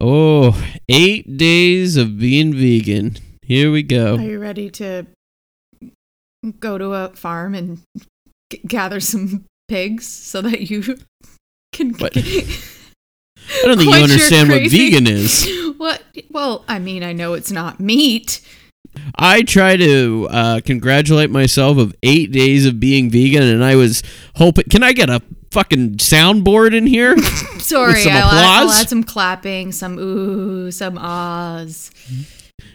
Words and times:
Oh, 0.00 0.58
eight 0.88 1.36
days 1.36 1.96
of 1.96 2.18
being 2.18 2.54
vegan. 2.54 3.16
Here 3.42 3.70
we 3.70 3.82
go. 3.82 4.16
Are 4.16 4.20
you 4.22 4.38
ready 4.38 4.70
to 4.70 5.06
go 6.58 6.78
to 6.78 6.94
a 6.94 7.08
farm 7.10 7.54
and 7.54 7.82
g- 8.50 8.62
gather 8.66 9.00
some 9.00 9.44
pigs 9.68 10.06
so 10.06 10.40
that 10.40 10.70
you 10.70 10.82
can? 11.72 11.90
What? 11.94 12.16
I 12.16 13.62
don't 13.64 13.78
think 13.78 13.94
you 13.94 14.02
understand 14.02 14.48
what 14.48 14.70
vegan 14.70 15.06
is. 15.06 15.46
What? 15.76 16.02
Well, 16.30 16.64
I 16.68 16.78
mean, 16.78 17.02
I 17.02 17.12
know 17.12 17.34
it's 17.34 17.50
not 17.50 17.80
meat. 17.80 18.40
I 19.16 19.42
try 19.42 19.76
to 19.76 20.28
uh, 20.30 20.60
congratulate 20.64 21.30
myself 21.30 21.78
of 21.78 21.94
eight 22.02 22.32
days 22.32 22.64
of 22.66 22.80
being 22.80 23.10
vegan, 23.10 23.42
and 23.42 23.64
I 23.64 23.76
was 23.76 24.02
hoping. 24.36 24.64
Can 24.70 24.82
I 24.82 24.92
get 24.92 25.10
a 25.10 25.20
fucking 25.52 25.96
soundboard 25.96 26.74
in 26.74 26.86
here? 26.86 27.16
Sorry, 27.58 28.02
some 28.02 28.12
I'll, 28.12 28.68
I'll 28.68 28.70
add 28.70 28.88
some 28.88 29.04
clapping, 29.04 29.72
some 29.72 29.98
ooh, 29.98 30.70
some 30.70 30.98
ahs. 30.98 31.90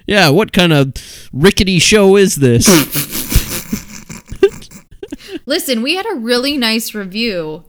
yeah. 0.07 0.29
What 0.29 0.53
kind 0.53 0.73
of 0.73 0.93
rickety 1.33 1.79
show 1.79 2.15
is 2.15 2.35
this? 2.35 2.67
Listen, 5.45 5.81
we 5.81 5.95
had 5.95 6.05
a 6.11 6.15
really 6.15 6.57
nice 6.57 6.93
review 6.93 7.63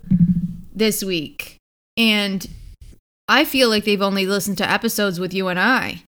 this 0.74 1.04
week, 1.04 1.56
and 1.96 2.46
I 3.28 3.44
feel 3.44 3.68
like 3.68 3.84
they've 3.84 4.02
only 4.02 4.26
listened 4.26 4.58
to 4.58 4.70
episodes 4.70 5.20
with 5.20 5.34
you 5.34 5.48
and 5.48 5.58
I, 5.58 6.02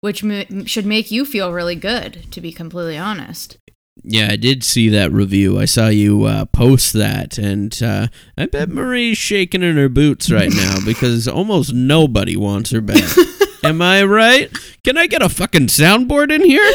which 0.00 0.22
m- 0.24 0.66
should 0.66 0.86
make 0.86 1.10
you 1.10 1.24
feel 1.24 1.52
really 1.52 1.76
good, 1.76 2.30
to 2.32 2.40
be 2.40 2.52
completely 2.52 2.98
honest. 2.98 3.56
Yeah, 4.04 4.28
I 4.30 4.36
did 4.36 4.62
see 4.62 4.90
that 4.90 5.10
review. 5.12 5.58
I 5.58 5.64
saw 5.64 5.88
you 5.88 6.24
uh, 6.24 6.44
post 6.44 6.92
that, 6.92 7.38
and 7.38 7.82
uh, 7.82 8.08
I 8.36 8.46
bet 8.46 8.68
Marie's 8.68 9.16
shaking 9.16 9.62
in 9.62 9.76
her 9.76 9.88
boots 9.88 10.30
right 10.30 10.52
now 10.54 10.76
because 10.84 11.26
almost 11.26 11.72
nobody 11.72 12.36
wants 12.36 12.70
her 12.70 12.82
back. 12.82 13.02
Am 13.64 13.80
I 13.80 14.04
right? 14.04 14.50
Can 14.84 14.98
I 14.98 15.06
get 15.06 15.22
a 15.22 15.30
fucking 15.30 15.68
soundboard 15.68 16.30
in 16.30 16.44
here? 16.44 16.74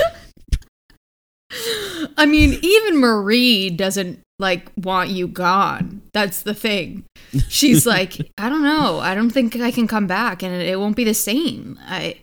I 2.18 2.26
mean, 2.26 2.58
even 2.64 3.00
Marie 3.00 3.70
doesn't 3.70 4.22
like 4.40 4.72
want 4.78 5.10
you 5.12 5.28
gone. 5.28 6.02
That's 6.14 6.42
the 6.42 6.56
thing. 6.56 7.04
She's 7.48 7.86
like, 7.86 8.32
I 8.40 8.50
don't 8.50 8.64
know. 8.64 9.00
I 9.00 9.14
don't 9.14 9.30
think 9.30 9.56
I 9.56 9.70
can 9.70 9.88
come 9.88 10.08
back, 10.08 10.42
and 10.42 10.54
it 10.60 10.80
won't 10.80 10.96
be 10.96 11.04
the 11.04 11.14
same. 11.14 11.80
I 11.84 12.18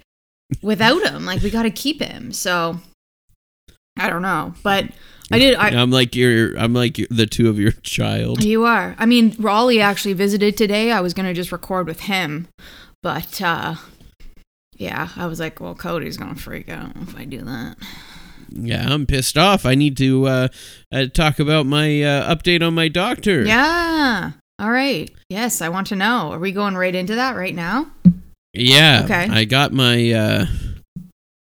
without 0.63 1.07
him. 1.07 1.25
Like 1.25 1.43
we 1.43 1.51
got 1.51 1.63
to 1.63 1.71
keep 1.71 2.01
him. 2.03 2.33
So 2.33 2.81
I 3.97 4.11
don't 4.11 4.23
know, 4.23 4.55
but 4.63 4.87
I 5.31 5.39
did. 5.39 5.57
I, 5.57 5.69
I'm 5.69 5.91
like 5.91 6.15
your, 6.15 6.57
I'm 6.59 6.73
like 6.73 6.99
your, 6.99 7.09
the 7.11 7.27
two 7.27 7.49
of 7.49 7.59
your 7.59 7.73
child. 7.73 8.45
You 8.45 8.65
are. 8.65 8.95
I 8.99 9.07
mean, 9.07 9.35
Raleigh 9.39 9.81
actually 9.81 10.15
visited 10.15 10.57
today. 10.57 10.93
I 10.93 11.01
was 11.01 11.15
gonna 11.15 11.35
just 11.35 11.53
record 11.53 11.87
with 11.87 12.01
him, 12.01 12.49
but 13.03 13.41
uh 13.43 13.77
yeah, 14.77 15.09
I 15.17 15.27
was 15.27 15.41
like, 15.41 15.61
well, 15.61 15.75
Cody's 15.75 16.17
gonna 16.17 16.35
freak 16.35 16.69
out 16.69 16.93
if 16.97 17.17
I 17.17 17.25
do 17.25 17.43
that. 17.43 17.77
Yeah, 18.51 18.87
I'm 18.89 19.07
pissed 19.07 19.37
off. 19.37 19.67
I 19.67 19.75
need 19.75 19.97
to 19.99 20.27
uh, 20.27 20.49
uh, 20.93 21.07
talk 21.07 21.39
about 21.39 21.67
my 21.67 22.03
uh, 22.03 22.35
update 22.35 22.65
on 22.67 22.75
my 22.75 22.89
doctor. 22.89 23.43
Yeah. 23.45 24.33
All 24.59 24.71
right. 24.71 25.11
Yes, 25.29 25.61
I 25.61 25.69
want 25.69 25.89
to 25.89 25.97
know. 25.97 26.33
Are 26.33 26.39
we 26.39 26.53
going 26.53 26.77
right 26.77 26.95
into 26.95 27.17
that 27.17 27.37
right 27.37 27.55
now? 27.55 27.91
Yeah. 28.55 29.03
Okay. 29.05 29.29
I 29.31 29.45
got 29.45 29.73
my 29.73 30.13
uh, 30.13 30.47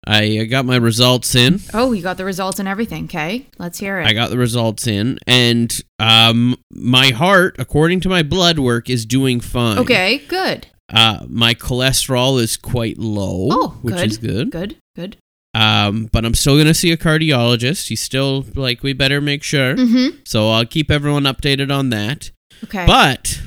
I 0.06 0.38
uh, 0.38 0.44
got 0.44 0.64
my 0.66 0.76
results 0.76 1.34
in. 1.34 1.60
Oh, 1.72 1.92
you 1.92 2.02
got 2.02 2.16
the 2.16 2.24
results 2.24 2.58
and 2.58 2.68
everything. 2.68 3.04
Okay, 3.04 3.46
let's 3.58 3.78
hear 3.78 3.98
it. 4.00 4.06
I 4.06 4.12
got 4.12 4.30
the 4.30 4.38
results 4.38 4.86
in, 4.86 5.18
and 5.26 5.80
um, 5.98 6.56
my 6.70 7.08
heart, 7.10 7.56
according 7.58 8.00
to 8.00 8.08
my 8.08 8.22
blood 8.22 8.58
work, 8.58 8.90
is 8.90 9.06
doing 9.06 9.40
fine. 9.40 9.78
okay, 9.78 10.18
good. 10.28 10.66
Uh, 10.92 11.24
my 11.28 11.54
cholesterol 11.54 12.38
is 12.40 12.56
quite 12.58 12.98
low, 12.98 13.48
Oh, 13.50 13.78
which 13.82 13.94
good. 13.94 14.10
is 14.10 14.18
good. 14.18 14.50
Good. 14.50 14.76
Good. 14.94 15.16
Um, 15.54 16.08
but 16.12 16.24
I'm 16.24 16.34
still 16.34 16.58
gonna 16.58 16.74
see 16.74 16.92
a 16.92 16.96
cardiologist. 16.96 17.88
He's 17.88 18.02
still 18.02 18.44
like, 18.54 18.82
we 18.82 18.92
better 18.92 19.20
make 19.20 19.42
sure. 19.42 19.74
Mm-hmm. 19.76 20.18
So 20.24 20.50
I'll 20.50 20.66
keep 20.66 20.90
everyone 20.90 21.22
updated 21.24 21.72
on 21.74 21.90
that. 21.90 22.30
Okay. 22.64 22.84
But 22.86 23.40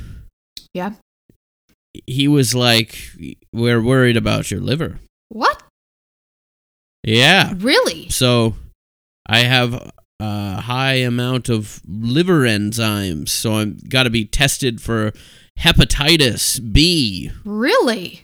yeah. 0.73 0.93
he 2.05 2.27
was 2.27 2.55
like, 2.55 2.97
"We're 3.53 3.81
worried 3.81 4.15
about 4.17 4.49
your 4.51 4.61
liver." 4.61 4.99
What? 5.29 5.61
Yeah. 7.07 7.53
Really? 7.57 8.09
So 8.09 8.55
I 9.25 9.39
have 9.39 9.91
a 10.19 10.61
high 10.61 10.95
amount 10.95 11.49
of 11.49 11.81
liver 11.87 12.41
enzymes, 12.41 13.29
so 13.29 13.55
I've 13.55 13.89
got 13.89 14.03
to 14.03 14.09
be 14.09 14.25
tested 14.25 14.81
for 14.81 15.13
hepatitis 15.59 16.59
B. 16.73 17.31
Really? 17.45 18.23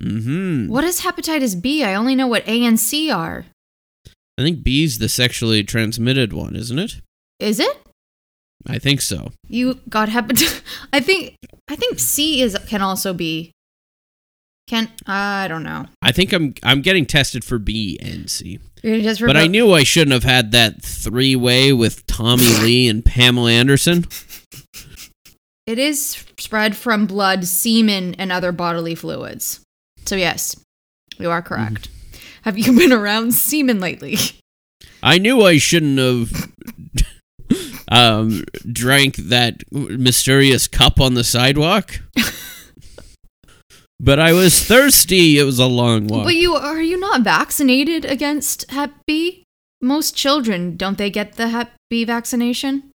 Mm-hmm. 0.00 0.68
What 0.68 0.84
is 0.84 1.00
hepatitis 1.00 1.60
B? 1.60 1.82
I 1.82 1.94
only 1.94 2.14
know 2.14 2.26
what 2.26 2.46
A 2.46 2.64
and 2.64 2.78
C 2.78 3.10
are. 3.10 3.46
I 4.38 4.42
think 4.42 4.62
B's 4.62 4.98
the 4.98 5.08
sexually 5.08 5.62
transmitted 5.62 6.32
one, 6.32 6.56
isn't 6.56 6.78
it? 6.78 7.00
Is 7.38 7.60
it? 7.60 7.76
I 8.66 8.78
think 8.78 9.00
so. 9.00 9.32
You 9.48 9.80
got 9.88 10.08
hepatitis. 10.08 10.62
I 10.92 11.00
think 11.00 11.36
I 11.68 11.76
think 11.76 11.98
C 11.98 12.40
is 12.40 12.56
can 12.68 12.82
also 12.82 13.12
be. 13.12 13.51
Can 14.68 14.88
I 15.06 15.48
don't 15.48 15.64
know. 15.64 15.86
I 16.00 16.12
think 16.12 16.32
I'm 16.32 16.54
I'm 16.62 16.82
getting 16.82 17.06
tested 17.06 17.44
for 17.44 17.58
B 17.58 17.98
and 18.00 18.30
C. 18.30 18.58
But 18.82 19.36
I 19.36 19.46
knew 19.46 19.72
I 19.72 19.84
shouldn't 19.84 20.12
have 20.12 20.24
had 20.24 20.50
that 20.52 20.82
three-way 20.82 21.72
with 21.72 22.04
Tommy 22.08 22.48
Lee 22.62 22.88
and 22.88 23.04
Pamela 23.04 23.52
Anderson. 23.52 24.06
it 25.66 25.78
is 25.78 26.24
spread 26.36 26.74
from 26.76 27.06
blood, 27.06 27.44
semen, 27.44 28.14
and 28.14 28.32
other 28.32 28.50
bodily 28.50 28.96
fluids. 28.96 29.60
So 30.04 30.16
yes, 30.16 30.56
you 31.18 31.30
are 31.30 31.42
correct. 31.42 31.88
Mm-hmm. 31.88 32.18
Have 32.42 32.58
you 32.58 32.72
been 32.78 32.92
around 32.92 33.34
semen 33.34 33.78
lately? 33.78 34.16
I 35.02 35.18
knew 35.18 35.42
I 35.42 35.58
shouldn't 35.58 35.98
have 35.98 36.52
um, 37.88 38.44
drank 38.70 39.16
that 39.16 39.62
mysterious 39.70 40.66
cup 40.66 41.00
on 41.00 41.14
the 41.14 41.24
sidewalk. 41.24 42.00
But 44.02 44.18
I 44.18 44.32
was 44.32 44.62
thirsty. 44.62 45.38
It 45.38 45.44
was 45.44 45.58
a 45.58 45.66
long 45.66 46.06
walk. 46.08 46.24
But 46.24 46.34
you 46.34 46.54
are 46.54 46.82
you 46.82 46.98
not 46.98 47.22
vaccinated 47.22 48.04
against 48.04 48.70
Hep 48.70 48.92
B? 49.06 49.44
Most 49.80 50.14
children 50.16 50.76
don't 50.76 50.98
they 50.98 51.10
get 51.10 51.34
the 51.36 51.48
Hep 51.48 51.72
B 51.88 52.04
vaccination? 52.04 52.90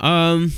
um, 0.00 0.52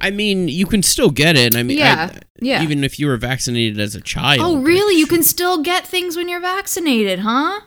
I 0.00 0.10
mean, 0.10 0.48
you 0.48 0.66
can 0.66 0.82
still 0.82 1.10
get 1.10 1.36
it. 1.36 1.56
I 1.56 1.62
mean, 1.62 1.78
I- 1.78 1.80
Yeah, 1.80 2.18
yeah. 2.40 2.62
Even 2.62 2.84
if 2.84 2.98
you 2.98 3.06
were 3.06 3.16
vaccinated 3.16 3.80
as 3.80 3.94
a 3.94 4.00
child. 4.00 4.40
Oh, 4.42 4.58
really? 4.62 4.96
You 4.98 5.06
can 5.06 5.22
still 5.22 5.62
get 5.62 5.86
things 5.86 6.16
when 6.16 6.28
you're 6.28 6.40
vaccinated, 6.40 7.20
huh? 7.20 7.60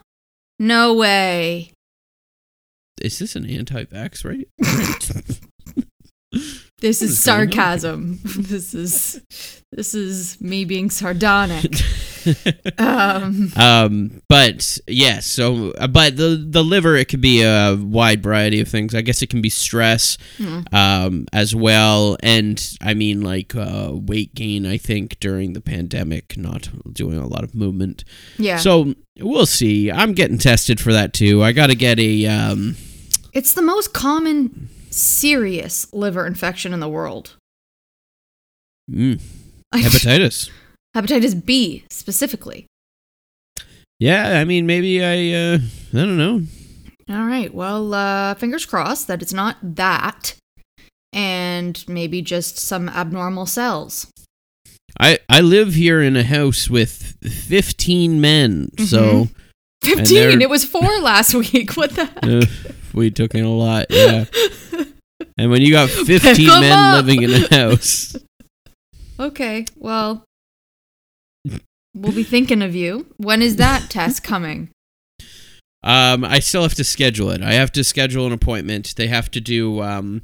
No 0.60 0.94
way. 0.94 1.72
Is 3.02 3.18
this 3.18 3.36
an 3.36 3.50
anti-vax 3.50 4.24
right? 4.24 4.48
This 6.82 7.02
is 7.02 7.22
sarcasm. 7.22 8.20
this 8.38 8.74
is 8.74 9.22
this 9.72 9.94
is 9.94 10.42
me 10.42 10.66
being 10.66 10.90
sardonic. 10.90 11.72
um, 12.78 13.52
um, 13.56 14.22
but 14.28 14.78
yes. 14.88 15.26
So, 15.28 15.72
uh, 15.72 15.88
but 15.88 16.18
the 16.18 16.44
the 16.50 16.64
liver, 16.64 16.96
it 16.96 17.08
could 17.08 17.22
be 17.22 17.42
a 17.44 17.76
wide 17.80 18.22
variety 18.24 18.60
of 18.62 18.68
things. 18.68 18.94
I 18.96 19.02
guess 19.02 19.22
it 19.22 19.30
can 19.30 19.42
be 19.42 19.50
stress, 19.50 20.18
Hmm. 20.38 20.62
um, 20.72 21.28
as 21.32 21.56
well, 21.56 22.18
and 22.24 22.62
I 22.82 22.94
mean 22.96 23.22
like 23.22 23.56
uh, 23.56 23.92
weight 23.94 24.34
gain. 24.36 24.66
I 24.66 24.78
think 24.78 25.20
during 25.20 25.54
the 25.54 25.62
pandemic, 25.62 26.36
not 26.38 26.68
doing 26.92 27.18
a 27.18 27.28
lot 27.28 27.44
of 27.44 27.54
movement. 27.56 28.04
yeah. 28.38 28.58
So 28.58 28.96
we'll 29.20 29.46
see. 29.46 29.92
I'm 29.92 30.14
getting 30.14 30.38
tested 30.40 30.80
for 30.80 30.92
that 30.94 31.14
too. 31.14 31.44
I 31.44 31.52
got 31.52 31.68
to 31.68 31.76
get 31.76 32.00
a. 32.00 32.26
Um, 32.26 32.76
it's 33.34 33.54
the 33.54 33.62
most 33.62 33.94
common 33.94 34.70
serious 34.92 35.92
liver 35.94 36.26
infection 36.28 36.74
in 36.74 36.80
the 36.80 36.90
world. 36.90 37.36
mm, 38.90 39.20
Hepatitis. 39.74 40.50
Hepatitis 40.96 41.46
B 41.46 41.86
specifically. 41.90 42.66
Yeah, 44.00 44.40
I 44.40 44.46
mean, 44.46 44.66
maybe 44.66 45.04
I, 45.04 45.32
uh, 45.54 45.58
I 45.94 45.96
don't 45.96 46.18
know. 46.18 46.42
All 47.10 47.26
right. 47.26 47.54
Well, 47.54 47.94
uh, 47.94 48.34
fingers 48.36 48.66
crossed 48.66 49.08
that 49.08 49.22
it's 49.22 49.34
not 49.34 49.58
that, 49.62 50.36
and 51.14 51.84
maybe 51.88 52.22
just 52.22 52.58
some 52.58 52.90
abnormal 52.90 53.46
cells. 53.46 54.08
I, 55.00 55.20
I 55.30 55.40
live 55.42 55.76
here 55.76 56.02
in 56.02 56.18
a 56.18 56.24
house 56.24 56.70
with 56.70 57.16
15 57.22 58.20
men, 58.20 58.70
so 58.78 59.10
And 59.10 59.30
they're- 59.82 59.96
Fifteen. 59.98 60.42
It 60.42 60.50
was 60.50 60.66
four 60.66 61.00
last 61.00 61.34
week. 61.54 61.78
What 61.78 61.92
the? 61.92 62.06
Heck? 62.06 62.24
uh, 62.24 62.72
we 62.94 63.10
took 63.12 63.34
in 63.36 63.46
a 63.46 63.50
lot, 63.54 63.86
yeah. 63.90 64.26
And 65.42 65.50
when 65.50 65.62
you 65.64 65.72
got 65.72 65.90
15 65.90 66.46
men 66.48 66.72
up. 66.72 66.96
living 67.04 67.24
in 67.24 67.32
a 67.32 67.48
house, 67.56 68.16
Okay. 69.20 69.66
Well, 69.76 70.24
we'll 71.96 72.12
be 72.14 72.24
thinking 72.24 72.62
of 72.62 72.76
you. 72.76 73.08
When 73.18 73.42
is 73.42 73.56
that 73.58 73.90
test 73.90 74.24
coming? 74.24 74.70
um, 75.84 76.24
I 76.24 76.40
still 76.40 76.62
have 76.62 76.76
to 76.76 76.84
schedule 76.84 77.32
it. 77.32 77.42
I 77.42 77.54
have 77.54 77.72
to 77.74 77.84
schedule 77.84 78.28
an 78.28 78.34
appointment. 78.34 78.94
They 78.98 79.08
have 79.08 79.32
to 79.32 79.42
do, 79.42 79.82
um, 79.82 80.22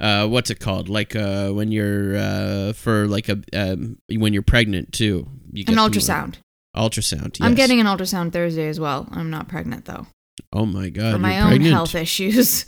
uh, 0.00 0.28
what's 0.28 0.48
it 0.50 0.60
called? 0.60 0.88
Like, 0.88 1.16
uh, 1.16 1.50
when 1.50 1.72
you're, 1.72 2.16
uh, 2.16 2.72
for 2.72 3.06
like 3.08 3.28
a, 3.28 3.40
um, 3.52 3.98
when 4.08 4.32
you're 4.32 4.42
pregnant 4.42 4.92
too. 4.92 5.28
You 5.52 5.64
An 5.68 5.74
ultrasound. 5.74 6.36
Ultrasound, 6.76 7.36
I'm 7.40 7.54
getting 7.54 7.80
an 7.80 7.86
ultrasound 7.86 8.32
Thursday 8.32 8.66
as 8.68 8.78
well. 8.80 9.06
I'm 9.10 9.28
not 9.28 9.46
pregnant 9.48 9.84
though. 9.86 10.06
Oh 10.52 10.64
my 10.66 10.88
god, 10.88 11.12
for 11.12 11.18
my 11.18 11.34
you're 11.34 11.42
own 11.42 11.48
pregnant. 11.50 11.74
health 11.74 11.94
issues. 11.94 12.64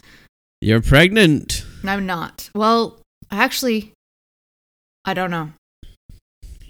You're 0.60 0.82
pregnant. 0.82 1.64
I'm 1.88 2.06
not. 2.06 2.50
Well, 2.54 3.00
I 3.30 3.42
actually, 3.42 3.92
I 5.04 5.14
don't 5.14 5.30
know. 5.30 5.50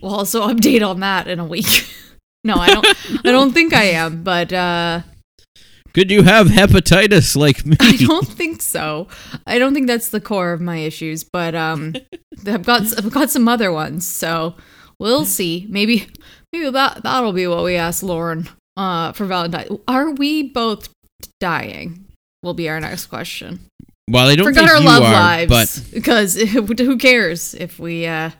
We'll 0.02 0.14
also 0.14 0.46
update 0.52 0.86
on 0.86 1.00
that 1.00 1.28
in 1.28 1.38
a 1.38 1.44
week. 1.44 1.88
no, 2.44 2.54
I 2.56 2.68
don't. 2.68 2.86
I 3.26 3.32
don't 3.32 3.52
think 3.52 3.72
I 3.72 3.84
am, 3.84 4.22
but 4.22 4.52
uh, 4.52 5.00
Could 5.94 6.10
you 6.10 6.22
have 6.22 6.48
hepatitis 6.48 7.36
like 7.36 7.64
me? 7.64 7.76
I 7.80 7.96
don't 7.96 8.26
think 8.26 8.60
so. 8.62 9.08
I 9.46 9.58
don't 9.58 9.74
think 9.74 9.86
that's 9.86 10.08
the 10.10 10.20
core 10.20 10.52
of 10.52 10.60
my 10.60 10.78
issues, 10.78 11.24
but 11.24 11.54
um, 11.54 11.94
I've 12.46 12.64
got 12.64 12.82
I've 12.98 13.12
got 13.12 13.30
some 13.30 13.48
other 13.48 13.72
ones, 13.72 14.06
so 14.06 14.54
we'll 14.98 15.24
see. 15.24 15.66
Maybe 15.70 16.08
maybe 16.52 16.70
that 16.70 17.02
that'll 17.02 17.32
be 17.32 17.46
what 17.46 17.64
we 17.64 17.76
ask 17.76 18.02
Lauren 18.02 18.48
uh 18.76 19.12
for 19.12 19.24
Valentine. 19.26 19.78
Are 19.88 20.10
we 20.10 20.42
both 20.42 20.88
dying? 21.40 22.04
Will 22.42 22.54
be 22.54 22.68
our 22.68 22.78
next 22.78 23.06
question. 23.06 23.60
Well, 24.10 24.28
I 24.28 24.36
don't 24.36 24.46
Forgot 24.46 24.68
think 24.68 24.70
our 24.78 24.80
love 24.84 25.02
are, 25.02 25.10
lives 25.46 25.48
but 25.80 25.90
because 25.94 26.34
who 26.40 26.98
cares 26.98 27.54
if 27.54 27.78
we 27.78 28.06
uh 28.06 28.30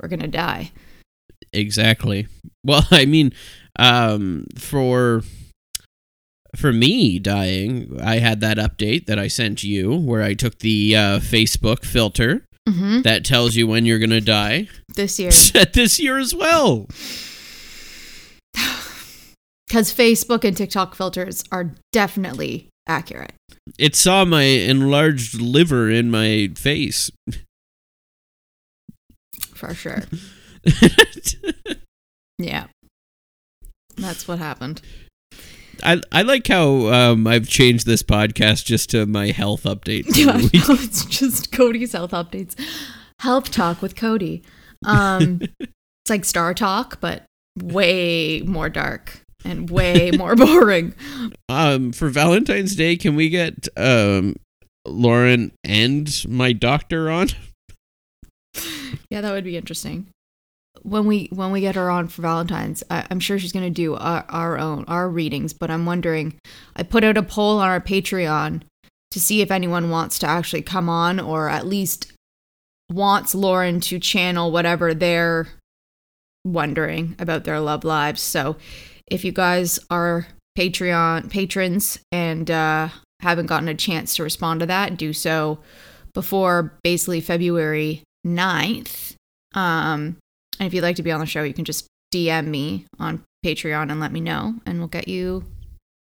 we're 0.00 0.08
gonna 0.08 0.28
die? 0.28 0.72
exactly. 1.52 2.26
Well, 2.64 2.86
I 2.90 3.04
mean, 3.06 3.32
um, 3.78 4.46
for 4.58 5.22
for 6.56 6.72
me 6.72 7.18
dying, 7.18 7.98
I 8.02 8.18
had 8.18 8.40
that 8.40 8.58
update 8.58 9.06
that 9.06 9.18
I 9.18 9.28
sent 9.28 9.64
you 9.64 9.94
where 9.94 10.22
I 10.22 10.34
took 10.34 10.58
the 10.60 10.94
uh, 10.96 11.18
Facebook 11.20 11.84
filter 11.84 12.44
Mm-hmm. 12.66 13.02
that 13.02 13.26
tells 13.26 13.56
you 13.56 13.66
when 13.66 13.84
you're 13.84 13.98
gonna 13.98 14.22
die. 14.22 14.68
This 14.94 15.18
year, 15.18 15.30
this 15.74 16.00
year 16.00 16.16
as 16.16 16.34
well. 16.34 16.86
because 19.68 19.92
Facebook 19.92 20.44
and 20.44 20.56
TikTok 20.56 20.94
filters 20.94 21.44
are 21.52 21.74
definitely 21.92 22.70
accurate. 22.86 23.34
It 23.78 23.96
saw 23.96 24.24
my 24.24 24.42
enlarged 24.42 25.40
liver 25.40 25.90
in 25.90 26.10
my 26.10 26.50
face. 26.54 27.10
For 29.54 29.74
sure. 29.74 30.02
Yeah. 32.38 32.66
That's 33.96 34.26
what 34.26 34.38
happened. 34.38 34.82
I 35.82 36.00
I 36.12 36.22
like 36.22 36.46
how 36.46 36.86
um, 36.88 37.26
I've 37.26 37.48
changed 37.48 37.86
this 37.86 38.02
podcast 38.02 38.64
just 38.64 38.90
to 38.90 39.06
my 39.06 39.28
health 39.30 39.64
update. 39.64 40.04
Yeah, 40.16 40.36
no, 40.36 40.74
it's 40.74 41.04
just 41.04 41.52
Cody's 41.52 41.92
health 41.92 42.12
updates. 42.12 42.58
Health 43.20 43.50
talk 43.50 43.82
with 43.82 43.96
Cody. 43.96 44.42
Um, 44.84 45.40
it's 45.60 46.10
like 46.10 46.24
Star 46.24 46.54
Talk, 46.54 47.00
but 47.00 47.24
way 47.60 48.42
more 48.42 48.68
dark 48.68 49.20
and 49.44 49.70
way 49.70 50.10
more 50.16 50.34
boring. 50.34 50.94
Um, 51.48 51.92
for 51.92 52.08
Valentine's 52.08 52.74
Day, 52.74 52.96
can 52.96 53.14
we 53.16 53.28
get 53.28 53.68
um 53.76 54.36
Lauren 54.86 55.52
and 55.62 56.24
my 56.28 56.52
doctor 56.52 57.10
on? 57.10 57.28
Yeah, 59.10 59.20
that 59.20 59.32
would 59.32 59.44
be 59.44 59.56
interesting. 59.56 60.08
When 60.82 61.06
we 61.06 61.28
when 61.32 61.50
we 61.50 61.60
get 61.60 61.76
her 61.76 61.90
on 61.90 62.08
for 62.08 62.22
Valentine's, 62.22 62.82
I, 62.90 63.06
I'm 63.10 63.20
sure 63.20 63.38
she's 63.38 63.52
going 63.52 63.64
to 63.64 63.70
do 63.70 63.94
our, 63.94 64.24
our 64.28 64.58
own 64.58 64.84
our 64.88 65.08
readings. 65.08 65.52
But 65.52 65.70
I'm 65.70 65.86
wondering, 65.86 66.34
I 66.74 66.82
put 66.82 67.04
out 67.04 67.16
a 67.16 67.22
poll 67.22 67.58
on 67.58 67.68
our 67.68 67.80
Patreon 67.80 68.62
to 69.10 69.20
see 69.20 69.40
if 69.40 69.50
anyone 69.50 69.90
wants 69.90 70.18
to 70.20 70.26
actually 70.26 70.62
come 70.62 70.88
on, 70.88 71.20
or 71.20 71.48
at 71.48 71.66
least 71.66 72.12
wants 72.90 73.34
Lauren 73.34 73.80
to 73.82 73.98
channel 73.98 74.50
whatever 74.50 74.94
they're 74.94 75.46
wondering 76.44 77.14
about 77.18 77.44
their 77.44 77.60
love 77.60 77.84
lives. 77.84 78.20
So, 78.20 78.56
if 79.08 79.24
you 79.24 79.32
guys 79.32 79.78
are 79.90 80.26
Patreon 80.56 81.30
patrons 81.30 81.98
and 82.12 82.50
uh, 82.50 82.88
haven't 83.20 83.46
gotten 83.46 83.68
a 83.68 83.74
chance 83.74 84.16
to 84.16 84.22
respond 84.22 84.60
to 84.60 84.66
that, 84.66 84.96
do 84.96 85.12
so 85.12 85.58
before 86.12 86.72
basically 86.82 87.20
February 87.20 88.02
9th. 88.26 89.14
Um, 89.54 90.16
and 90.58 90.66
if 90.66 90.74
you'd 90.74 90.82
like 90.82 90.96
to 90.96 91.02
be 91.02 91.12
on 91.12 91.20
the 91.20 91.26
show, 91.26 91.42
you 91.42 91.54
can 91.54 91.64
just 91.64 91.86
DM 92.14 92.46
me 92.46 92.86
on 92.98 93.22
Patreon 93.44 93.90
and 93.90 94.00
let 94.00 94.12
me 94.12 94.20
know, 94.20 94.54
and 94.64 94.78
we'll 94.78 94.88
get 94.88 95.08
you 95.08 95.44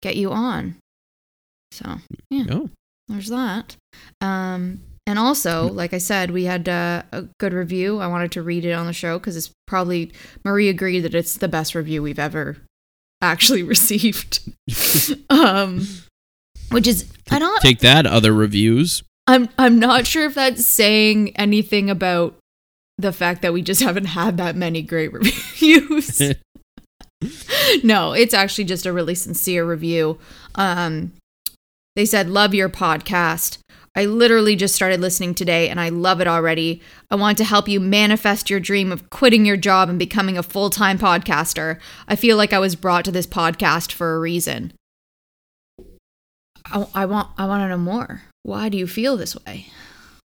get 0.02 0.16
you 0.16 0.32
on. 0.32 0.76
So 1.72 1.98
yeah, 2.30 2.44
Oh, 2.50 2.70
there's 3.08 3.28
that. 3.28 3.76
Um, 4.20 4.80
and 5.06 5.18
also, 5.18 5.68
like 5.68 5.94
I 5.94 5.98
said, 5.98 6.30
we 6.30 6.44
had 6.44 6.68
uh, 6.68 7.02
a 7.12 7.22
good 7.38 7.52
review. 7.52 8.00
I 8.00 8.06
wanted 8.06 8.32
to 8.32 8.42
read 8.42 8.64
it 8.64 8.72
on 8.72 8.86
the 8.86 8.92
show 8.92 9.18
because 9.18 9.36
it's 9.36 9.50
probably 9.66 10.12
Marie 10.44 10.68
agreed 10.68 11.00
that 11.00 11.14
it's 11.14 11.36
the 11.36 11.48
best 11.48 11.74
review 11.74 12.02
we've 12.02 12.18
ever 12.18 12.58
actually 13.20 13.62
received. 13.74 14.40
um, 15.30 15.86
which 16.70 16.86
is 16.86 17.10
I 17.30 17.38
don't 17.38 17.60
take 17.60 17.80
that. 17.80 18.06
Other 18.06 18.32
reviews. 18.32 19.02
I'm 19.26 19.48
I'm 19.58 19.78
not 19.78 20.06
sure 20.06 20.24
if 20.24 20.34
that's 20.34 20.66
saying 20.66 21.36
anything 21.36 21.90
about 21.90 22.36
the 22.98 23.12
fact 23.12 23.42
that 23.42 23.52
we 23.52 23.62
just 23.62 23.82
haven't 23.82 24.06
had 24.06 24.36
that 24.36 24.56
many 24.56 24.82
great 24.82 25.12
reviews. 25.12 26.20
no, 27.82 28.12
it's 28.12 28.34
actually 28.34 28.64
just 28.64 28.86
a 28.86 28.92
really 28.92 29.14
sincere 29.14 29.64
review. 29.64 30.18
Um 30.54 31.12
they 31.96 32.04
said 32.06 32.28
love 32.28 32.54
your 32.54 32.68
podcast. 32.68 33.58
I 33.96 34.04
literally 34.04 34.54
just 34.54 34.74
started 34.74 35.00
listening 35.00 35.34
today 35.34 35.68
and 35.68 35.80
I 35.80 35.88
love 35.88 36.20
it 36.20 36.28
already. 36.28 36.80
I 37.10 37.16
want 37.16 37.38
to 37.38 37.44
help 37.44 37.68
you 37.68 37.80
manifest 37.80 38.48
your 38.48 38.60
dream 38.60 38.92
of 38.92 39.10
quitting 39.10 39.44
your 39.44 39.56
job 39.56 39.88
and 39.88 39.98
becoming 39.98 40.38
a 40.38 40.44
full-time 40.44 40.98
podcaster. 40.98 41.80
I 42.06 42.14
feel 42.14 42.36
like 42.36 42.52
I 42.52 42.60
was 42.60 42.76
brought 42.76 43.04
to 43.06 43.10
this 43.10 43.26
podcast 43.26 43.90
for 43.90 44.14
a 44.14 44.20
reason. 44.20 44.72
I, 46.66 46.86
I 46.94 47.06
want 47.06 47.30
I 47.36 47.46
want 47.46 47.62
to 47.62 47.68
know 47.68 47.78
more. 47.78 48.22
Why 48.44 48.68
do 48.68 48.78
you 48.78 48.86
feel 48.86 49.16
this 49.16 49.36
way? 49.44 49.66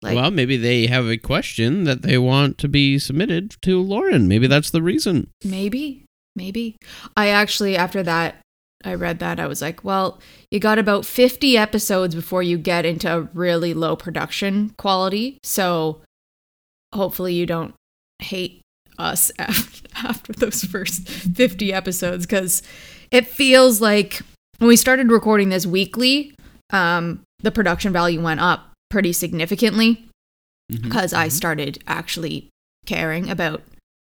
Like 0.03 0.17
well, 0.17 0.31
maybe 0.31 0.57
they 0.57 0.87
have 0.87 1.07
a 1.07 1.19
question 1.19 1.85
that 1.85 2.01
they 2.01 2.17
want 2.17 2.57
to 2.59 2.69
be 2.69 2.99
submitted 2.99 3.57
to 3.63 3.83
Lauren. 3.83 4.27
Maybe 4.27 4.47
that's 4.47 4.71
the 4.71 4.83
reason. 4.83 5.29
maybe, 5.45 6.07
maybe. 6.35 6.77
I 7.15 7.29
actually 7.29 7.77
after 7.77 8.03
that 8.05 8.37
I 8.85 8.95
read 8.95 9.19
that 9.19 9.39
I 9.39 9.47
was 9.47 9.61
like, 9.61 9.85
well, 9.85 10.19
you 10.51 10.59
got 10.59 10.79
about 10.79 11.05
50 11.05 11.57
episodes 11.59 12.15
before 12.15 12.43
you 12.43 12.57
get 12.57 12.87
into 12.87 13.15
a 13.15 13.21
really 13.35 13.75
low 13.75 13.95
production 13.95 14.71
quality. 14.79 15.39
So 15.43 16.01
hopefully 16.95 17.35
you 17.35 17.45
don't 17.47 17.75
hate 18.21 18.63
us 18.99 19.31
after, 19.39 19.89
after 20.09 20.33
those 20.33 20.65
first 20.65 21.09
50 21.09 21.73
episodes 21.73 22.27
cuz 22.27 22.63
it 23.11 23.27
feels 23.27 23.81
like 23.81 24.21
when 24.59 24.69
we 24.69 24.77
started 24.77 25.11
recording 25.11 25.49
this 25.51 25.67
weekly, 25.67 26.35
um 26.71 27.21
the 27.43 27.51
production 27.51 27.93
value 27.93 28.21
went 28.21 28.41
up 28.41 28.73
pretty 28.91 29.13
significantly. 29.13 30.07
because 30.71 31.13
I 31.13 31.29
started 31.29 31.83
actually 31.87 32.49
caring 32.87 33.29
about 33.29 33.63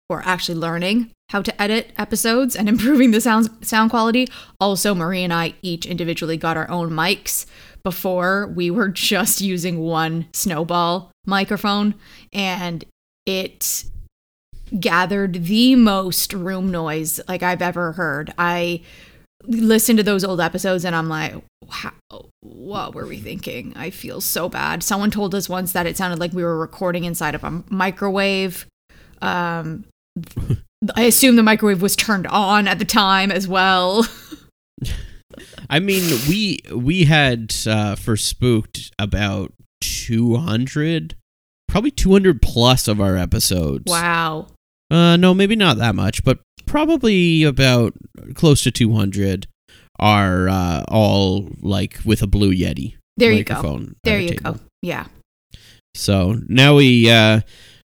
or 0.08 0.22
actually 0.24 0.56
learning 0.58 1.10
how 1.30 1.42
to 1.42 1.62
edit 1.62 1.92
episodes 1.98 2.56
and 2.56 2.68
improving 2.68 3.10
the 3.10 3.20
sound 3.20 3.50
sound 3.62 3.90
quality. 3.90 4.28
Also, 4.60 4.94
Marie 4.94 5.24
and 5.24 5.32
I 5.32 5.54
each 5.62 5.86
individually 5.86 6.36
got 6.36 6.56
our 6.56 6.70
own 6.70 6.90
mics 6.90 7.46
before 7.82 8.52
we 8.54 8.70
were 8.70 8.88
just 9.12 9.40
using 9.40 9.78
one 9.78 10.26
snowball 10.32 11.10
microphone 11.26 11.94
and 12.32 12.84
it 13.26 13.84
gathered 14.78 15.44
the 15.44 15.74
most 15.74 16.32
room 16.32 16.70
noise 16.70 17.20
like 17.28 17.42
I've 17.42 17.62
ever 17.62 17.92
heard. 17.92 18.32
I 18.38 18.82
listened 19.44 19.98
to 19.98 20.02
those 20.02 20.24
old 20.24 20.40
episodes 20.40 20.84
and 20.84 20.94
I'm 20.94 21.08
like, 21.08 21.34
wow, 21.62 22.28
what 22.40 22.94
were 22.94 23.06
we 23.06 23.18
thinking? 23.18 23.72
I 23.76 23.90
feel 23.90 24.20
so 24.20 24.48
bad. 24.48 24.82
Someone 24.82 25.10
told 25.10 25.34
us 25.34 25.48
once 25.48 25.72
that 25.72 25.86
it 25.86 25.96
sounded 25.96 26.18
like 26.18 26.32
we 26.32 26.42
were 26.42 26.58
recording 26.58 27.04
inside 27.04 27.34
of 27.34 27.44
a 27.44 27.62
microwave. 27.70 28.66
Um, 29.22 29.84
I 30.94 31.02
assume 31.02 31.36
the 31.36 31.42
microwave 31.42 31.82
was 31.82 31.96
turned 31.96 32.26
on 32.28 32.68
at 32.68 32.78
the 32.78 32.84
time 32.84 33.30
as 33.30 33.48
well. 33.48 34.06
I 35.70 35.80
mean, 35.80 36.02
we 36.28 36.60
we 36.74 37.04
had 37.04 37.54
uh, 37.66 37.96
for 37.96 38.16
spooked 38.16 38.92
about 38.98 39.52
two 39.80 40.36
hundred, 40.36 41.16
probably 41.66 41.90
two 41.90 42.12
hundred 42.12 42.40
plus 42.42 42.88
of 42.88 43.00
our 43.00 43.16
episodes. 43.16 43.84
Wow. 43.86 44.48
Uh, 44.90 45.16
no, 45.16 45.34
maybe 45.34 45.56
not 45.56 45.76
that 45.78 45.94
much, 45.94 46.24
but 46.24 46.38
probably 46.66 47.42
about 47.42 47.94
close 48.34 48.62
to 48.62 48.70
two 48.70 48.94
hundred 48.94 49.46
are 49.98 50.48
uh, 50.48 50.84
all 50.88 51.50
like 51.60 51.98
with 52.04 52.22
a 52.22 52.26
blue 52.26 52.54
Yeti. 52.54 52.94
There 53.16 53.32
you 53.32 53.44
go. 53.44 53.86
There 54.04 54.20
you 54.20 54.30
table. 54.30 54.52
go. 54.52 54.60
Yeah. 54.80 55.06
So 55.94 56.38
now 56.46 56.76
we 56.76 57.10
uh, 57.10 57.40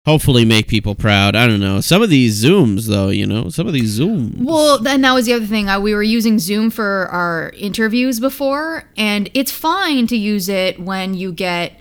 hopefully 0.06 0.46
make 0.46 0.68
people 0.68 0.96
proud. 0.96 1.36
I 1.36 1.48
don't 1.48 1.60
know. 1.60 1.80
Some 1.82 2.02
of 2.02 2.10
these 2.10 2.44
Zooms, 2.44 2.88
though, 2.88 3.10
you 3.10 3.26
know, 3.26 3.50
some 3.50 3.68
of 3.68 3.74
these 3.74 4.00
Zooms. 4.00 4.38
Well, 4.38 4.80
then 4.80 5.02
that 5.02 5.14
was 5.14 5.26
the 5.26 5.34
other 5.34 5.46
thing. 5.46 5.70
Uh, 5.70 5.80
we 5.80 5.94
were 5.94 6.04
using 6.04 6.40
Zoom 6.40 6.70
for 6.72 7.08
our 7.08 7.52
interviews 7.56 8.20
before, 8.20 8.86
and 8.98 9.30
it's 9.34 9.52
fine 9.52 10.08
to 10.08 10.18
use 10.18 10.50
it 10.50 10.80
when 10.80 11.14
you 11.14 11.32
get 11.32 11.74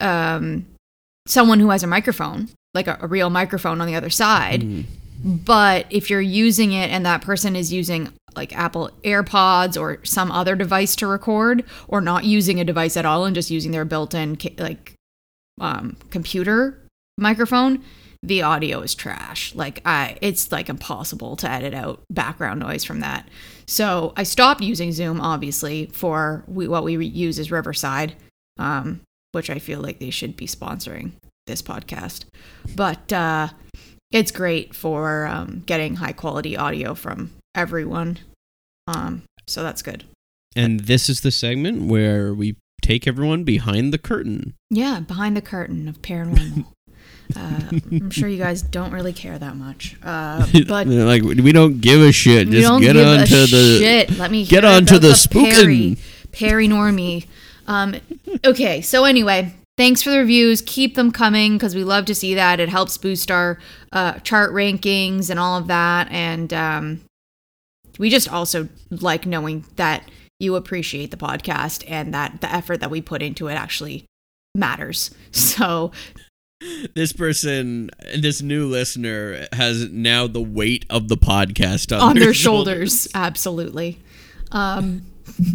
um, 0.00 0.66
someone 1.26 1.60
who 1.60 1.70
has 1.70 1.82
a 1.82 1.88
microphone, 1.88 2.48
like 2.74 2.86
a, 2.86 2.98
a 3.00 3.06
real 3.06 3.30
microphone 3.30 3.80
on 3.80 3.86
the 3.86 3.96
other 3.96 4.10
side. 4.10 4.62
Mm. 4.62 4.84
But 5.24 5.86
if 5.90 6.08
you're 6.08 6.20
using 6.20 6.72
it 6.72 6.90
and 6.90 7.04
that 7.04 7.22
person 7.22 7.56
is 7.56 7.72
using 7.72 8.12
like 8.36 8.56
Apple 8.56 8.90
AirPods 9.02 9.80
or 9.80 9.98
some 10.04 10.30
other 10.30 10.54
device 10.54 10.94
to 10.96 11.06
record, 11.06 11.64
or 11.88 12.00
not 12.00 12.24
using 12.24 12.60
a 12.60 12.64
device 12.64 12.96
at 12.96 13.06
all 13.06 13.24
and 13.24 13.34
just 13.34 13.50
using 13.50 13.72
their 13.72 13.86
built-in 13.86 14.38
like 14.58 14.92
um, 15.58 15.96
computer 16.10 16.85
microphone, 17.18 17.82
the 18.22 18.42
audio 18.42 18.80
is 18.80 18.94
trash. 18.94 19.54
Like 19.54 19.80
I, 19.84 20.16
it's 20.20 20.50
like 20.50 20.68
impossible 20.68 21.36
to 21.36 21.50
edit 21.50 21.74
out 21.74 22.02
background 22.10 22.60
noise 22.60 22.84
from 22.84 23.00
that. 23.00 23.28
So 23.66 24.12
I 24.16 24.22
stopped 24.22 24.62
using 24.62 24.92
Zoom, 24.92 25.20
obviously, 25.20 25.86
for 25.86 26.44
we, 26.46 26.68
what 26.68 26.84
we 26.84 26.96
re- 26.96 27.06
use 27.06 27.38
is 27.38 27.50
Riverside, 27.50 28.14
um, 28.58 29.00
which 29.32 29.50
I 29.50 29.58
feel 29.58 29.80
like 29.80 29.98
they 29.98 30.10
should 30.10 30.36
be 30.36 30.46
sponsoring 30.46 31.12
this 31.46 31.62
podcast. 31.62 32.24
But 32.74 33.12
uh, 33.12 33.48
it's 34.10 34.30
great 34.30 34.74
for 34.74 35.26
um, 35.26 35.62
getting 35.66 35.96
high 35.96 36.12
quality 36.12 36.56
audio 36.56 36.94
from 36.94 37.32
everyone. 37.54 38.18
Um, 38.86 39.22
so 39.46 39.62
that's 39.62 39.82
good. 39.82 40.04
And 40.54 40.80
this 40.80 41.08
is 41.08 41.20
the 41.20 41.30
segment 41.30 41.82
where 41.82 42.32
we 42.32 42.56
take 42.82 43.06
everyone 43.06 43.44
behind 43.44 43.92
the 43.92 43.98
curtain. 43.98 44.54
Yeah, 44.70 45.00
behind 45.00 45.36
the 45.36 45.42
curtain 45.42 45.88
of 45.88 46.02
paranormal. 46.02 46.66
uh, 47.34 47.70
I'm 47.90 48.10
sure 48.10 48.28
you 48.28 48.38
guys 48.38 48.62
don't 48.62 48.92
really 48.92 49.12
care 49.12 49.38
that 49.38 49.56
much, 49.56 49.96
uh, 50.02 50.46
but 50.68 50.86
like 50.86 51.22
we 51.22 51.52
don't 51.52 51.80
give 51.80 52.00
a 52.00 52.12
shit. 52.12 52.48
Just 52.48 52.68
don't 52.68 52.80
get 52.80 52.94
give 52.94 53.06
on 53.06 53.20
a 53.20 53.26
to 53.26 53.46
the 53.46 53.78
shit. 53.80 54.18
Let 54.18 54.30
me 54.30 54.44
get 54.44 54.64
hear 54.64 54.72
on 54.72 54.86
to 54.86 54.96
about 54.96 55.02
the 55.02 55.12
spookin'. 55.14 55.52
Perry, 55.52 55.96
Perry 56.32 56.68
Normie. 56.68 57.26
Um, 57.66 57.96
okay, 58.44 58.80
so 58.80 59.04
anyway, 59.04 59.54
thanks 59.76 60.02
for 60.02 60.10
the 60.10 60.18
reviews. 60.18 60.62
Keep 60.62 60.94
them 60.94 61.10
coming 61.10 61.54
because 61.54 61.74
we 61.74 61.84
love 61.84 62.04
to 62.06 62.14
see 62.14 62.34
that. 62.34 62.60
It 62.60 62.68
helps 62.68 62.96
boost 62.98 63.30
our 63.30 63.58
uh, 63.92 64.18
chart 64.20 64.52
rankings 64.52 65.30
and 65.30 65.38
all 65.38 65.58
of 65.58 65.66
that. 65.66 66.08
And 66.10 66.52
um, 66.52 67.00
we 67.98 68.10
just 68.10 68.32
also 68.32 68.68
like 68.90 69.26
knowing 69.26 69.64
that 69.76 70.08
you 70.38 70.54
appreciate 70.54 71.10
the 71.10 71.16
podcast 71.16 71.84
and 71.88 72.12
that 72.14 72.40
the 72.40 72.52
effort 72.52 72.80
that 72.80 72.90
we 72.90 73.00
put 73.00 73.22
into 73.22 73.48
it 73.48 73.54
actually 73.54 74.04
matters. 74.54 75.10
So 75.32 75.92
this 76.94 77.12
person, 77.12 77.90
this 78.16 78.42
new 78.42 78.66
listener, 78.66 79.46
has 79.52 79.90
now 79.90 80.26
the 80.26 80.40
weight 80.40 80.86
of 80.90 81.08
the 81.08 81.16
podcast 81.16 81.94
on, 81.94 82.10
on 82.10 82.16
their 82.16 82.34
shoulders. 82.34 83.08
Absolutely. 83.14 84.00
Um, 84.52 85.02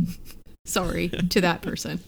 sorry 0.65 1.09
to 1.09 1.41
that 1.41 1.61
person. 1.61 1.99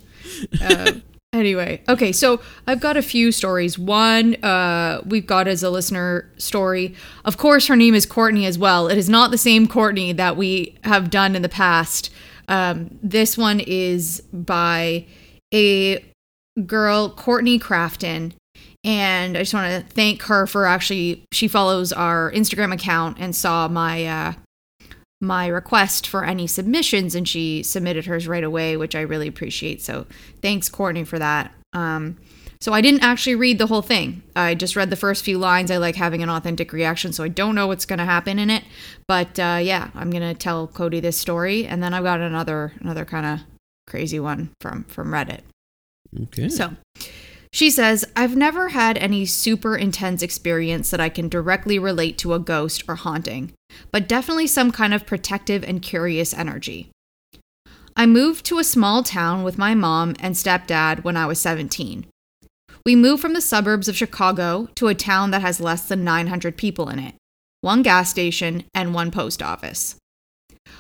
Uh, 0.62 0.94
anyway, 1.34 1.82
okay, 1.90 2.12
so 2.12 2.40
I've 2.68 2.80
got 2.80 2.98
a 2.98 3.02
few 3.02 3.32
stories. 3.32 3.78
One 3.78 4.36
uh, 4.44 5.02
we've 5.06 5.26
got 5.28 5.48
as 5.48 5.64
a 5.64 5.70
listener 5.70 6.30
story. 6.38 6.96
Of 7.26 7.38
course, 7.38 7.68
her 7.68 7.76
name 7.76 7.96
is 7.96 8.06
Courtney 8.06 8.46
as 8.46 8.58
well. 8.58 8.88
It 8.88 8.98
is 8.98 9.10
not 9.10 9.32
the 9.32 9.38
same 9.38 9.68
Courtney 9.68 10.14
that 10.14 10.38
we 10.38 10.78
have 10.84 11.10
done 11.10 11.36
in 11.36 11.42
the 11.42 11.50
past. 11.50 12.10
Um, 12.48 13.00
this 13.02 13.38
one 13.38 13.60
is 13.60 14.22
by 14.34 15.06
a 15.54 16.04
girl, 16.66 17.10
Courtney 17.10 17.58
Crafton. 17.58 18.34
And 18.84 19.38
I 19.38 19.42
just 19.42 19.54
want 19.54 19.88
to 19.88 19.94
thank 19.94 20.24
her 20.24 20.46
for 20.46 20.66
actually, 20.66 21.24
she 21.32 21.48
follows 21.48 21.94
our 21.94 22.32
Instagram 22.32 22.74
account 22.74 23.18
and 23.20 23.36
saw 23.36 23.68
my 23.68 24.06
uh, 24.06 24.34
my 25.24 25.48
request 25.48 26.06
for 26.06 26.26
any 26.26 26.46
submissions 26.46 27.16
and 27.16 27.28
she 27.28 27.64
submitted 27.64 28.06
hers 28.06 28.28
right 28.28 28.44
away 28.44 28.76
which 28.76 28.94
i 28.94 29.00
really 29.00 29.28
appreciate. 29.28 29.82
So 29.82 30.06
thanks 30.42 30.70
courtney 30.70 31.06
for 31.06 31.18
that. 31.18 31.54
Um, 31.72 32.18
so 32.60 32.74
i 32.74 32.82
didn't 32.82 33.04
actually 33.04 33.36
read 33.36 33.58
the 33.58 33.68
whole 33.68 33.82
thing. 33.82 34.22
I 34.36 34.54
just 34.54 34.76
read 34.76 34.90
the 34.90 34.98
first 34.98 35.24
few 35.24 35.38
lines. 35.38 35.72
I 35.72 35.78
like 35.78 35.96
having 35.96 36.22
an 36.22 36.30
authentic 36.30 36.74
reaction 36.74 37.14
so 37.14 37.24
i 37.24 37.30
don't 37.30 37.56
know 37.56 37.68
what's 37.68 37.86
going 37.86 38.00
to 38.00 38.06
happen 38.06 38.38
in 38.38 38.50
it. 38.50 38.64
But 39.08 39.40
uh, 39.40 39.60
yeah 39.62 39.90
i'm 39.96 40.12
going 40.12 40.28
to 40.28 40.34
tell 40.34 40.68
cody 40.68 41.00
this 41.00 41.18
story 41.18 41.66
and 41.66 41.82
then 41.82 41.94
i've 41.94 42.04
got 42.04 42.20
another 42.20 42.74
another 42.82 43.06
kind 43.06 43.26
of 43.26 43.40
crazy 43.88 44.20
one 44.20 44.52
from 44.60 44.84
from 44.86 45.12
reddit. 45.12 45.42
Okay. 46.24 46.50
so 46.50 46.72
she 47.54 47.70
says, 47.70 48.04
I've 48.16 48.36
never 48.36 48.70
had 48.70 48.98
any 48.98 49.28
super 49.28 49.78
intense 49.78 50.24
experience 50.24 50.90
that 50.90 51.00
I 51.00 51.10
can 51.10 51.30
directly 51.30 51.78
relate 51.78 52.18
to 52.18 52.34
a 52.34 52.40
ghost 52.40 52.84
or 52.88 52.96
haunting, 52.96 53.54
but 53.92 54.08
definitely 54.08 54.48
some 54.48 54.72
kind 54.72 54.92
of 54.92 55.06
protective 55.06 55.64
and 55.64 55.80
curious 55.80 56.34
energy. 56.34 56.90
I 57.96 58.08
moved 58.08 58.44
to 58.48 58.58
a 58.58 58.64
small 58.64 59.04
town 59.04 59.44
with 59.44 59.60
my 59.60 59.76
mom 59.76 60.16
and 60.20 60.34
stepdad 60.34 61.04
when 61.04 61.16
I 61.16 61.28
was 61.28 61.40
17. 61.40 62.08
We 62.88 62.96
moved 62.96 63.22
from 63.22 63.34
the 63.34 63.40
suburbs 63.40 63.88
of 63.88 63.96
Chicago 63.96 64.68
to 64.74 64.88
a 64.88 64.96
town 64.96 65.30
that 65.30 65.44
has 65.44 65.62
less 65.62 65.88
than 65.88 66.04
900 66.04 66.58
people 66.58 66.90
in 66.90 66.98
it, 66.98 67.14
one 67.62 67.84
gas 67.84 68.10
station, 68.10 68.64
and 68.74 68.96
one 68.96 69.12
post 69.12 69.44
office. 69.44 69.96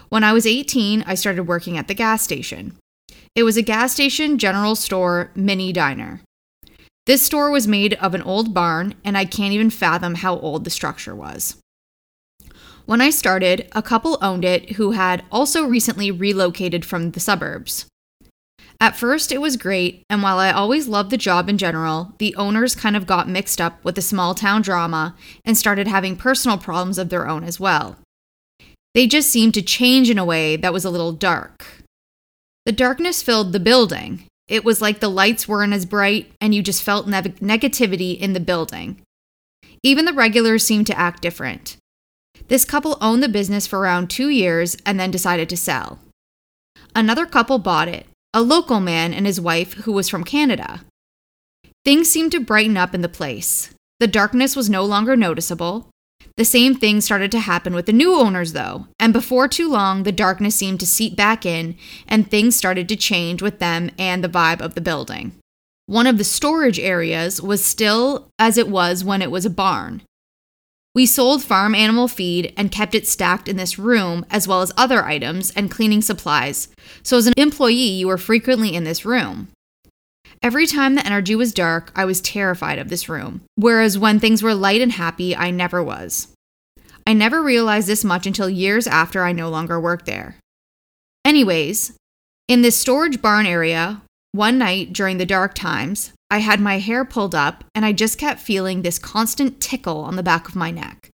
When 0.10 0.24
I 0.24 0.34
was 0.34 0.48
18, 0.48 1.03
I 1.06 1.13
started 1.13 1.44
working 1.44 1.77
at 1.77 1.88
the 1.88 1.94
gas 1.94 2.24
station. 2.24 2.77
It 3.36 3.44
was 3.44 3.58
a 3.58 3.62
gas 3.62 3.94
station 3.94 4.39
general 4.39 4.75
store 4.75 5.30
mini 5.36 5.72
diner. 5.72 6.22
This 7.05 7.25
store 7.25 7.51
was 7.51 7.67
made 7.67 7.95
of 7.95 8.15
an 8.15 8.22
old 8.22 8.53
barn, 8.53 8.95
and 9.03 9.17
I 9.17 9.25
can't 9.25 9.53
even 9.53 9.69
fathom 9.69 10.15
how 10.15 10.39
old 10.39 10.63
the 10.63 10.69
structure 10.69 11.13
was. 11.13 11.57
When 12.86 13.01
I 13.01 13.10
started, 13.10 13.67
a 13.74 13.81
couple 13.81 14.17
owned 14.22 14.45
it 14.45 14.74
who 14.74 14.91
had 14.91 15.24
also 15.31 15.65
recently 15.65 16.12
relocated 16.12 16.86
from 16.86 17.12
the 17.12 17.19
suburbs. 17.19 17.86
At 18.79 18.98
first, 18.98 19.31
it 19.31 19.41
was 19.41 19.55
great, 19.55 20.03
and 20.10 20.22
while 20.22 20.39
I 20.39 20.51
always 20.51 20.88
loved 20.88 21.10
the 21.10 21.17
job 21.17 21.48
in 21.48 21.57
general, 21.57 22.13
the 22.17 22.36
owners 22.36 22.75
kind 22.75 22.95
of 22.95 23.07
got 23.07 23.29
mixed 23.29 23.62
up 23.62 23.83
with 23.83 23.95
the 23.95 24.01
small 24.01 24.33
town 24.36 24.62
drama 24.62 25.15
and 25.45 25.57
started 25.57 25.88
having 25.88 26.17
personal 26.17 26.57
problems 26.57 26.98
of 26.98 27.10
their 27.10 27.27
own 27.27 27.43
as 27.43 27.60
well. 27.60 27.98
They 28.93 29.07
just 29.07 29.29
seemed 29.29 29.53
to 29.55 29.62
change 29.62 30.10
in 30.10 30.17
a 30.17 30.25
way 30.25 30.55
that 30.57 30.74
was 30.74 30.86
a 30.86 30.89
little 30.89 31.13
dark. 31.13 31.83
The 32.65 32.72
darkness 32.72 33.24
filled 33.24 33.53
the 33.53 33.60
building. 33.60 34.25
It 34.47 34.65
was 34.65 34.81
like 34.81 35.00
the 35.00 35.09
lights 35.09 35.47
weren't 35.47 35.73
as 35.73 35.85
bright, 35.85 36.31
and 36.41 36.53
you 36.53 36.62
just 36.62 36.83
felt 36.83 37.07
ne- 37.07 37.21
negativity 37.21 38.19
in 38.19 38.33
the 38.33 38.39
building. 38.39 39.01
Even 39.81 40.05
the 40.05 40.13
regulars 40.13 40.65
seemed 40.65 40.88
to 40.88 40.97
act 40.97 41.21
different. 41.21 41.77
This 42.47 42.65
couple 42.65 42.97
owned 43.01 43.23
the 43.23 43.29
business 43.29 43.67
for 43.67 43.79
around 43.79 44.09
two 44.09 44.29
years 44.29 44.77
and 44.85 45.00
then 45.00 45.12
decided 45.12 45.50
to 45.50 45.57
sell. 45.57 46.00
Another 46.95 47.25
couple 47.25 47.57
bought 47.57 47.88
it, 47.88 48.05
a 48.33 48.41
local 48.41 48.79
man 48.79 49.13
and 49.13 49.25
his 49.25 49.39
wife 49.39 49.73
who 49.73 49.91
was 49.91 50.09
from 50.09 50.23
Canada. 50.23 50.81
Things 51.85 52.09
seemed 52.09 52.31
to 52.31 52.39
brighten 52.39 52.77
up 52.77 52.93
in 52.93 53.01
the 53.01 53.09
place. 53.09 53.73
The 54.00 54.07
darkness 54.07 54.55
was 54.55 54.69
no 54.69 54.83
longer 54.83 55.15
noticeable. 55.15 55.89
The 56.36 56.46
same 56.46 56.75
thing 56.75 57.01
started 57.01 57.32
to 57.32 57.39
happen 57.39 57.75
with 57.75 57.86
the 57.86 57.94
new 57.94 58.15
owners, 58.15 58.53
though, 58.53 58.88
and 59.00 59.13
before 59.13 59.48
too 59.48 59.70
long, 59.70 60.03
the 60.03 60.12
darkness 60.12 60.56
seemed 60.56 60.80
to 60.80 60.88
seep 60.88 61.15
back 61.15 61.46
in, 61.46 61.75
and 62.08 62.30
things 62.30 62.56
started 62.56 62.89
to 62.89 62.96
change 62.96 63.42
with 63.42 63.60
them 63.60 63.92
and 64.00 64.24
the 64.24 64.30
vibe 64.30 64.62
of 64.62 64.75
the 64.75 64.82
building. 64.82 65.34
One 65.86 66.08
of 66.08 66.18
the 66.18 66.24
storage 66.24 66.80
areas 66.80 67.42
was 67.42 67.63
still 67.63 68.30
as 68.39 68.58
it 68.58 68.70
was 68.70 69.03
when 69.03 69.22
it 69.22 69.30
was 69.30 69.46
a 69.46 69.50
barn. 69.50 70.01
We 70.96 71.06
sold 71.06 71.44
farm 71.44 71.74
animal 71.74 72.08
feed 72.08 72.53
and 72.56 72.72
kept 72.72 72.94
it 72.94 73.08
stacked 73.08 73.48
in 73.48 73.58
this 73.58 73.80
room, 73.80 74.25
as 74.30 74.48
well 74.48 74.62
as 74.62 74.72
other 74.77 75.03
items 75.03 75.51
and 75.51 75.72
cleaning 75.72 76.01
supplies, 76.01 76.68
so 77.01 77.18
as 77.18 77.25
an 77.25 77.34
employee, 77.36 77.74
you 77.74 78.08
were 78.08 78.18
frequently 78.18 78.75
in 78.75 78.84
this 78.84 79.03
room. 79.03 79.50
Every 80.43 80.67
time 80.67 80.95
the 80.95 81.05
energy 81.05 81.35
was 81.35 81.53
dark, 81.53 81.89
I 81.95 82.03
was 82.03 82.19
terrified 82.19 82.77
of 82.77 82.89
this 82.89 83.07
room, 83.07 83.43
whereas 83.55 83.97
when 83.97 84.19
things 84.19 84.43
were 84.43 84.53
light 84.53 84.81
and 84.81 84.91
happy, 84.91 85.33
I 85.33 85.51
never 85.51 85.81
was. 85.81 86.27
I 87.07 87.13
never 87.13 87.41
realized 87.41 87.88
this 87.88 88.03
much 88.03 88.27
until 88.27 88.50
years 88.50 88.85
after 88.85 89.23
I 89.23 89.31
no 89.31 89.50
longer 89.50 89.79
worked 89.79 90.05
there. 90.05 90.35
Anyways, 91.23 91.93
in 92.50 92.62
this 92.62 92.75
storage 92.75 93.21
barn 93.21 93.45
area, 93.45 94.01
one 94.33 94.57
night 94.57 94.91
during 94.91 95.17
the 95.17 95.25
dark 95.25 95.53
times, 95.53 96.12
I 96.29 96.39
had 96.39 96.59
my 96.59 96.79
hair 96.79 97.05
pulled 97.05 97.33
up 97.33 97.63
and 97.73 97.85
I 97.85 97.93
just 97.93 98.17
kept 98.17 98.41
feeling 98.41 98.81
this 98.81 99.00
constant 99.00 99.62
tickle 99.62 100.00
on 100.00 100.17
the 100.17 100.23
back 100.23 100.50
of 100.50 100.57
my 100.57 100.71
neck. 100.71 101.09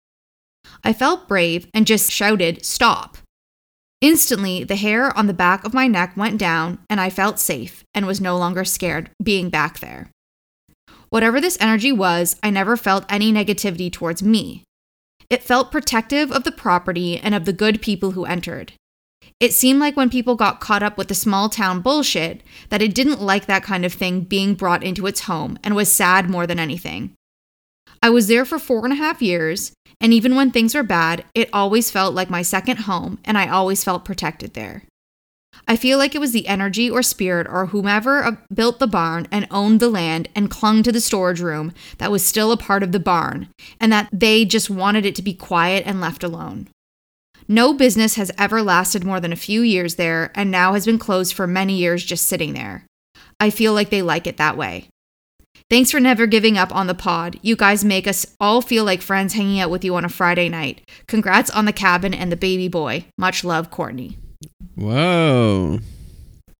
I 0.83 0.93
felt 0.93 1.27
brave 1.27 1.67
and 1.73 1.87
just 1.87 2.11
shouted, 2.11 2.63
Stop. 2.63 3.17
Instantly, 4.01 4.63
the 4.63 4.75
hair 4.75 5.17
on 5.17 5.27
the 5.27 5.33
back 5.33 5.63
of 5.65 5.73
my 5.73 5.87
neck 5.87 6.13
went 6.15 6.37
down, 6.37 6.79
and 6.89 6.99
I 6.99 7.09
felt 7.09 7.39
safe 7.39 7.83
and 7.93 8.05
was 8.05 8.21
no 8.21 8.37
longer 8.37 8.65
scared 8.65 9.09
being 9.23 9.49
back 9.49 9.79
there. 9.79 10.11
Whatever 11.09 11.39
this 11.39 11.57
energy 11.61 11.91
was, 11.91 12.35
I 12.43 12.49
never 12.49 12.75
felt 12.75 13.05
any 13.09 13.31
negativity 13.31 13.91
towards 13.91 14.21
me. 14.21 14.63
It 15.29 15.43
felt 15.43 15.71
protective 15.71 16.31
of 16.31 16.43
the 16.43 16.51
property 16.51 17.17
and 17.17 17.33
of 17.33 17.45
the 17.45 17.53
good 17.53 17.81
people 17.81 18.11
who 18.11 18.25
entered. 18.25 18.73
It 19.39 19.53
seemed 19.53 19.79
like 19.79 19.97
when 19.97 20.09
people 20.09 20.35
got 20.35 20.59
caught 20.59 20.83
up 20.83 20.97
with 20.97 21.07
the 21.07 21.15
small 21.15 21.49
town 21.49 21.81
bullshit, 21.81 22.41
that 22.69 22.81
it 22.81 22.93
didn't 22.93 23.21
like 23.21 23.47
that 23.47 23.63
kind 23.63 23.85
of 23.85 23.93
thing 23.93 24.21
being 24.21 24.53
brought 24.53 24.83
into 24.83 25.07
its 25.07 25.21
home 25.21 25.57
and 25.63 25.75
was 25.75 25.91
sad 25.91 26.29
more 26.29 26.45
than 26.45 26.59
anything. 26.59 27.13
I 28.01 28.09
was 28.09 28.27
there 28.27 28.45
for 28.45 28.59
four 28.59 28.83
and 28.83 28.93
a 28.93 28.97
half 28.97 29.21
years, 29.21 29.71
and 29.99 30.13
even 30.13 30.35
when 30.35 30.51
things 30.51 30.75
were 30.75 30.83
bad, 30.83 31.25
it 31.33 31.49
always 31.53 31.91
felt 31.91 32.13
like 32.13 32.29
my 32.29 32.41
second 32.41 32.79
home, 32.79 33.19
and 33.25 33.37
I 33.37 33.47
always 33.47 33.83
felt 33.83 34.05
protected 34.05 34.53
there. 34.53 34.83
I 35.67 35.75
feel 35.75 35.97
like 35.97 36.13
it 36.13 36.19
was 36.19 36.31
the 36.31 36.47
energy 36.47 36.89
or 36.89 37.01
spirit 37.01 37.47
or 37.49 37.67
whomever 37.67 38.23
uh, 38.23 38.35
built 38.53 38.79
the 38.79 38.87
barn 38.87 39.27
and 39.31 39.47
owned 39.49 39.79
the 39.79 39.89
land 39.89 40.27
and 40.35 40.51
clung 40.51 40.83
to 40.83 40.91
the 40.91 41.01
storage 41.01 41.39
room 41.39 41.73
that 41.97 42.11
was 42.11 42.25
still 42.25 42.51
a 42.51 42.57
part 42.57 42.83
of 42.83 42.91
the 42.91 42.99
barn, 42.99 43.47
and 43.79 43.91
that 43.91 44.09
they 44.11 44.45
just 44.45 44.69
wanted 44.69 45.05
it 45.05 45.15
to 45.15 45.21
be 45.21 45.33
quiet 45.33 45.83
and 45.85 46.01
left 46.01 46.23
alone. 46.23 46.67
No 47.47 47.73
business 47.73 48.15
has 48.15 48.31
ever 48.37 48.61
lasted 48.61 49.03
more 49.03 49.19
than 49.19 49.31
a 49.31 49.37
few 49.37 49.61
years 49.61 49.95
there 49.95 50.31
and 50.33 50.49
now 50.49 50.73
has 50.73 50.85
been 50.85 50.97
closed 50.97 51.33
for 51.33 51.45
many 51.45 51.77
years 51.77 52.03
just 52.03 52.25
sitting 52.25 52.53
there. 52.53 52.85
I 53.39 53.49
feel 53.49 53.73
like 53.73 53.91
they 53.91 54.01
like 54.01 54.25
it 54.25 54.37
that 54.37 54.57
way. 54.57 54.89
Thanks 55.67 55.89
for 55.89 55.99
never 55.99 56.27
giving 56.27 56.59
up 56.59 56.73
on 56.75 56.85
the 56.85 56.93
pod. 56.93 57.39
You 57.41 57.55
guys 57.55 57.83
make 57.83 58.07
us 58.07 58.25
all 58.39 58.61
feel 58.61 58.83
like 58.83 59.01
friends 59.01 59.33
hanging 59.33 59.59
out 59.59 59.71
with 59.71 59.83
you 59.83 59.95
on 59.95 60.05
a 60.05 60.09
Friday 60.09 60.47
night. 60.47 60.87
Congrats 61.07 61.49
on 61.49 61.65
the 61.65 61.73
cabin 61.73 62.13
and 62.13 62.31
the 62.31 62.37
baby 62.37 62.67
boy. 62.67 63.05
Much 63.17 63.43
love, 63.43 63.71
Courtney. 63.71 64.19
Whoa. 64.75 65.79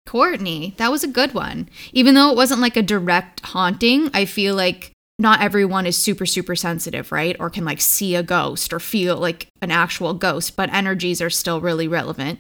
Courtney, 0.08 0.74
that 0.78 0.90
was 0.90 1.04
a 1.04 1.08
good 1.08 1.36
one. 1.36 1.70
Even 1.94 2.16
though 2.16 2.32
it 2.32 2.36
wasn't 2.36 2.62
like 2.62 2.78
a 2.78 2.82
direct 2.82 3.42
haunting, 3.42 4.10
I 4.12 4.26
feel 4.26 4.56
like 4.56 4.92
not 5.20 5.42
everyone 5.42 5.86
is 5.86 5.96
super, 5.96 6.26
super 6.26 6.56
sensitive, 6.56 7.12
right? 7.12 7.36
Or 7.40 7.52
can 7.52 7.64
like 7.64 7.82
see 7.82 8.16
a 8.16 8.24
ghost 8.24 8.74
or 8.74 8.80
feel 8.80 9.18
like 9.18 9.48
an 9.62 9.70
actual 9.70 10.16
ghost, 10.16 10.56
but 10.56 10.74
energies 10.74 11.22
are 11.22 11.30
still 11.30 11.62
really 11.62 11.88
relevant. 11.88 12.40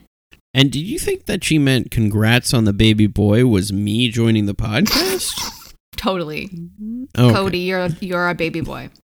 And 0.51 0.72
did 0.72 0.79
you 0.79 0.98
think 0.98 1.25
that 1.25 1.43
she 1.43 1.60
meant 1.60 1.91
congrats 1.91 2.55
on 2.55 2.65
the 2.65 2.74
baby 2.74 3.05
boy 3.07 3.45
was 3.45 3.72
me 3.72 4.10
joining 4.10 4.48
the 4.48 4.55
podcast? 4.55 5.62
Totally. 6.06 6.52
Okay. 7.18 7.34
Cody, 7.34 7.58
you're 7.60 7.88
you're 8.00 8.30
a 8.30 8.36
baby 8.36 8.62
boy. 8.62 8.90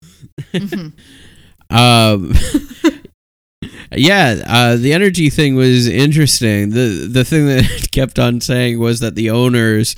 Mhm. 0.52 0.92
Um, 1.70 2.32
yeah, 3.92 4.42
uh, 4.46 4.76
the 4.76 4.92
energy 4.92 5.30
thing 5.30 5.54
was 5.56 5.86
interesting. 5.88 6.70
the 6.70 7.08
The 7.10 7.24
thing 7.24 7.46
that 7.46 7.64
it 7.70 7.90
kept 7.90 8.18
on 8.18 8.40
saying 8.40 8.78
was 8.78 9.00
that 9.00 9.14
the 9.14 9.30
owners, 9.30 9.96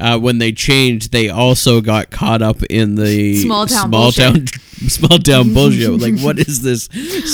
uh, 0.00 0.18
when 0.18 0.38
they 0.38 0.52
changed, 0.52 1.12
they 1.12 1.28
also 1.28 1.80
got 1.80 2.10
caught 2.10 2.42
up 2.42 2.62
in 2.64 2.94
the 2.96 3.36
Small 3.36 3.66
town 3.66 3.88
small 3.88 4.02
bullshit. 4.02 4.34
town, 4.34 4.46
small 4.88 5.18
town 5.18 5.54
bullshit. 5.54 5.90
like, 6.00 6.18
what 6.20 6.38
is 6.38 6.62
this 6.68 6.84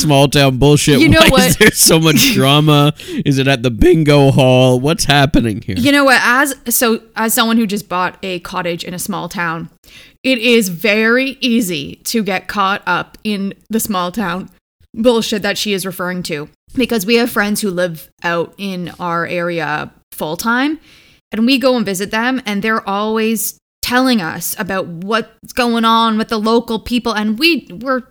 small 0.01 0.29
town 0.29 0.59
bullshit? 0.59 1.01
You 1.01 1.09
know 1.09 1.21
Why 1.21 1.27
is 1.27 1.31
what? 1.55 1.59
there 1.59 1.71
so 1.73 1.99
much 1.99 2.33
drama? 2.35 2.93
is 3.25 3.39
it 3.39 3.49
at 3.49 3.63
the 3.63 3.71
bingo 3.71 4.31
hall? 4.31 4.81
What's 4.81 5.05
happening 5.05 5.63
here? 5.63 5.77
You 5.79 5.93
know 5.93 6.05
what? 6.05 6.21
As 6.23 6.55
so 6.69 7.01
as 7.17 7.35
someone 7.35 7.57
who 7.57 7.67
just 7.67 7.89
bought 7.89 8.19
a 8.23 8.41
cottage 8.41 8.85
in 8.85 8.95
a 8.95 8.99
small 8.99 9.29
town, 9.29 9.71
it 10.23 10.39
is 10.39 10.69
very 10.69 11.37
easy 11.41 11.97
to 12.05 12.23
get 12.23 12.49
caught 12.49 12.83
up 12.87 13.17
in 13.25 13.55
the 13.71 13.81
small 13.81 14.11
town 14.13 14.49
bullshit 14.95 15.43
that 15.43 15.59
she 15.59 15.73
is 15.73 15.85
referring 15.85 16.23
to 16.23 16.49
because 16.75 17.05
we 17.05 17.17
have 17.17 17.31
friends 17.31 17.61
who 17.61 17.71
live 17.71 18.09
out 18.23 18.55
in 18.59 18.93
our 18.99 19.27
area 19.27 19.93
full 20.13 20.37
time 20.37 20.79
and 21.33 21.47
we 21.47 21.59
go 21.59 21.77
and 21.77 21.85
visit 21.85 22.11
them 22.11 22.41
and 22.47 22.63
they're 22.63 22.89
always 22.89 23.59
telling 23.83 24.23
us 24.23 24.59
about 24.59 24.87
what's 24.87 25.53
going 25.53 25.85
on 25.85 26.17
with 26.17 26.29
the 26.29 26.39
local 26.39 26.79
people 26.79 27.13
and 27.13 27.39
we 27.39 27.69
we're 27.71 28.05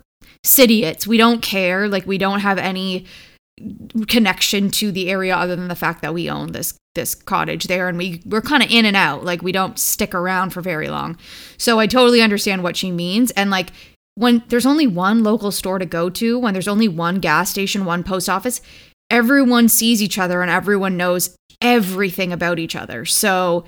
cityites. 0.45 1.07
We 1.07 1.17
don't 1.17 1.41
care. 1.41 1.87
Like 1.87 2.05
we 2.05 2.17
don't 2.17 2.41
have 2.41 2.57
any 2.57 3.05
connection 4.07 4.69
to 4.71 4.91
the 4.91 5.09
area 5.09 5.35
other 5.35 5.55
than 5.55 5.67
the 5.67 5.75
fact 5.75 6.01
that 6.01 6.13
we 6.13 6.29
own 6.29 6.51
this 6.51 6.73
this 6.95 7.15
cottage 7.15 7.65
there 7.65 7.87
and 7.87 7.97
we 7.97 8.21
we're 8.25 8.41
kind 8.41 8.63
of 8.63 8.69
in 8.71 8.83
and 8.83 8.95
out 8.95 9.23
like 9.23 9.41
we 9.41 9.51
don't 9.51 9.79
stick 9.79 10.13
around 10.13 10.49
for 10.49 10.59
very 10.59 10.89
long 10.89 11.15
so 11.57 11.79
i 11.79 11.85
totally 11.85 12.21
understand 12.21 12.63
what 12.63 12.75
she 12.75 12.91
means 12.91 13.29
and 13.31 13.51
like 13.51 13.69
when 14.15 14.43
there's 14.47 14.65
only 14.65 14.87
one 14.87 15.23
local 15.23 15.51
store 15.51 15.79
to 15.79 15.85
go 15.85 16.09
to 16.09 16.39
when 16.39 16.53
there's 16.53 16.67
only 16.67 16.87
one 16.87 17.19
gas 17.19 17.49
station 17.49 17.85
one 17.85 18.03
post 18.03 18.29
office 18.29 18.61
everyone 19.09 19.67
sees 19.69 20.01
each 20.01 20.17
other 20.17 20.41
and 20.41 20.51
everyone 20.51 20.97
knows 20.97 21.35
everything 21.61 22.31
about 22.31 22.59
each 22.59 22.75
other 22.75 23.05
so 23.05 23.63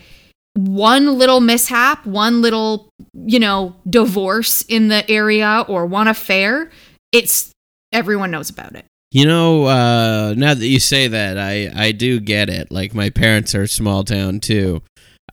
one 0.53 1.17
little 1.17 1.39
mishap 1.39 2.05
one 2.05 2.41
little 2.41 2.89
you 3.13 3.39
know 3.39 3.75
divorce 3.89 4.61
in 4.63 4.87
the 4.87 5.09
area 5.09 5.65
or 5.67 5.85
one 5.85 6.07
affair 6.07 6.71
it's 7.11 7.51
everyone 7.91 8.31
knows 8.31 8.49
about 8.49 8.75
it 8.75 8.85
You 9.11 9.25
know, 9.25 9.65
uh, 9.65 10.33
now 10.35 10.53
that 10.55 10.67
you 10.67 10.79
say 10.79 11.07
that, 11.07 11.37
I, 11.37 11.71
I 11.73 11.93
do 11.93 12.19
get 12.19 12.49
it. 12.49 12.69
Like 12.69 12.93
my 12.93 13.09
parents 13.09 13.55
are 13.55 13.65
small 13.65 14.03
town 14.03 14.41
too. 14.41 14.81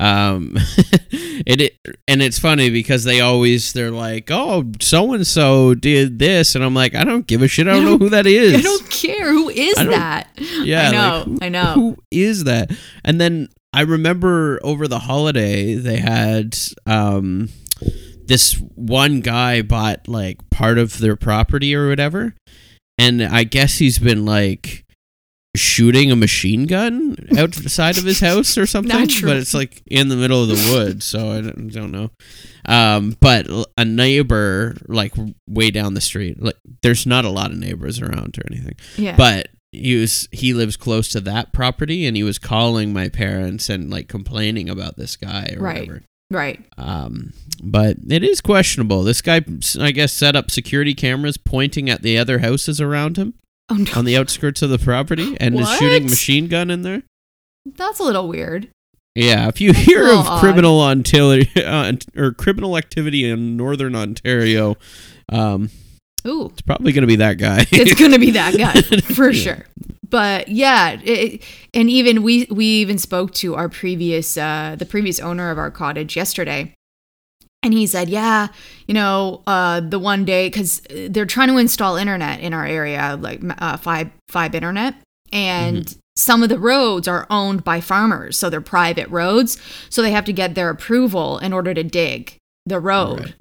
Um, 0.01 0.55
it, 1.11 1.61
it 1.61 1.77
and 2.09 2.23
it's 2.23 2.39
funny 2.39 2.71
because 2.71 3.05
they 3.05 3.21
always 3.21 3.73
they're 3.73 3.91
like, 3.91 4.31
oh, 4.31 4.65
so 4.81 5.13
and 5.13 5.27
so 5.27 5.75
did 5.75 6.19
this, 6.19 6.55
and 6.55 6.65
I'm 6.65 6.75
like, 6.75 6.95
I 6.95 7.05
don't 7.05 7.27
give 7.27 7.43
a 7.43 7.49
shit. 7.49 7.69
I 7.69 7.73
don't 7.73 7.85
know 7.85 7.99
who 7.99 8.09
that 8.11 8.27
is. 8.27 8.55
I 8.55 8.61
don't 8.63 8.91
care. 8.91 9.31
Who 9.33 9.49
is 9.49 9.75
that? 9.77 10.29
Yeah, 10.63 10.89
I 10.89 10.93
know. 10.93 11.17
like, 11.19 11.25
who- 11.27 11.39
I 11.43 11.49
know. 11.49 11.75
Who 11.75 11.97
is 12.11 12.45
that? 12.45 12.71
And 13.05 13.21
then 13.21 13.49
I 13.73 13.83
remember 13.83 14.61
over 14.63 14.87
the 14.89 14.99
holiday 15.01 15.75
they 15.75 15.97
had 15.99 16.57
um 16.87 17.49
this 18.27 18.55
one 18.75 19.21
guy 19.21 19.63
bought 19.63 20.07
like 20.09 20.39
part 20.51 20.79
of 20.79 20.99
their 20.99 21.17
property 21.17 21.75
or 21.75 21.89
whatever, 21.89 22.35
and 22.99 23.23
I 23.23 23.45
guess 23.45 23.79
he's 23.79 23.99
been 23.99 24.25
like 24.25 24.82
shooting 25.55 26.11
a 26.11 26.17
machine 26.17 26.67
gun 26.67 27.15
outside 27.37 27.99
of 27.99 28.05
his 28.05 28.21
house 28.21 28.57
or 28.57 28.67
something? 28.67 28.97
But 29.23 29.37
it's 29.37 29.53
like 29.53 29.83
in 29.87 30.09
the 30.09 30.17
middle 30.17 30.43
of 30.43 30.49
the 30.49 30.73
woods 30.73 31.05
so 31.05 31.31
i 31.31 31.41
don't, 31.43 31.69
don't 31.69 31.91
know. 31.93 32.11
Um 32.65 33.17
but 33.21 33.47
a 33.77 33.85
neighbor 33.85 34.77
like 34.89 35.13
way 35.49 35.71
down 35.71 35.95
the 35.95 36.01
street 36.01 36.43
like 36.43 36.57
there's 36.83 37.05
not 37.07 37.25
a 37.25 37.31
lot 37.31 37.51
of 37.51 37.59
neighbors 37.59 38.01
around 38.01 38.39
or 38.39 38.43
anything. 38.51 38.77
Yeah. 38.97 39.17
but 39.17 39.49
he 39.73 39.97
was 40.01 40.29
he 40.33 40.55
lives 40.55 40.77
close 40.77 41.09
to 41.11 41.21
that 41.23 41.53
property 41.53 42.07
and 42.07 42.17
he 42.17 42.23
was 42.23 42.39
calling 42.39 42.93
my 42.93 43.09
parents 43.11 43.69
and 43.69 43.91
like 43.91 44.09
complaining 44.09 44.69
about 44.71 44.97
this 44.97 45.17
guy 45.17 45.55
or 45.57 45.63
Right. 45.63 45.81
whatever. 45.81 46.03
Right. 46.31 46.61
um 46.79 47.35
but 47.63 47.99
it 48.09 48.25
is 48.25 48.41
questionable. 48.41 49.03
This 49.03 49.21
guy 49.21 49.43
i 49.81 49.91
guess 49.93 50.13
set 50.15 50.35
up 50.35 50.51
security 50.51 50.95
cameras 50.95 51.37
pointing 51.37 51.91
at 51.91 52.01
the 52.01 52.17
other 52.17 52.39
houses 52.39 52.81
around 52.81 53.19
him 53.19 53.35
Oh 53.69 53.77
no. 53.77 53.91
on 53.97 54.05
the 54.05 54.17
outskirts 54.17 54.61
of 54.63 54.71
the 54.71 54.79
property 54.79 55.37
and 55.41 55.59
is 55.59 55.69
shooting 55.79 56.05
machine 56.11 56.49
gun 56.49 56.71
in 56.71 56.83
there 56.83 57.03
That's 57.65 58.01
a 58.01 58.03
little 58.05 58.29
weird. 58.29 58.69
yeah 59.15 59.49
if 59.49 59.61
you 59.61 59.73
hear 59.73 60.05
of 60.09 60.27
odd. 60.27 60.41
criminal 60.41 60.81
Ontario 60.81 61.45
uh, 61.57 61.93
or 62.17 62.33
criminal 62.33 62.77
activity 62.77 63.29
in 63.29 63.57
northern 63.57 63.95
ontario 63.95 64.77
um 65.31 65.71
Ooh. 66.27 66.47
it's 66.53 66.63
probably 66.63 66.93
going 66.93 67.03
to 67.03 67.07
be 67.09 67.17
that 67.17 67.39
guy 67.39 67.67
It's 67.73 67.95
gonna 67.99 68.19
be 68.19 68.31
that 68.33 68.57
guy 68.57 68.81
for 69.15 69.31
Yeah. 69.31 69.43
sure. 69.43 69.67
But 70.09 70.49
yeah, 70.49 71.01
it, 71.03 71.43
and 71.73 71.89
even 71.89 72.23
we 72.23 72.47
we 72.51 72.67
even 72.67 72.99
spoke 72.99 73.33
to 73.37 73.55
our 73.55 73.71
previous 73.71 74.37
uh 74.37 74.77
the 74.79 74.85
previous 74.85 75.19
owner 75.19 75.51
of 75.51 75.57
our 75.57 75.71
cottage 75.71 76.17
yesterday. 76.17 76.75
And 77.63 77.73
he 77.73 77.87
said, 77.87 78.09
"Yeah, 78.09 78.49
you 78.87 78.95
know, 78.95 79.43
uh, 79.47 79.81
the 79.81 79.99
one 79.99 80.25
day 80.25 80.49
because 80.49 80.83
they're 81.09 81.27
trying 81.27 81.49
to 81.49 81.59
install 81.59 81.97
internet 81.97 82.41
in 82.41 82.53
our 82.53 82.67
area, 82.67 83.17
like 83.21 83.41
uh, 83.59 83.77
five 83.77 84.11
five 84.29 84.55
internet, 84.55 84.95
and 85.33 85.97
some 86.17 86.43
of 86.43 86.49
the 86.49 86.59
roads 86.59 87.09
are 87.09 87.27
owned 87.31 87.65
by 87.65 87.81
farmers, 87.81 88.37
so 88.37 88.51
they're 88.51 88.61
private 88.61 89.09
roads, 89.09 89.59
so 89.89 90.03
they 90.03 90.11
have 90.11 90.25
to 90.27 90.33
get 90.33 90.55
their 90.55 90.71
approval 90.71 91.39
in 91.39 91.53
order 91.53 91.73
to 91.73 91.83
dig 91.83 92.37
the 92.67 92.81
road. 92.81 93.35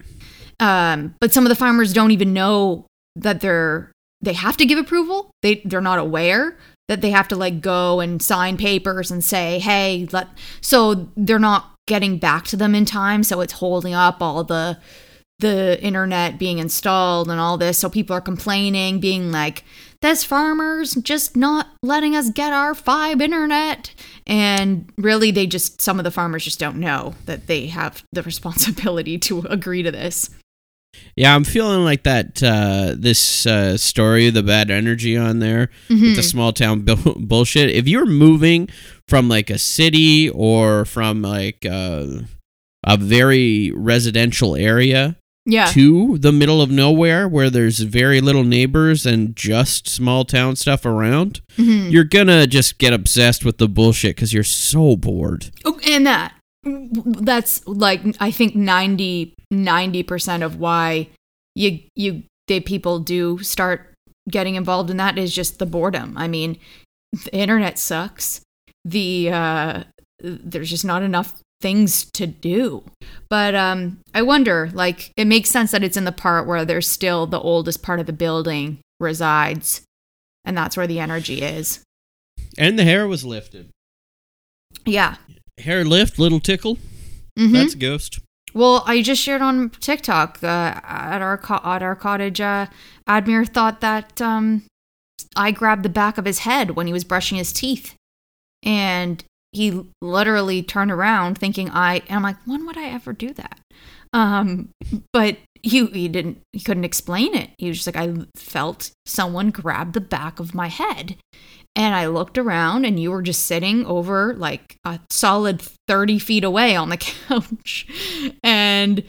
Um, 0.60 1.16
but 1.20 1.34
some 1.34 1.46
of 1.46 1.50
the 1.50 1.56
farmers 1.56 1.92
don't 1.92 2.12
even 2.12 2.34
know 2.34 2.86
that 3.16 3.42
they're 3.42 3.92
they 4.22 4.34
have 4.34 4.56
to 4.58 4.66
give 4.66 4.78
approval. 4.78 5.32
They 5.42 5.62
they're 5.66 5.82
not 5.82 6.00
aware 6.00 6.58
that 6.88 7.02
they 7.02 7.10
have 7.12 7.28
to 7.30 7.36
like 7.36 7.62
go 7.62 8.00
and 8.00 8.22
sign 8.22 8.58
papers 8.58 9.12
and 9.12 9.24
say, 9.24 9.60
"Hey, 9.60 10.08
let." 10.12 10.28
So 10.62 11.10
they're 11.18 11.40
not 11.40 11.72
getting 11.92 12.18
back 12.18 12.46
to 12.46 12.56
them 12.56 12.74
in 12.74 12.86
time, 12.86 13.22
so 13.22 13.42
it's 13.42 13.52
holding 13.52 13.94
up 13.94 14.22
all 14.22 14.46
the 14.46 14.78
the 15.40 15.78
internet 15.84 16.40
being 16.40 16.58
installed 16.60 17.30
and 17.30 17.38
all 17.38 17.58
this. 17.58 17.80
So 17.80 17.90
people 17.90 18.16
are 18.16 18.22
complaining, 18.22 19.02
being 19.02 19.30
like, 19.30 19.66
"This 20.02 20.24
farmers 20.24 20.96
just 20.96 21.36
not 21.36 21.68
letting 21.84 22.16
us 22.16 22.30
get 22.30 22.54
our 22.54 22.74
five 22.74 23.20
internet." 23.20 23.94
And 24.26 24.90
really, 24.98 25.32
they 25.32 25.48
just 25.48 25.82
some 25.82 26.00
of 26.00 26.06
the 26.06 26.12
farmers 26.12 26.46
just 26.46 26.60
don't 26.60 26.78
know 26.78 27.14
that 27.26 27.48
they 27.48 27.68
have 27.68 28.06
the 28.14 28.24
responsibility 28.32 29.18
to 29.18 29.40
agree 29.50 29.84
to 29.84 29.92
this. 29.92 30.30
Yeah, 31.16 31.36
I'm 31.36 31.44
feeling 31.44 31.84
like 31.84 32.04
that. 32.04 32.42
Uh, 32.42 32.96
this 32.98 33.46
uh, 33.46 33.78
story, 33.78 34.30
the 34.30 34.44
bad 34.44 34.72
energy 34.72 35.18
on 35.18 35.40
there, 35.40 35.70
with 35.90 36.16
the 36.16 36.24
small 36.24 36.54
town 36.54 36.82
bu- 36.82 37.16
bullshit. 37.20 37.70
If 37.70 37.88
you're 37.88 38.06
moving 38.06 38.70
from 39.08 39.28
like 39.28 39.50
a 39.50 39.58
city 39.58 40.30
or 40.30 40.86
from 40.86 41.22
like 41.22 41.66
uh, 41.66 42.08
a 42.86 42.98
very 42.98 43.72
residential 43.76 44.56
area 44.56 45.18
Yeah. 45.46 45.66
to 45.68 46.18
the 46.18 46.32
middle 46.32 46.62
of 46.62 46.72
nowhere 46.72 47.28
where 47.28 47.50
there's 47.50 47.80
very 47.80 48.22
little 48.22 48.44
neighbors 48.46 49.06
and 49.06 49.36
just 49.36 49.88
small 49.90 50.24
town 50.26 50.56
stuff 50.56 50.86
around, 50.86 51.42
Mhm. 51.58 51.92
you're 51.92 52.04
gonna 52.06 52.48
just 52.48 52.78
get 52.78 52.94
obsessed 52.94 53.44
with 53.44 53.58
the 53.58 53.68
bullshit 53.68 54.16
because 54.16 54.34
you're 54.34 54.44
so 54.46 54.96
bored. 54.96 55.52
Oh, 55.66 55.80
and 55.86 56.06
that 56.08 56.34
that's 56.64 57.66
like 57.68 58.02
I 58.20 58.32
think 58.32 58.56
90 58.56 60.04
percent 60.04 60.44
of 60.44 60.58
why 60.58 61.10
you 61.56 61.80
you 61.96 62.24
they 62.48 62.60
people 62.60 63.00
do 63.00 63.40
start 63.40 63.94
getting 64.30 64.56
involved 64.56 64.90
in 64.90 64.98
that 64.98 65.18
is 65.18 65.34
just 65.34 65.60
the 65.60 65.66
boredom. 65.66 66.18
I 66.18 66.28
mean, 66.28 66.58
the 67.12 67.34
internet 67.36 67.80
sucks. 67.80 68.42
The 68.86 69.32
uh 69.32 69.84
there's 70.20 70.70
just 70.70 70.86
not 70.86 71.02
enough 71.04 71.34
things 71.62 72.06
to 72.12 72.28
do. 72.28 72.84
But 73.30 73.56
um 73.56 74.00
I 74.14 74.22
wonder 74.22 74.70
like 74.74 75.12
it 75.18 75.26
makes 75.26 75.50
sense 75.50 75.72
that 75.72 75.84
it's 75.84 75.98
in 75.98 76.06
the 76.06 76.12
part 76.12 76.48
where 76.48 76.66
there's 76.66 76.88
still 76.88 77.26
the 77.26 77.40
oldest 77.40 77.82
part 77.82 78.00
of 78.00 78.06
the 78.06 78.14
building 78.14 78.80
resides 79.00 79.82
and 80.46 80.58
that's 80.58 80.78
where 80.78 80.88
the 80.88 81.00
energy 81.00 81.42
is. 81.42 81.84
And 82.58 82.78
the 82.78 82.84
hair 82.84 83.08
was 83.08 83.24
lifted. 83.24 83.70
Yeah. 84.86 85.18
Hair 85.62 85.86
lift, 85.86 86.20
little 86.20 86.40
tickle. 86.40 86.78
Mhm. 87.40 87.54
That's 87.54 87.74
a 87.74 87.78
ghost. 87.78 88.20
Well, 88.54 88.84
I 88.86 89.02
just 89.02 89.22
shared 89.22 89.42
on 89.42 89.70
TikTok 89.70 90.40
uh, 90.44 90.48
at 90.84 91.22
our 91.22 91.38
co- 91.38 91.62
at 91.64 91.82
our 91.82 91.96
cottage. 91.96 92.42
Uh, 92.42 92.68
Admir 93.08 93.48
thought 93.48 93.80
that 93.82 94.22
um, 94.22 94.64
I 95.36 95.52
grabbed 95.52 95.84
the 95.84 95.90
back 95.90 96.18
of 96.18 96.26
his 96.26 96.40
head 96.40 96.72
when 96.72 96.86
he 96.88 96.94
was 96.94 97.06
brushing 97.06 97.38
his 97.38 97.54
teeth, 97.54 97.96
and 98.64 99.24
he 99.54 99.82
literally 100.02 100.64
turned 100.64 100.92
around 100.92 101.38
thinking 101.38 101.70
I. 101.70 102.02
And 102.08 102.18
I'm 102.18 102.24
like, 102.24 102.38
when 102.46 102.66
would 102.66 102.78
I 102.78 102.90
ever 102.90 103.14
do 103.14 103.32
that? 103.34 103.60
Um, 104.14 104.70
but 105.14 105.38
he 105.64 105.86
he 105.86 106.10
didn't. 106.10 106.40
He 106.52 106.60
couldn't 106.60 106.84
explain 106.84 107.34
it. 107.34 107.52
He 107.58 107.70
was 107.70 107.78
just 107.84 107.88
like, 107.88 107.96
I 107.96 108.26
felt 108.36 108.92
someone 109.06 109.52
grab 109.52 109.94
the 109.94 110.02
back 110.02 110.40
of 110.42 110.54
my 110.54 110.68
head, 110.68 111.16
and 111.76 111.96
I 111.96 112.08
looked 112.08 112.38
around, 112.38 112.86
and 112.86 113.00
you 113.00 113.12
were 113.12 113.22
just 113.22 113.46
sitting 113.46 113.86
over 113.86 114.34
like 114.36 114.78
a 114.86 115.00
solid 115.10 115.62
30 115.88 116.20
feet 116.20 116.44
away 116.44 116.76
on 116.76 116.90
the 116.90 116.98
couch. 117.30 117.88
And 118.44 119.04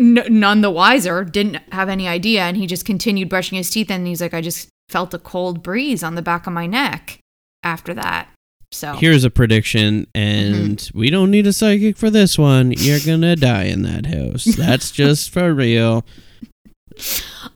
n- 0.00 0.26
none 0.28 0.60
the 0.60 0.70
wiser, 0.70 1.24
didn't 1.24 1.62
have 1.72 1.88
any 1.88 2.06
idea. 2.08 2.42
And 2.42 2.56
he 2.56 2.66
just 2.66 2.84
continued 2.84 3.28
brushing 3.28 3.56
his 3.56 3.70
teeth. 3.70 3.90
And 3.90 4.06
he's 4.06 4.20
like, 4.20 4.34
I 4.34 4.40
just 4.40 4.68
felt 4.88 5.14
a 5.14 5.18
cold 5.18 5.62
breeze 5.62 6.02
on 6.02 6.14
the 6.14 6.22
back 6.22 6.46
of 6.46 6.52
my 6.52 6.66
neck 6.66 7.18
after 7.62 7.94
that. 7.94 8.28
So, 8.72 8.94
Here's 8.94 9.22
a 9.24 9.30
prediction, 9.30 10.08
and 10.16 10.78
Mm-hmm. 10.78 10.98
we 10.98 11.08
don't 11.08 11.30
need 11.30 11.46
a 11.46 11.52
psychic 11.52 11.96
for 11.96 12.10
this 12.10 12.36
one. 12.36 12.72
You're 12.72 12.98
gonna 12.98 13.36
die 13.36 13.64
in 13.64 13.82
that 13.82 14.06
house. 14.06 14.44
That's 14.46 14.90
just 14.90 15.30
for 15.30 15.54
real. 15.54 16.04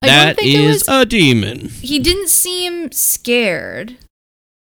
I 0.02 0.34
think 0.34 0.48
it 0.54 0.60
is 0.60 0.84
was- 0.86 0.88
a 0.88 1.06
demon. 1.06 1.68
he 1.68 1.98
didn't 1.98 2.28
seem 2.28 2.90
scared 2.92 3.96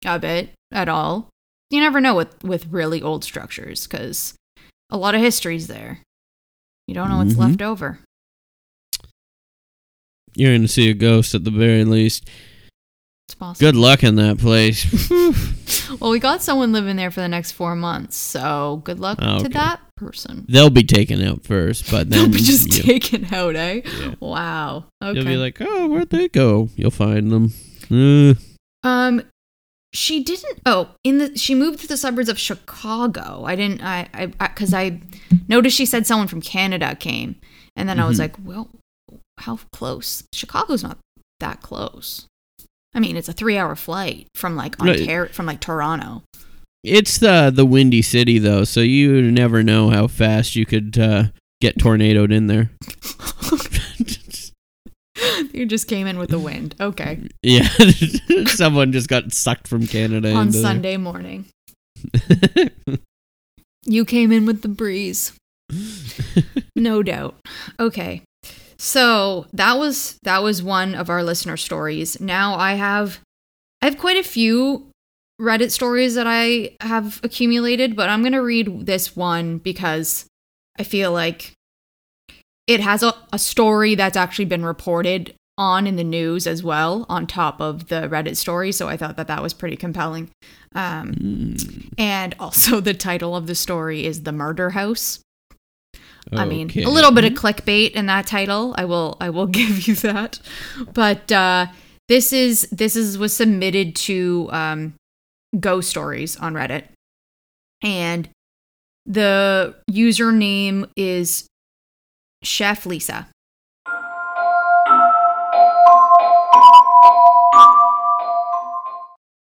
of 0.04 0.24
it 0.24 0.50
at 0.72 0.88
all. 0.88 1.28
You 1.70 1.80
never 1.80 2.00
know 2.00 2.14
with, 2.14 2.42
with 2.44 2.66
really 2.66 3.00
old 3.02 3.24
structures 3.24 3.86
because 3.86 4.34
a 4.90 4.96
lot 4.96 5.14
of 5.14 5.20
history's 5.20 5.66
there. 5.66 6.00
You 6.86 6.94
don't 6.94 7.08
know 7.08 7.16
what's 7.18 7.34
Mhm. 7.34 7.38
left 7.38 7.62
over. 7.62 8.00
You're 10.36 10.54
gonna 10.56 10.68
see 10.68 10.90
a 10.90 10.94
ghost 10.94 11.34
at 11.34 11.44
the 11.44 11.50
very 11.50 11.84
least. 11.84 12.28
It's 13.28 13.34
possible. 13.34 13.66
Good 13.66 13.76
luck 13.76 14.02
in 14.02 14.16
that 14.16 14.38
place. 14.38 14.84
Well, 16.00 16.10
we 16.10 16.18
got 16.18 16.42
someone 16.42 16.72
living 16.72 16.96
there 16.96 17.10
for 17.10 17.20
the 17.20 17.28
next 17.28 17.52
four 17.52 17.76
months, 17.76 18.16
so 18.16 18.80
good 18.84 18.98
luck 18.98 19.18
Oh, 19.20 19.38
to 19.40 19.44
okay. 19.44 19.52
that 19.52 19.80
person. 19.96 20.44
They'll 20.48 20.70
be 20.70 20.82
taken 20.82 21.22
out 21.22 21.44
first, 21.44 21.90
but 21.90 22.08
They'll 22.10 22.28
be 22.28 22.38
just 22.38 22.74
you, 22.74 22.82
taken 22.82 23.32
out, 23.32 23.54
eh? 23.54 23.82
Yeah. 23.84 24.14
Wow. 24.18 24.86
Okay. 25.02 25.18
you'll 25.18 25.26
be 25.28 25.36
like, 25.36 25.58
"Oh, 25.60 25.86
where'd 25.88 26.10
they 26.10 26.28
go?" 26.28 26.70
You'll 26.74 26.90
find 26.90 27.30
them. 27.30 27.52
Uh, 27.90 28.34
um, 28.88 29.22
she 29.92 30.24
didn't. 30.24 30.60
Oh, 30.66 30.88
in 31.04 31.18
the 31.18 31.36
she 31.38 31.54
moved 31.54 31.80
to 31.80 31.86
the 31.86 31.96
suburbs 31.98 32.28
of 32.30 32.38
Chicago. 32.38 33.44
I 33.44 33.54
didn't. 33.54 33.82
I 33.82 34.08
I 34.14 34.26
because 34.26 34.72
I, 34.74 35.00
noticed 35.48 35.76
she 35.76 35.86
said 35.86 36.06
someone 36.06 36.28
from 36.28 36.40
Canada 36.40 36.96
came, 36.96 37.36
and 37.76 37.88
then 37.88 38.00
I 38.00 38.08
was 38.08 38.16
Mhm. 38.16 38.20
like, 38.20 38.36
well, 38.44 38.70
how 39.38 39.58
close? 39.72 40.24
Chicago's 40.32 40.82
not 40.82 40.98
that 41.40 41.60
close. 41.62 42.26
I 42.94 43.00
mean, 43.00 43.16
it's 43.16 43.28
a 43.28 43.32
three-hour 43.32 43.74
flight 43.76 44.28
from 44.34 44.56
like 44.56 44.78
Ontario, 44.80 45.32
from 45.32 45.46
like 45.46 45.60
Toronto. 45.60 46.22
it's 46.82 47.18
the 47.18 47.50
the 47.54 47.66
windy 47.66 48.02
city 48.02 48.38
though, 48.38 48.64
so 48.64 48.80
you 48.80 49.20
never 49.22 49.62
know 49.62 49.90
how 49.90 50.06
fast 50.06 50.54
you 50.56 50.64
could 50.66 50.98
uh, 50.98 51.24
get 51.60 51.78
tornadoed 51.78 52.30
in 52.32 52.46
there. 52.46 52.70
you 55.52 55.66
just 55.66 55.88
came 55.88 56.06
in 56.06 56.18
with 56.18 56.30
the 56.30 56.38
wind. 56.38 56.74
Okay. 56.80 57.20
yeah, 57.42 57.68
someone 58.46 58.92
just 58.92 59.08
got 59.08 59.32
sucked 59.32 59.66
from 59.68 59.86
Canada 59.86 60.32
On 60.32 60.46
into 60.46 60.52
there. 60.58 60.62
Sunday 60.62 60.96
morning. 60.96 61.46
You 63.86 64.04
came 64.04 64.32
in 64.32 64.46
with 64.46 64.62
the 64.62 64.68
breeze. 64.68 65.32
no 66.76 67.02
doubt. 67.02 67.36
Okay. 67.78 68.22
So 68.84 69.46
that 69.54 69.78
was 69.78 70.18
that 70.24 70.42
was 70.42 70.62
one 70.62 70.94
of 70.94 71.08
our 71.08 71.24
listener 71.24 71.56
stories. 71.56 72.20
Now 72.20 72.56
I 72.56 72.74
have 72.74 73.20
I 73.80 73.86
have 73.86 73.96
quite 73.96 74.18
a 74.18 74.22
few 74.22 74.90
Reddit 75.40 75.70
stories 75.70 76.16
that 76.16 76.26
I 76.28 76.76
have 76.80 77.18
accumulated, 77.24 77.96
but 77.96 78.10
I'm 78.10 78.22
gonna 78.22 78.42
read 78.42 78.84
this 78.84 79.16
one 79.16 79.56
because 79.56 80.26
I 80.78 80.82
feel 80.82 81.12
like 81.12 81.54
it 82.66 82.80
has 82.80 83.02
a, 83.02 83.14
a 83.32 83.38
story 83.38 83.94
that's 83.94 84.18
actually 84.18 84.44
been 84.44 84.66
reported 84.66 85.34
on 85.56 85.86
in 85.86 85.96
the 85.96 86.04
news 86.04 86.46
as 86.46 86.62
well, 86.62 87.06
on 87.08 87.26
top 87.26 87.62
of 87.62 87.88
the 87.88 88.02
Reddit 88.02 88.36
story. 88.36 88.70
So 88.70 88.86
I 88.86 88.98
thought 88.98 89.16
that 89.16 89.28
that 89.28 89.42
was 89.42 89.54
pretty 89.54 89.76
compelling. 89.76 90.28
Um, 90.74 91.14
Mm, 91.14 91.88
and 91.96 92.34
also, 92.38 92.80
the 92.82 92.92
title 92.92 93.34
of 93.34 93.46
the 93.46 93.54
story 93.54 94.04
is 94.04 94.24
"The 94.24 94.32
Murder 94.32 94.70
House." 94.70 95.23
I 96.32 96.44
mean, 96.44 96.70
a 96.76 96.88
little 96.88 97.12
bit 97.12 97.24
of 97.24 97.32
clickbait 97.34 97.92
in 97.92 98.06
that 98.06 98.26
title. 98.26 98.74
I 98.76 98.84
will, 98.84 99.16
I 99.20 99.30
will 99.30 99.46
give 99.60 99.86
you 99.86 99.94
that. 99.96 100.40
But 100.92 101.30
uh, 101.30 101.66
this 102.08 102.32
is 102.32 102.68
this 102.70 102.96
is 102.96 103.18
was 103.18 103.34
submitted 103.34 103.96
to 103.96 104.48
um, 104.52 104.94
Ghost 105.58 105.90
Stories 105.90 106.36
on 106.36 106.54
Reddit, 106.54 106.84
and 107.82 108.28
the 109.06 109.74
username 109.90 110.90
is 110.96 111.46
Chef 112.42 112.86
Lisa. 112.86 113.28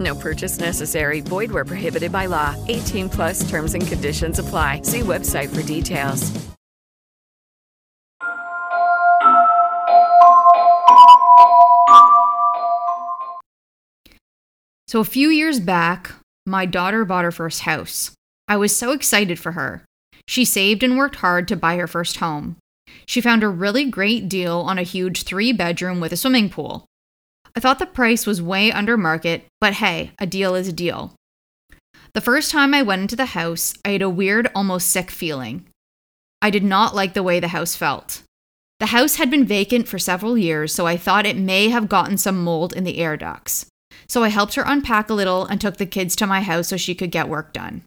No 0.00 0.14
purchase 0.14 0.58
necessary. 0.58 1.20
Void 1.20 1.50
where 1.50 1.64
prohibited 1.64 2.10
by 2.10 2.26
law. 2.26 2.56
18 2.68 3.08
plus 3.10 3.48
terms 3.48 3.74
and 3.74 3.86
conditions 3.86 4.38
apply. 4.38 4.80
See 4.82 5.00
website 5.00 5.54
for 5.54 5.62
details. 5.62 6.32
So 14.94 15.00
a 15.00 15.04
few 15.04 15.28
years 15.28 15.58
back, 15.58 16.12
my 16.46 16.66
daughter 16.66 17.04
bought 17.04 17.24
her 17.24 17.32
first 17.32 17.62
house. 17.62 18.12
I 18.46 18.56
was 18.56 18.76
so 18.76 18.92
excited 18.92 19.40
for 19.40 19.50
her. 19.52 19.84
She 20.28 20.44
saved 20.44 20.84
and 20.84 20.96
worked 20.96 21.16
hard 21.16 21.48
to 21.48 21.56
buy 21.56 21.76
her 21.78 21.88
first 21.88 22.18
home. 22.18 22.58
She 23.06 23.20
found 23.20 23.42
a 23.42 23.48
really 23.48 23.90
great 23.90 24.28
deal 24.28 24.60
on 24.60 24.78
a 24.78 24.82
huge 24.82 25.24
three 25.24 25.52
bedroom 25.52 25.98
with 25.98 26.12
a 26.12 26.16
swimming 26.16 26.48
pool. 26.48 26.84
I 27.56 27.60
thought 27.60 27.78
the 27.78 27.86
price 27.86 28.26
was 28.26 28.42
way 28.42 28.72
under 28.72 28.96
market, 28.96 29.46
but 29.60 29.74
hey, 29.74 30.12
a 30.18 30.26
deal 30.26 30.54
is 30.54 30.68
a 30.68 30.72
deal. 30.72 31.14
The 32.12 32.20
first 32.20 32.50
time 32.50 32.74
I 32.74 32.82
went 32.82 33.02
into 33.02 33.16
the 33.16 33.26
house, 33.26 33.74
I 33.84 33.90
had 33.90 34.02
a 34.02 34.08
weird, 34.08 34.50
almost 34.54 34.88
sick 34.88 35.10
feeling. 35.10 35.66
I 36.42 36.50
did 36.50 36.64
not 36.64 36.94
like 36.94 37.14
the 37.14 37.22
way 37.22 37.40
the 37.40 37.48
house 37.48 37.74
felt. 37.74 38.22
The 38.80 38.86
house 38.86 39.16
had 39.16 39.30
been 39.30 39.46
vacant 39.46 39.88
for 39.88 39.98
several 39.98 40.36
years, 40.36 40.74
so 40.74 40.86
I 40.86 40.96
thought 40.96 41.26
it 41.26 41.36
may 41.36 41.70
have 41.70 41.88
gotten 41.88 42.18
some 42.18 42.42
mold 42.42 42.72
in 42.72 42.84
the 42.84 42.98
air 42.98 43.16
ducts. 43.16 43.66
So 44.08 44.22
I 44.22 44.28
helped 44.28 44.54
her 44.54 44.64
unpack 44.66 45.08
a 45.08 45.14
little 45.14 45.46
and 45.46 45.60
took 45.60 45.76
the 45.76 45.86
kids 45.86 46.14
to 46.16 46.26
my 46.26 46.40
house 46.40 46.68
so 46.68 46.76
she 46.76 46.94
could 46.94 47.10
get 47.10 47.28
work 47.28 47.52
done. 47.52 47.82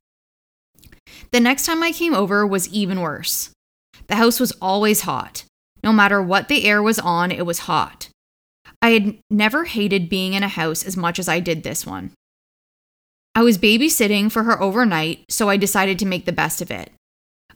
The 1.32 1.40
next 1.40 1.66
time 1.66 1.84
I 1.84 1.92
came 1.92 2.14
over 2.14 2.48
was 2.48 2.70
even 2.70 3.02
worse. 3.02 3.52
The 4.08 4.16
house 4.16 4.40
was 4.40 4.54
always 4.62 5.02
hot. 5.02 5.44
No 5.84 5.92
matter 5.94 6.22
what 6.22 6.48
the 6.48 6.66
air 6.66 6.82
was 6.82 7.00
on, 7.00 7.32
it 7.32 7.46
was 7.46 7.60
hot. 7.60 8.10
I 8.82 8.92
had 8.92 9.18
never 9.30 9.66
hated 9.66 10.10
being 10.10 10.34
in 10.34 10.44
a 10.44 10.48
house 10.48 10.86
as 10.86 10.96
much 10.96 11.20
as 11.20 11.28
I 11.28 11.40
did 11.40 11.64
this 11.64 11.86
one. 11.86 12.12
I 13.36 13.44
was 13.44 13.58
babysitting 13.58 14.32
for 14.32 14.44
her 14.44 14.62
overnight, 14.62 15.26
so 15.30 15.50
I 15.50 15.58
decided 15.58 16.00
to 16.00 16.06
make 16.06 16.26
the 16.26 16.32
best 16.32 16.62
of 16.62 16.72
it. 16.72 16.92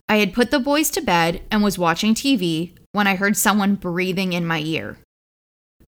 I 0.08 0.18
had 0.18 0.34
put 0.34 0.52
the 0.52 0.60
boys 0.60 0.90
to 0.92 1.02
bed 1.02 1.42
and 1.50 1.64
was 1.64 1.80
watching 1.80 2.14
TV 2.14 2.74
when 2.92 3.08
I 3.08 3.16
heard 3.16 3.38
someone 3.38 3.76
breathing 3.76 4.34
in 4.34 4.46
my 4.46 4.60
ear. 4.60 4.98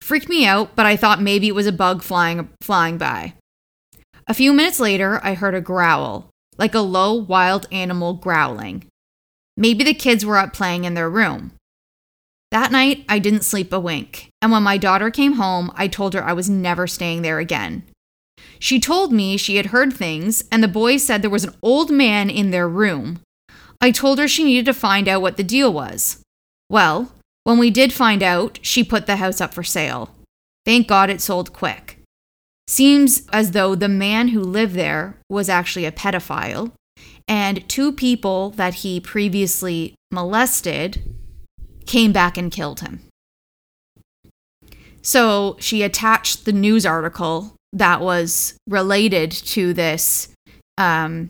Freaked 0.02 0.30
me 0.30 0.46
out, 0.46 0.76
but 0.76 0.86
I 0.86 0.96
thought 0.96 1.22
maybe 1.22 1.48
it 1.48 1.56
was 1.56 1.68
a 1.68 1.72
bug 1.72 2.02
flying 2.02 2.50
flying 2.62 2.98
by. 2.98 3.34
A 4.28 4.34
few 4.34 4.54
minutes 4.54 4.80
later, 4.80 5.20
I 5.24 5.34
heard 5.34 5.56
a 5.56 5.62
growl, 5.62 6.30
like 6.58 6.74
a 6.74 6.80
low 6.80 7.14
wild 7.14 7.68
animal 7.72 8.14
growling. 8.14 8.86
Maybe 9.58 9.84
the 9.84 9.94
kids 9.94 10.26
were 10.26 10.38
up 10.38 10.54
playing 10.54 10.86
in 10.86 10.94
their 10.94 11.10
room. 11.10 11.54
That 12.52 12.72
night, 12.72 13.06
I 13.10 13.20
didn't 13.20 13.44
sleep 13.44 13.74
a 13.74 13.80
wink, 13.80 14.30
and 14.44 14.52
when 14.52 14.62
my 14.62 14.78
daughter 14.78 15.10
came 15.10 15.34
home, 15.34 15.72
I 15.74 15.88
told 15.88 16.14
her 16.14 16.22
I 16.22 16.34
was 16.34 16.50
never 16.50 16.86
staying 16.86 17.22
there 17.22 17.40
again. 17.40 17.84
She 18.60 18.78
told 18.78 19.14
me 19.14 19.38
she 19.38 19.56
had 19.56 19.68
heard 19.68 19.94
things, 19.94 20.44
and 20.52 20.62
the 20.62 20.68
boys 20.68 21.06
said 21.06 21.22
there 21.22 21.30
was 21.30 21.46
an 21.46 21.56
old 21.64 21.90
man 21.90 22.30
in 22.30 22.52
their 22.52 22.68
room. 22.68 23.22
I 23.80 23.90
told 23.92 24.20
her 24.20 24.28
she 24.28 24.44
needed 24.44 24.66
to 24.66 24.74
find 24.74 25.08
out 25.08 25.22
what 25.22 25.38
the 25.38 25.46
deal 25.46 25.72
was. 25.72 26.22
Well, 26.70 27.14
when 27.46 27.58
we 27.58 27.72
did 27.72 27.94
find 27.94 28.22
out, 28.22 28.60
she 28.62 28.84
put 28.84 29.06
the 29.06 29.16
house 29.16 29.40
up 29.40 29.54
for 29.54 29.64
sale. 29.64 30.14
Thank 30.66 30.90
God 30.90 31.10
it 31.10 31.22
sold 31.22 31.54
quick. 31.54 32.00
Seems 32.68 33.26
as 33.32 33.52
though 33.52 33.76
the 33.76 33.88
man 33.88 34.30
who 34.30 34.42
lived 34.42 34.76
there 34.76 35.16
was 35.30 35.48
actually 35.48 35.86
a 35.86 35.92
pedophile, 35.94 36.74
and 37.30 37.68
two 37.70 37.94
people 37.94 38.50
that 38.52 38.74
he 38.76 39.00
previously 39.00 39.96
molested 40.12 41.02
came 41.86 42.12
back 42.12 42.38
and 42.38 42.52
killed 42.52 42.82
him. 42.82 43.08
So 45.04 45.58
she 45.60 45.84
attached 45.84 46.46
the 46.46 46.54
news 46.54 46.86
article 46.86 47.56
that 47.74 48.02
was 48.02 48.56
related 48.68 49.32
to 49.32 49.74
this 49.74 50.30
um, 50.78 51.30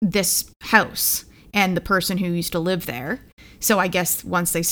this 0.00 0.50
house 0.62 1.24
and 1.52 1.76
the 1.76 1.80
person 1.80 2.18
who 2.18 2.26
used 2.26 2.52
to 2.52 2.58
live 2.58 2.86
there. 2.86 3.20
So 3.60 3.78
I 3.78 3.88
guess 3.88 4.24
once 4.24 4.52
they 4.52 4.62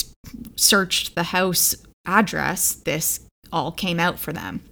searched 0.57 1.15
the 1.15 1.25
house 1.25 1.75
address, 2.07 2.73
this 2.73 3.21
all 3.53 3.73
came 3.73 4.01
out 4.01 4.19
for 4.19 4.33
them. 4.33 4.63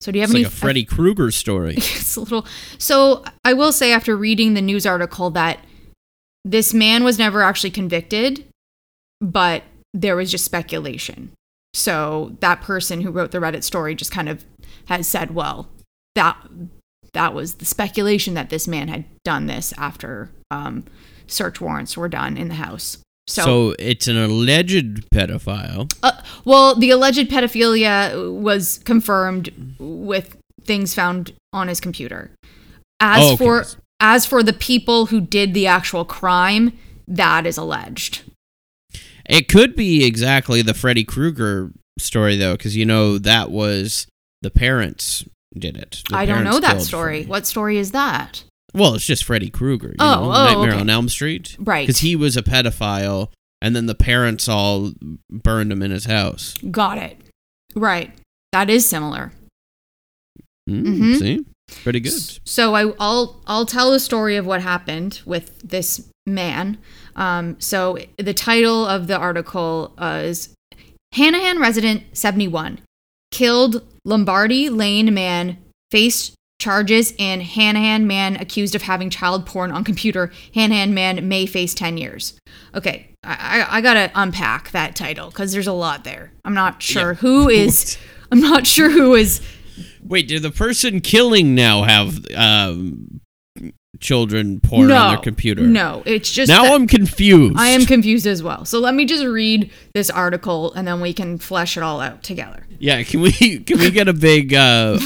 So 0.00 0.10
do 0.10 0.18
you 0.18 0.22
have 0.22 0.30
It's 0.30 0.34
any 0.34 0.44
like 0.44 0.52
a 0.52 0.56
Freddy 0.56 0.84
Krueger 0.84 1.30
story. 1.30 1.74
it's 1.76 2.16
a 2.16 2.20
little 2.20 2.46
so 2.76 3.22
i 3.44 3.52
will 3.52 3.70
say 3.70 3.92
after 3.92 4.16
reading 4.16 4.54
the 4.54 4.60
news 4.60 4.84
article 4.84 5.30
that 5.30 5.60
this 6.44 6.74
man 6.74 7.04
was 7.04 7.18
never 7.18 7.42
actually 7.42 7.70
convicted 7.70 8.44
but 9.20 9.62
there 9.94 10.16
was 10.16 10.30
just 10.30 10.44
speculation 10.44 11.30
so 11.74 12.36
that 12.40 12.60
person 12.60 13.00
who 13.00 13.10
wrote 13.10 13.30
the 13.30 13.38
reddit 13.38 13.62
story 13.62 13.94
just 13.94 14.12
kind 14.12 14.28
of 14.28 14.44
has 14.86 15.06
said 15.06 15.34
well 15.34 15.68
that 16.14 16.36
that 17.14 17.34
was 17.34 17.54
the 17.54 17.64
speculation 17.64 18.34
that 18.34 18.50
this 18.50 18.66
man 18.68 18.88
had 18.88 19.04
done 19.24 19.46
this 19.46 19.72
after 19.78 20.30
um, 20.50 20.84
search 21.26 21.60
warrants 21.60 21.96
were 21.96 22.08
done 22.08 22.36
in 22.36 22.48
the 22.48 22.54
house 22.54 22.98
so, 23.28 23.42
So, 23.42 23.74
it's 23.78 24.08
an 24.08 24.16
alleged 24.16 25.08
pedophile. 25.14 25.92
uh, 26.02 26.20
well, 26.44 26.74
the 26.74 26.90
alleged 26.90 27.30
pedophilia 27.30 28.40
was 28.40 28.78
confirmed 28.78 29.50
with 29.78 30.36
things 30.64 30.92
found 30.92 31.32
on 31.52 31.68
his 31.68 31.80
computer. 31.80 32.32
As 33.00 33.22
Oh, 33.22 33.26
okay. 33.34 33.36
for 33.36 33.64
as 34.00 34.26
for 34.26 34.42
the 34.42 34.52
people 34.52 35.06
who 35.06 35.20
did 35.20 35.54
the 35.54 35.68
actual 35.68 36.04
crime, 36.04 36.76
that 37.06 37.46
is 37.46 37.56
alleged. 37.56 38.22
It 39.32 39.48
could 39.48 39.74
be 39.74 40.04
exactly 40.04 40.62
the 40.62 40.74
Freddy 40.74 41.04
Krueger 41.04 41.72
story 41.98 42.36
though, 42.36 42.52
because 42.56 42.76
you 42.76 42.84
know 42.84 43.18
that 43.18 43.50
was 43.50 44.06
the 44.42 44.50
parents 44.50 45.24
did 45.58 45.76
it. 45.76 46.02
The 46.08 46.16
I 46.16 46.26
don't 46.26 46.44
know 46.44 46.60
that 46.60 46.82
story. 46.82 47.20
Freddy. 47.20 47.28
What 47.30 47.46
story 47.46 47.78
is 47.78 47.92
that? 47.92 48.44
Well, 48.74 48.94
it's 48.94 49.04
just 49.06 49.24
Freddy 49.24 49.50
Krueger. 49.50 49.88
You 49.88 49.96
Oh, 50.00 50.14
know, 50.14 50.24
oh, 50.24 50.44
Nightmare 50.46 50.70
okay. 50.72 50.80
on 50.80 50.88
Elm 50.90 51.08
Street. 51.08 51.56
Right. 51.58 51.86
Because 51.86 51.98
he 52.00 52.16
was 52.16 52.36
a 52.38 52.42
pedophile, 52.42 53.28
and 53.60 53.76
then 53.76 53.86
the 53.86 53.94
parents 53.94 54.48
all 54.48 54.92
burned 55.30 55.70
him 55.72 55.82
in 55.82 55.90
his 55.90 56.06
house. 56.06 56.56
Got 56.70 56.98
it. 56.98 57.18
Right. 57.74 58.12
That 58.52 58.70
is 58.70 58.88
similar. 58.88 59.32
Mm, 60.68 60.84
Mhm. 60.86 61.18
See, 61.18 61.44
pretty 61.82 62.00
good. 62.00 62.12
So 62.44 62.74
I, 62.74 62.86
will 62.86 63.42
I'll 63.46 63.66
tell 63.66 63.90
the 63.90 64.00
story 64.00 64.36
of 64.36 64.46
what 64.46 64.62
happened 64.62 65.20
with 65.26 65.58
this 65.62 66.08
man. 66.26 66.78
Um, 67.16 67.56
so 67.60 67.98
the 68.18 68.34
title 68.34 68.86
of 68.86 69.06
the 69.06 69.16
article 69.16 69.94
uh, 69.98 70.22
is 70.24 70.54
Hanahan 71.14 71.58
resident 71.60 72.04
71 72.16 72.80
killed 73.30 73.82
Lombardi 74.04 74.68
Lane 74.68 75.12
man 75.14 75.58
faced 75.90 76.34
charges 76.60 77.12
in 77.18 77.40
Hanahan 77.40 78.04
man 78.04 78.36
accused 78.36 78.74
of 78.74 78.82
having 78.82 79.10
child 79.10 79.46
porn 79.46 79.72
on 79.72 79.84
computer. 79.84 80.30
Hanahan 80.54 80.90
man 80.92 81.28
may 81.28 81.44
face 81.46 81.74
10 81.74 81.96
years. 81.98 82.34
Okay, 82.74 83.08
I, 83.24 83.66
I, 83.70 83.76
I 83.78 83.80
gotta 83.80 84.10
unpack 84.14 84.70
that 84.70 84.94
title 84.96 85.28
because 85.30 85.52
there's 85.52 85.66
a 85.66 85.72
lot 85.72 86.04
there. 86.04 86.32
I'm 86.44 86.54
not 86.54 86.82
sure 86.82 87.10
Yeah. 87.12 87.14
who 87.18 87.48
is. 87.50 87.98
I'm 88.30 88.40
not 88.40 88.66
sure 88.66 88.88
who 88.90 89.14
is 89.14 89.40
Wait, 90.02 90.28
did 90.28 90.42
the 90.42 90.50
person 90.50 91.00
killing 91.00 91.54
now 91.54 91.82
have 91.84 92.18
um, 92.36 93.20
children 94.02 94.60
porn 94.60 94.88
no, 94.88 94.96
on 94.96 95.14
their 95.14 95.22
computer? 95.22 95.62
No, 95.62 96.02
it's 96.04 96.30
just 96.30 96.48
now 96.50 96.74
I'm 96.74 96.86
confused. 96.86 97.54
I 97.56 97.68
am 97.68 97.86
confused 97.86 98.26
as 98.26 98.42
well. 98.42 98.66
So 98.66 98.78
let 98.78 98.94
me 98.94 99.06
just 99.06 99.24
read 99.24 99.70
this 99.94 100.10
article 100.10 100.72
and 100.74 100.86
then 100.86 101.00
we 101.00 101.14
can 101.14 101.38
flesh 101.38 101.76
it 101.78 101.82
all 101.82 102.00
out 102.02 102.22
together. 102.22 102.66
Yeah, 102.78 103.02
can 103.04 103.20
we 103.22 103.32
can 103.66 103.78
we 103.78 103.90
get 103.90 104.08
a 104.08 104.12
big 104.12 104.52
uh, 104.52 104.98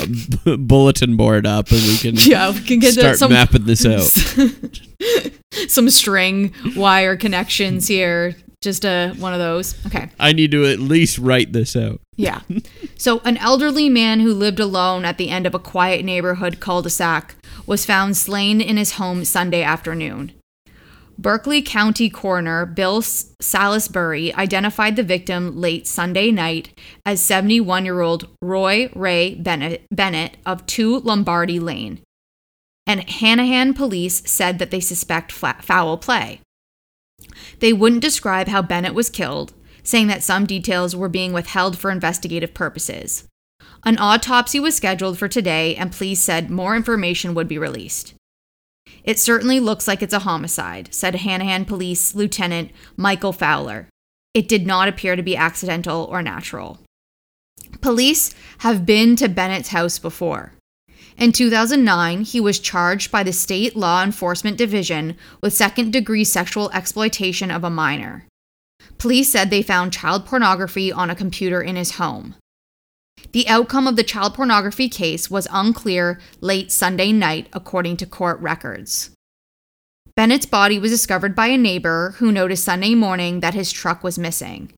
b- 0.45 0.57
bulletin 0.57 1.17
board 1.17 1.47
up 1.47 1.71
and 1.71 1.83
we 1.83 1.97
can 1.99 2.15
Yeah, 2.19 2.51
we 2.51 2.61
can 2.61 2.81
get 2.81 2.95
start 2.95 3.19
some- 3.19 3.33
mapping 3.33 3.65
this 3.67 3.87
out. 3.87 4.11
Some 5.69 5.89
string 5.91 6.53
wire 6.75 7.17
connections 7.17 7.87
here. 7.87 8.35
Just 8.63 8.85
a 8.85 9.13
one 9.19 9.33
of 9.35 9.39
those. 9.39 9.77
Okay. 9.87 10.09
I 10.19 10.33
need 10.33 10.51
to 10.53 10.65
at 10.65 10.81
least 10.81 11.19
write 11.19 11.53
this 11.53 11.77
out. 11.77 12.01
Yeah. 12.17 12.41
So, 12.97 13.21
an 13.25 13.37
elderly 13.37 13.89
man 13.91 14.21
who 14.21 14.33
lived 14.33 14.59
alone 14.59 15.05
at 15.05 15.19
the 15.19 15.29
end 15.29 15.47
of 15.47 15.55
a 15.55 15.59
quiet 15.59 16.05
neighborhood 16.05 16.59
cul 16.59 16.81
de 16.81 16.89
sac 16.91 17.37
was 17.67 17.87
found 17.87 18.17
slain 18.17 18.61
in 18.61 18.77
his 18.77 18.93
home 18.93 19.25
Sunday 19.25 19.63
afternoon. 19.63 20.33
Berkeley 21.19 21.63
County 21.63 22.11
Coroner 22.11 22.67
Bill 22.67 23.01
Salisbury 23.03 24.35
identified 24.35 24.97
the 24.97 25.03
victim 25.03 25.59
late 25.59 25.87
Sunday 25.87 26.31
night 26.31 26.79
as 27.07 27.23
71 27.23 27.85
year 27.85 28.01
old 28.01 28.29
Roy 28.43 28.91
Ray 28.95 29.35
Bennett, 29.35 30.37
of 30.45 30.67
2 30.67 31.01
Lombardy 31.01 31.59
Lane. 31.59 32.01
And 32.87 33.01
Hanahan 33.01 33.75
police 33.75 34.23
said 34.31 34.59
that 34.59 34.71
they 34.71 34.81
suspect 34.81 35.33
foul 35.33 35.97
play. 35.97 36.41
They 37.61 37.73
wouldn't 37.73 38.03
describe 38.03 38.49
how 38.49 38.63
Bennett 38.63 38.95
was 38.95 39.11
killed, 39.11 39.55
saying 39.83 40.07
that 40.09 40.23
some 40.23 40.47
details 40.47 40.95
were 40.95 41.09
being 41.09 41.33
withheld 41.33 41.79
for 41.79 41.91
investigative 41.91 42.53
purposes. 42.53 43.25
An 43.87 43.99
autopsy 43.99 44.59
was 44.59 44.75
scheduled 44.75 45.17
for 45.17 45.29
today, 45.29 45.77
and 45.77 45.93
police 45.93 46.19
said 46.19 46.51
more 46.51 46.75
information 46.75 47.35
would 47.35 47.47
be 47.47 47.57
released. 47.57 48.15
It 49.05 49.21
certainly 49.21 49.61
looks 49.61 49.87
like 49.87 50.03
it's 50.03 50.13
a 50.13 50.19
homicide, 50.19 50.89
said 50.93 51.15
Hanahan 51.15 51.69
Police 51.69 52.13
Lieutenant 52.13 52.73
Michael 52.97 53.33
Fowler. 53.33 53.89
It 54.35 54.49
did 54.49 54.67
not 54.67 54.89
appear 54.89 55.15
to 55.15 55.23
be 55.23 55.37
accidental 55.37 56.03
or 56.11 56.21
natural. 56.21 56.81
Police 57.81 58.35
have 58.59 58.85
been 58.85 59.15
to 59.17 59.29
Bennett's 59.29 59.69
house 59.69 60.01
before. 60.01 60.53
In 61.17 61.31
2009, 61.31 62.23
he 62.23 62.41
was 62.41 62.59
charged 62.59 63.13
by 63.13 63.23
the 63.23 63.33
State 63.33 63.77
Law 63.77 64.03
Enforcement 64.03 64.59
Division 64.59 65.17
with 65.41 65.53
second 65.55 65.93
degree 65.93 66.25
sexual 66.25 66.73
exploitation 66.73 67.53
of 67.53 67.63
a 67.63 67.71
minor. 67.71 68.27
Police 68.99 69.31
said 69.31 69.51
they 69.51 69.63
found 69.63 69.93
child 69.93 70.27
pornography 70.27 70.91
on 70.91 71.09
a 71.09 71.15
computer 71.15 71.63
in 71.63 71.77
his 71.77 71.93
home. 71.93 72.35
The 73.37 73.49
outcome 73.49 73.87
of 73.87 73.97
the 73.97 74.03
child 74.03 74.33
pornography 74.33 74.89
case 74.89 75.31
was 75.31 75.47
unclear 75.53 76.19
late 76.41 76.73
Sunday 76.73 77.13
night, 77.13 77.49
according 77.53 77.99
to 77.99 78.07
court 78.07 78.41
records. 78.41 79.11
Bennett's 80.15 80.47
body 80.47 80.79
was 80.79 80.91
discovered 80.91 81.37
by 81.37 81.49
a 81.49 81.59
neighbor 81.59 82.15
who 82.17 82.33
noticed 82.33 82.65
Sunday 82.65 82.95
morning 82.95 83.41
that 83.41 83.53
his 83.53 83.73
truck 83.73 84.03
was 84.03 84.19
missing. 84.19 84.73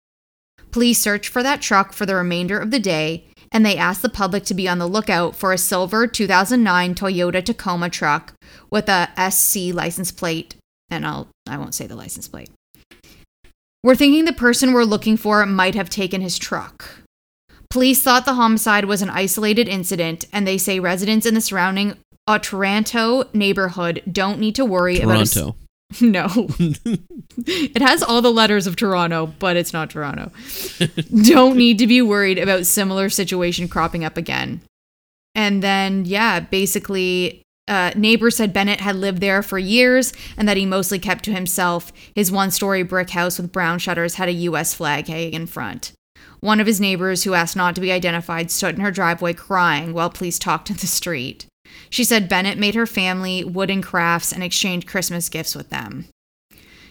Police 0.72 0.98
searched 0.98 1.28
for 1.28 1.40
that 1.44 1.62
truck 1.62 1.92
for 1.92 2.04
the 2.04 2.16
remainder 2.16 2.58
of 2.58 2.72
the 2.72 2.80
day, 2.80 3.28
and 3.52 3.64
they 3.64 3.76
asked 3.76 4.02
the 4.02 4.08
public 4.08 4.42
to 4.46 4.54
be 4.54 4.68
on 4.68 4.78
the 4.78 4.88
lookout 4.88 5.36
for 5.36 5.52
a 5.52 5.56
silver 5.56 6.08
2009 6.08 6.96
Toyota 6.96 7.44
Tacoma 7.44 7.88
truck 7.88 8.34
with 8.72 8.88
a 8.88 9.08
SC 9.30 9.72
license 9.72 10.10
plate, 10.10 10.56
and 10.90 11.06
I'll 11.06 11.28
I 11.48 11.58
won't 11.58 11.76
say 11.76 11.86
the 11.86 11.94
license 11.94 12.26
plate. 12.26 12.50
We're 13.84 13.94
thinking 13.94 14.24
the 14.24 14.32
person 14.32 14.72
we're 14.72 14.82
looking 14.82 15.16
for 15.16 15.46
might 15.46 15.76
have 15.76 15.88
taken 15.88 16.22
his 16.22 16.40
truck. 16.40 17.04
Police 17.70 18.02
thought 18.02 18.24
the 18.24 18.34
homicide 18.34 18.86
was 18.86 19.02
an 19.02 19.10
isolated 19.10 19.68
incident, 19.68 20.24
and 20.32 20.46
they 20.46 20.56
say 20.56 20.80
residents 20.80 21.26
in 21.26 21.34
the 21.34 21.40
surrounding 21.40 21.96
Otranto 22.28 23.24
neighborhood 23.32 24.02
don't 24.10 24.38
need 24.38 24.54
to 24.54 24.64
worry 24.64 25.00
about 25.00 25.18
a 25.18 25.20
s- 25.20 25.34
Toronto. 25.34 25.56
no. 26.00 26.48
it 27.46 27.82
has 27.82 28.02
all 28.02 28.20
the 28.20 28.32
letters 28.32 28.66
of 28.66 28.76
Toronto, 28.76 29.26
but 29.38 29.56
it's 29.56 29.72
not 29.72 29.90
Toronto. 29.90 30.30
Don't 31.24 31.56
need 31.56 31.78
to 31.78 31.86
be 31.86 32.02
worried 32.02 32.38
about 32.38 32.66
similar 32.66 33.08
situation 33.08 33.68
cropping 33.68 34.04
up 34.04 34.18
again. 34.18 34.60
And 35.34 35.62
then, 35.62 36.04
yeah, 36.04 36.40
basically, 36.40 37.42
uh, 37.68 37.92
neighbors 37.96 38.36
said 38.36 38.52
Bennett 38.52 38.80
had 38.80 38.96
lived 38.96 39.20
there 39.20 39.42
for 39.42 39.58
years 39.58 40.12
and 40.36 40.46
that 40.48 40.56
he 40.56 40.66
mostly 40.66 40.98
kept 40.98 41.24
to 41.24 41.32
himself. 41.32 41.92
His 42.14 42.30
one 42.30 42.50
story 42.50 42.82
brick 42.82 43.10
house 43.10 43.38
with 43.38 43.52
brown 43.52 43.78
shutters 43.78 44.16
had 44.16 44.28
a 44.28 44.32
U.S. 44.32 44.74
flag 44.74 45.06
hanging 45.06 45.32
in 45.32 45.46
front. 45.46 45.92
One 46.40 46.60
of 46.60 46.66
his 46.66 46.80
neighbors, 46.80 47.24
who 47.24 47.34
asked 47.34 47.56
not 47.56 47.74
to 47.74 47.80
be 47.80 47.92
identified, 47.92 48.50
stood 48.50 48.76
in 48.76 48.80
her 48.80 48.90
driveway 48.90 49.32
crying 49.34 49.92
while 49.92 50.10
police 50.10 50.38
talked 50.38 50.70
in 50.70 50.76
the 50.76 50.86
street. 50.86 51.46
She 51.90 52.04
said 52.04 52.28
Bennett 52.28 52.58
made 52.58 52.74
her 52.74 52.86
family 52.86 53.44
wooden 53.44 53.82
crafts 53.82 54.32
and 54.32 54.42
exchanged 54.42 54.86
Christmas 54.86 55.28
gifts 55.28 55.54
with 55.54 55.70
them. 55.70 56.06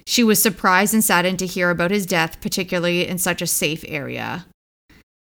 She 0.06 0.24
was 0.24 0.42
surprised 0.42 0.94
and 0.94 1.04
saddened 1.04 1.40
to 1.40 1.46
hear 1.46 1.70
about 1.70 1.92
his 1.92 2.06
death, 2.06 2.40
particularly 2.42 3.08
in 3.08 3.18
such 3.18 3.42
a 3.42 3.48
safe 3.48 3.84
area. 3.88 4.46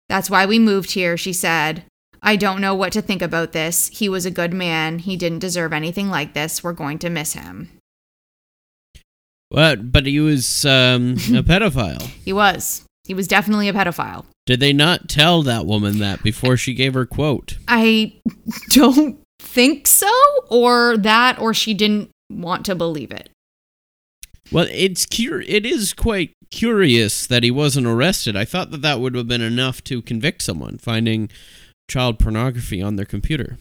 That's 0.09 0.29
why 0.29 0.45
we 0.45 0.59
moved 0.59 0.91
here, 0.91 1.17
she 1.17 1.33
said. 1.33 1.83
I 2.21 2.35
don't 2.35 2.61
know 2.61 2.73
what 2.73 2.93
to 2.93 3.01
think 3.01 3.21
about 3.21 3.51
this. 3.51 3.89
He 3.89 4.09
was 4.09 4.25
a 4.25 4.31
good 4.31 4.53
man. 4.53 4.99
He 4.99 5.17
didn't 5.17 5.39
deserve 5.39 5.73
anything 5.73 6.09
like 6.09 6.33
this. 6.33 6.63
We're 6.63 6.73
going 6.73 6.99
to 6.99 7.09
miss 7.09 7.33
him. 7.33 7.69
What? 9.49 9.91
But 9.91 10.05
he 10.05 10.19
was 10.19 10.65
um, 10.65 11.13
a 11.13 11.15
pedophile. 11.43 12.01
He 12.23 12.33
was. 12.33 12.86
He 13.07 13.13
was 13.13 13.27
definitely 13.27 13.69
a 13.69 13.73
pedophile. 13.73 14.25
Did 14.45 14.59
they 14.59 14.73
not 14.73 15.07
tell 15.07 15.41
that 15.43 15.65
woman 15.65 15.99
that 15.99 16.21
before 16.21 16.57
she 16.57 16.73
gave 16.73 16.93
her 16.93 17.05
quote? 17.05 17.57
I 17.67 18.13
don't 18.71 19.21
think 19.39 19.87
so, 19.87 20.11
or 20.49 20.97
that, 20.97 21.39
or 21.39 21.53
she 21.53 21.73
didn't 21.73 22.09
want 22.29 22.65
to 22.65 22.75
believe 22.75 23.11
it. 23.11 23.29
Well, 24.51 24.67
it's 24.69 25.05
cur- 25.05 25.41
It 25.41 25.65
is 25.65 25.93
quite 25.93 26.33
curious 26.51 27.25
that 27.27 27.43
he 27.43 27.51
wasn't 27.51 27.87
arrested. 27.87 28.35
I 28.35 28.45
thought 28.45 28.71
that 28.71 28.81
that 28.81 28.99
would 28.99 29.15
have 29.15 29.27
been 29.27 29.41
enough 29.41 29.83
to 29.85 30.01
convict 30.01 30.41
someone 30.41 30.77
finding 30.77 31.29
child 31.89 32.19
pornography 32.19 32.81
on 32.81 32.97
their 32.97 33.05
computer. 33.05 33.57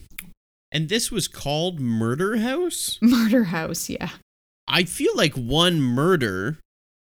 And 0.71 0.89
this 0.89 1.09
was 1.09 1.29
called 1.29 1.79
Murder 1.79 2.37
House. 2.37 2.99
Murder 3.01 3.45
house, 3.45 3.89
yeah. 3.89 4.09
I 4.67 4.83
feel 4.83 5.15
like 5.15 5.33
one 5.35 5.81
murder 5.81 6.57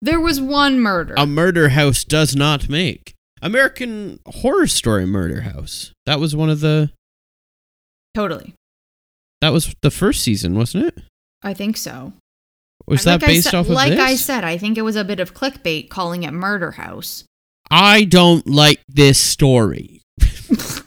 There 0.00 0.20
was 0.20 0.40
one 0.40 0.78
murder. 0.80 1.14
a 1.16 1.26
murder 1.26 1.70
house 1.70 2.04
does 2.04 2.36
not 2.36 2.68
make. 2.68 3.14
American 3.42 4.20
Horror 4.26 4.66
Story 4.66 5.06
Murder 5.06 5.42
House. 5.42 5.92
That 6.06 6.20
was 6.20 6.34
one 6.36 6.50
of 6.50 6.60
the. 6.60 6.90
totally. 8.14 8.54
That 9.40 9.50
was 9.52 9.74
the 9.82 9.90
first 9.90 10.22
season, 10.22 10.56
wasn't 10.56 10.86
it? 10.86 10.98
I 11.42 11.54
think 11.54 11.76
so. 11.76 12.12
Was 12.86 13.06
Like 13.06 13.20
that 13.20 13.26
based 13.26 13.44
said- 13.50 13.54
off 13.54 13.66
of 13.66 13.72
Like 13.72 13.90
this? 13.92 14.00
I 14.00 14.14
said, 14.16 14.42
I 14.44 14.58
think 14.58 14.76
it 14.78 14.82
was 14.82 14.96
a 14.96 15.04
bit 15.04 15.20
of 15.20 15.34
clickbait 15.34 15.88
calling 15.88 16.22
it 16.24 16.32
Murder 16.32 16.72
House. 16.72 17.24
I 17.70 18.04
don't 18.04 18.46
like 18.48 18.80
this 18.88 19.20
story. 19.20 20.02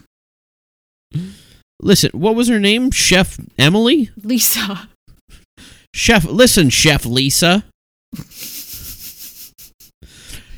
listen, 1.80 2.10
what 2.12 2.34
was 2.34 2.48
her 2.48 2.58
name? 2.60 2.90
Chef 2.90 3.38
Emily? 3.58 4.10
Lisa. 4.22 4.88
Chef, 5.94 6.24
listen, 6.24 6.70
Chef 6.70 7.04
Lisa. 7.06 7.64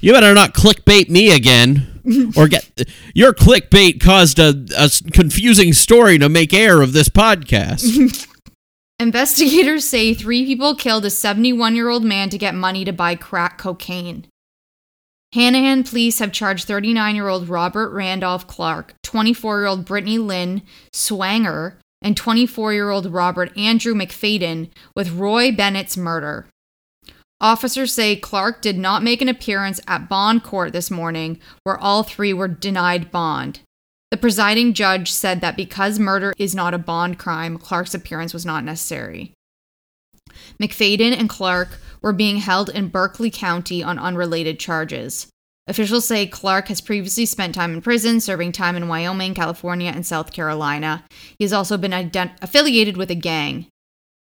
You 0.05 0.13
better 0.13 0.35
not 0.35 0.53
clickbait 0.53 1.09
me 1.09 1.35
again, 1.35 2.03
or 2.37 2.47
get 2.47 2.83
your 3.15 3.33
clickbait 3.33 4.03
caused 4.03 4.39
a 4.39 4.53
confusing 5.13 5.73
story 5.73 6.19
to 6.19 6.29
make 6.29 6.53
air 6.53 6.83
of 6.83 6.93
this 6.93 7.09
podcast. 7.09 8.29
Investigators 8.99 9.87
say 9.87 10.13
three 10.13 10.45
people 10.45 10.75
killed 10.75 11.07
a 11.07 11.11
71 11.11 11.75
year 11.75 11.89
old 11.89 12.05
man 12.05 12.29
to 12.29 12.37
get 12.37 12.55
money 12.55 12.85
to 12.85 12.93
buy 12.93 13.15
crack 13.15 13.57
cocaine. 13.57 14.27
Hanahan 15.35 15.89
police 15.89 16.19
have 16.19 16.33
charged 16.33 16.67
39 16.67 17.15
year 17.15 17.29
old 17.29 17.49
Robert 17.49 17.89
Randolph 17.89 18.47
Clark, 18.47 18.93
24 19.05 19.61
year 19.61 19.67
old 19.67 19.87
Brittany 19.87 20.19
Lynn 20.19 20.61
Swanger, 20.93 21.79
and 22.03 22.15
24 22.15 22.75
year 22.75 22.91
old 22.91 23.07
Robert 23.07 23.57
Andrew 23.57 23.95
McFadden 23.95 24.69
with 24.95 25.13
Roy 25.13 25.51
Bennett's 25.51 25.97
murder. 25.97 26.47
Officers 27.45 27.93
say 27.93 28.17
Clark 28.17 28.63
did 28.63 28.79
not 28.79 29.03
make 29.03 29.21
an 29.21 29.29
appearance 29.29 29.79
at 29.87 30.09
bond 30.09 30.43
court 30.43 30.73
this 30.73 30.91
morning, 30.91 31.39
where 31.63 31.77
all 31.77 32.03
three 32.03 32.33
were 32.33 32.49
denied 32.49 33.11
bond. 33.11 33.61
The 34.11 34.17
presiding 34.17 34.73
judge 34.73 35.13
said 35.13 35.43
that 35.43 35.55
because 35.55 35.99
murder 35.99 36.33
is 36.39 36.55
not 36.55 36.73
a 36.73 36.79
bond 36.79 37.19
crime, 37.19 37.59
Clark's 37.59 37.93
appearance 37.93 38.33
was 38.33 38.47
not 38.47 38.65
necessary. 38.65 39.35
McFadden 40.59 41.13
and 41.13 41.29
Clark 41.29 41.81
were 42.01 42.15
being 42.15 42.39
held 42.39 42.71
in 42.71 42.89
Berkeley 42.89 43.31
County 43.31 43.83
on 43.83 43.99
unrelated 43.99 44.59
charges. 44.59 45.29
Officials 45.67 46.07
say 46.07 46.27
Clark 46.27 46.69
has 46.69 46.81
previously 46.81 47.27
spent 47.27 47.55
time 47.55 47.75
in 47.75 47.83
prison, 47.83 48.23
serving 48.23 48.53
time 48.53 48.75
in 48.75 48.89
Wyoming, 48.89 49.35
California, 49.35 49.93
and 49.95 50.07
South 50.07 50.33
Carolina. 50.33 51.05
He 51.39 51.45
has 51.45 51.53
also 51.53 51.77
been 51.77 51.91
ident- 51.91 52.39
affiliated 52.41 52.97
with 52.97 53.11
a 53.11 53.15
gang. 53.15 53.67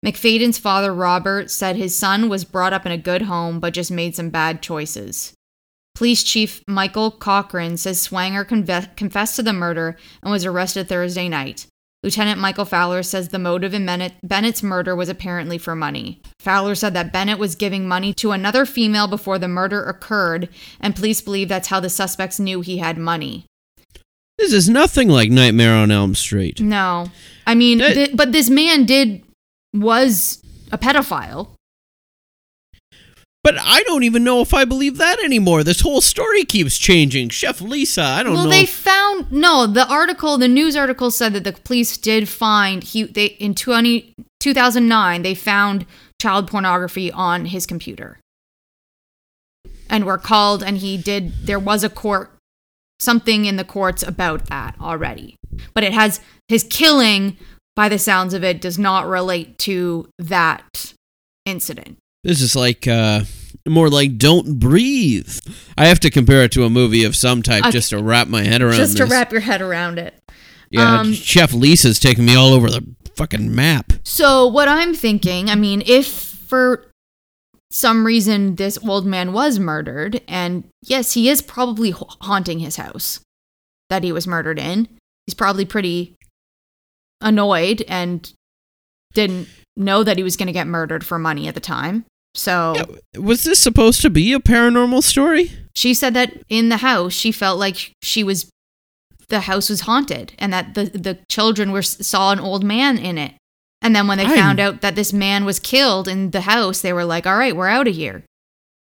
McFadden's 0.04 0.58
father, 0.58 0.94
Robert, 0.94 1.50
said 1.50 1.76
his 1.76 1.96
son 1.96 2.28
was 2.30 2.44
brought 2.44 2.74
up 2.74 2.86
in 2.86 2.92
a 2.92 2.98
good 2.98 3.24
home 3.24 3.60
but 3.60 3.74
just 3.74 3.92
made 3.92 4.16
some 4.16 4.30
bad 4.30 4.62
choices. 4.62 5.34
Police 5.96 6.24
Chief 6.24 6.62
Michael 6.68 7.12
Cochran 7.12 7.78
says 7.78 8.02
Swanger 8.02 8.44
conve- 8.44 8.96
confessed 8.98 9.36
to 9.38 9.44
the 9.44 9.54
murder 9.54 9.96
and 10.22 10.32
was 10.32 10.46
arrested 10.46 10.89
Thursday 10.89 11.30
night. 11.30 11.68
Lieutenant 12.02 12.38
Michael 12.42 12.66
Fowler 12.66 13.02
says 13.02 13.30
the 13.30 13.39
motive 13.39 13.74
in 13.74 13.86
Bennett, 13.86 14.13
Bennett's 14.24 14.62
murder 14.62 14.94
was 14.94 15.08
apparently 15.08 15.58
for 15.58 15.74
money. 15.74 16.22
Fowler 16.39 16.76
said 16.76 16.94
that 16.96 17.13
Bennett 17.13 17.39
was 17.39 17.56
giving 17.56 17.88
money 17.88 18.12
to 18.16 18.32
another 18.32 18.66
female 18.66 19.08
before 19.08 19.39
the 19.39 19.48
murder 19.48 19.86
occurred, 19.86 20.50
and 20.82 20.96
police 20.98 21.22
believe 21.22 21.48
that's 21.48 21.70
how 21.70 21.80
the 21.80 21.89
suspects 21.89 22.42
knew 22.42 22.60
he 22.60 22.80
had 22.80 22.98
money. 22.98 23.46
this 24.38 24.52
is 24.52 24.68
nothing 24.68 25.08
like 25.08 25.30
Nightmare 25.30 25.74
on 25.76 25.92
Elm 25.92 26.13
Street. 26.16 26.60
No. 26.60 27.06
I 27.48 27.56
mean, 27.56 27.78
That- 27.78 27.94
thi- 27.94 28.13
but 28.16 28.34
this 28.34 28.50
man 28.50 28.84
did, 28.86 29.24
was 29.74 30.42
a 30.72 30.78
pedophile. 30.78 31.56
But 33.44 33.58
I 33.60 33.84
don't 33.84 34.04
even 34.04 34.24
know 34.24 34.40
if 34.40 34.54
I 34.54 34.64
believe 34.64 34.98
that 34.98 35.20
anymore. 35.20 35.66
This 35.66 35.82
whole 35.82 36.00
story 36.00 36.46
keeps 36.46 36.78
changing. 36.78 37.28
Chef 37.28 37.60
Lisa, 37.60 38.02
I 38.02 38.24
don't 38.24 38.34
well, 38.34 38.44
know. 38.44 38.50
Well, 38.50 38.58
they 38.58 38.66
found 38.66 39.32
no. 39.34 39.68
The 39.68 39.86
article, 39.86 40.38
the 40.38 40.48
news 40.48 40.78
article 40.78 41.12
said 41.12 41.34
that 41.34 41.44
the 41.44 41.52
police 41.52 41.98
did 41.98 42.30
find 42.30 42.84
he 42.84 43.04
they 43.04 43.26
in 43.26 43.54
20, 43.54 44.14
2009 44.40 45.24
they 45.24 45.36
found 45.36 45.86
child 46.22 46.48
pornography 46.48 47.12
on 47.12 47.48
his 47.48 47.66
computer, 47.66 48.18
and 49.90 50.06
were 50.06 50.18
called, 50.18 50.64
and 50.64 50.78
he 50.78 50.98
did. 50.98 51.46
There 51.46 51.60
was 51.60 51.84
a 51.84 51.90
court, 51.90 52.32
something 53.02 53.44
in 53.44 53.58
the 53.58 53.66
courts 53.66 54.04
about 54.04 54.46
that 54.46 54.76
already, 54.80 55.36
but 55.74 55.84
it 55.84 55.91
has 55.91 56.22
his 56.47 56.64
killing. 56.64 57.36
By 57.76 57.89
the 57.89 57.97
sounds 57.99 58.34
of 58.34 58.43
it, 58.43 58.61
does 58.61 58.78
not 58.78 59.07
relate 59.07 59.57
to 59.59 60.07
that 60.19 60.93
incident. 61.45 61.97
This 62.24 62.41
is 62.41 62.55
like 62.55 62.88
uh 62.88 63.21
more 63.67 63.89
like 63.89 64.17
Don't 64.17 64.59
Breathe. 64.59 65.39
I 65.78 65.88
have 65.88 65.99
to 66.01 66.09
compare 66.09 66.43
it 66.43 66.51
to 66.53 66.65
a 66.65 66.69
movie 66.69 67.03
of 67.03 67.15
some 67.15 67.41
type 67.41 67.71
just 67.71 67.89
to 67.91 68.01
wrap 68.03 68.28
my 68.28 68.43
head 68.43 68.61
around 68.61 68.76
Just 68.76 68.97
to 68.97 69.03
this. 69.03 69.11
wrap 69.11 69.32
your 69.32 69.41
head 69.41 69.61
around 69.61 69.97
it. 69.99 70.13
yeah, 70.69 70.99
um, 70.99 71.13
Chef 71.13 71.53
Lisa's 71.53 71.99
taking 71.99 72.26
me 72.26 72.36
all 72.36 72.53
over 72.53 72.69
the 72.69 72.86
fucking 73.15 73.53
map. 73.55 73.93
So 74.03 74.47
what 74.47 74.67
I'm 74.67 74.93
thinking, 74.93 75.49
I 75.49 75.55
mean, 75.55 75.82
if 75.86 76.07
for 76.07 76.86
some 77.71 78.05
reason 78.05 78.55
this 78.55 78.78
old 78.88 79.05
man 79.05 79.34
was 79.34 79.59
murdered, 79.59 80.21
and 80.28 80.65
yes, 80.84 81.13
he 81.13 81.30
is 81.30 81.41
probably 81.41 81.91
haunting 81.91 82.59
his 82.59 82.76
house 82.76 83.19
that 83.89 84.03
he 84.03 84.11
was 84.11 84.28
murdered 84.28 84.59
in. 84.59 84.88
He's 85.26 85.34
probably 85.34 85.63
pretty 85.65 86.15
annoyed 87.24 87.84
and 87.88 88.32
didn't 89.13 89.47
know 89.76 90.03
that 90.03 90.17
he 90.17 90.24
was 90.24 90.38
going 90.38 90.47
to 90.47 90.53
get 90.53 90.67
murdered 90.67 91.05
for 91.05 91.17
money 91.17 91.47
at 91.47 91.55
the 91.55 91.59
time. 91.59 92.05
So 92.36 92.76
Was 93.17 93.43
this 93.43 93.59
supposed 93.59 94.01
to 94.01 94.09
be 94.09 94.34
a 94.34 94.39
paranormal 94.39 95.03
story? 95.03 95.51
she 95.76 95.93
said 95.95 96.13
that 96.13 96.32
in 96.49 96.69
the 96.69 96.78
house 96.78 97.13
she 97.13 97.32
felt 97.32 97.57
like 97.59 97.91
she 98.03 98.24
was 98.24 98.47
the 99.30 99.41
house 99.41 99.69
was 99.69 99.82
haunted 99.82 100.34
and 100.38 100.53
that 100.53 100.76
the 100.76 100.86
the 100.86 101.17
children 101.30 101.71
were 101.71 101.82
saw 101.82 102.32
an 102.32 102.39
old 102.39 102.63
man 102.63 102.97
in 102.99 103.17
it. 103.17 103.34
And 103.82 103.95
then 103.95 104.07
when 104.07 104.17
they 104.17 104.26
I'm- 104.26 104.38
found 104.38 104.59
out 104.59 104.82
that 104.82 104.95
this 104.95 105.11
man 105.13 105.45
was 105.45 105.59
killed 105.59 106.07
in 106.07 106.32
the 106.32 106.41
house, 106.41 106.82
they 106.82 106.93
were 106.93 107.05
like, 107.05 107.26
"All 107.28 107.38
right, 107.38 107.55
we're 107.55 107.67
out 107.67 107.88
of 107.88 107.95
here," 107.95 108.24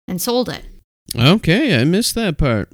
and 0.08 0.22
sold 0.22 0.50
it. 0.50 0.64
Okay, 1.16 1.80
I 1.80 1.84
missed 1.84 2.16
that 2.16 2.38
part. 2.38 2.72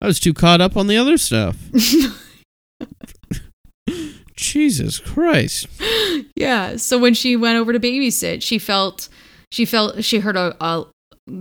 I 0.00 0.06
was 0.06 0.20
too 0.20 0.32
caught 0.34 0.60
up 0.60 0.76
on 0.76 0.86
the 0.86 0.96
other 0.96 1.18
stuff. 1.18 1.56
Jesus 4.38 5.00
Christ. 5.00 5.66
yeah. 6.36 6.76
So 6.76 6.96
when 6.98 7.12
she 7.12 7.36
went 7.36 7.58
over 7.58 7.72
to 7.72 7.80
babysit, 7.80 8.40
she 8.42 8.58
felt 8.58 9.08
she 9.50 9.64
felt 9.64 10.04
she 10.04 10.20
heard 10.20 10.36
a, 10.36 10.56
a 10.64 10.86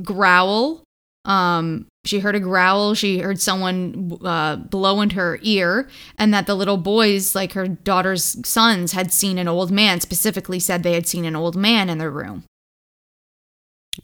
growl. 0.01 0.83
Um, 1.23 1.85
she 2.05 2.19
heard 2.19 2.35
a 2.35 2.39
growl. 2.39 2.95
She 2.95 3.19
heard 3.19 3.39
someone 3.39 4.17
uh, 4.23 4.55
blow 4.55 5.01
into 5.01 5.15
her 5.17 5.39
ear, 5.43 5.87
and 6.17 6.33
that 6.33 6.47
the 6.47 6.55
little 6.55 6.77
boys, 6.77 7.35
like 7.35 7.53
her 7.53 7.67
daughter's 7.67 8.37
sons, 8.47 8.93
had 8.93 9.13
seen 9.13 9.37
an 9.37 9.47
old 9.47 9.69
man. 9.69 10.01
Specifically, 10.01 10.59
said 10.59 10.81
they 10.81 10.93
had 10.93 11.07
seen 11.07 11.25
an 11.25 11.35
old 11.35 11.55
man 11.55 11.89
in 11.89 11.99
their 11.99 12.11
room. 12.11 12.45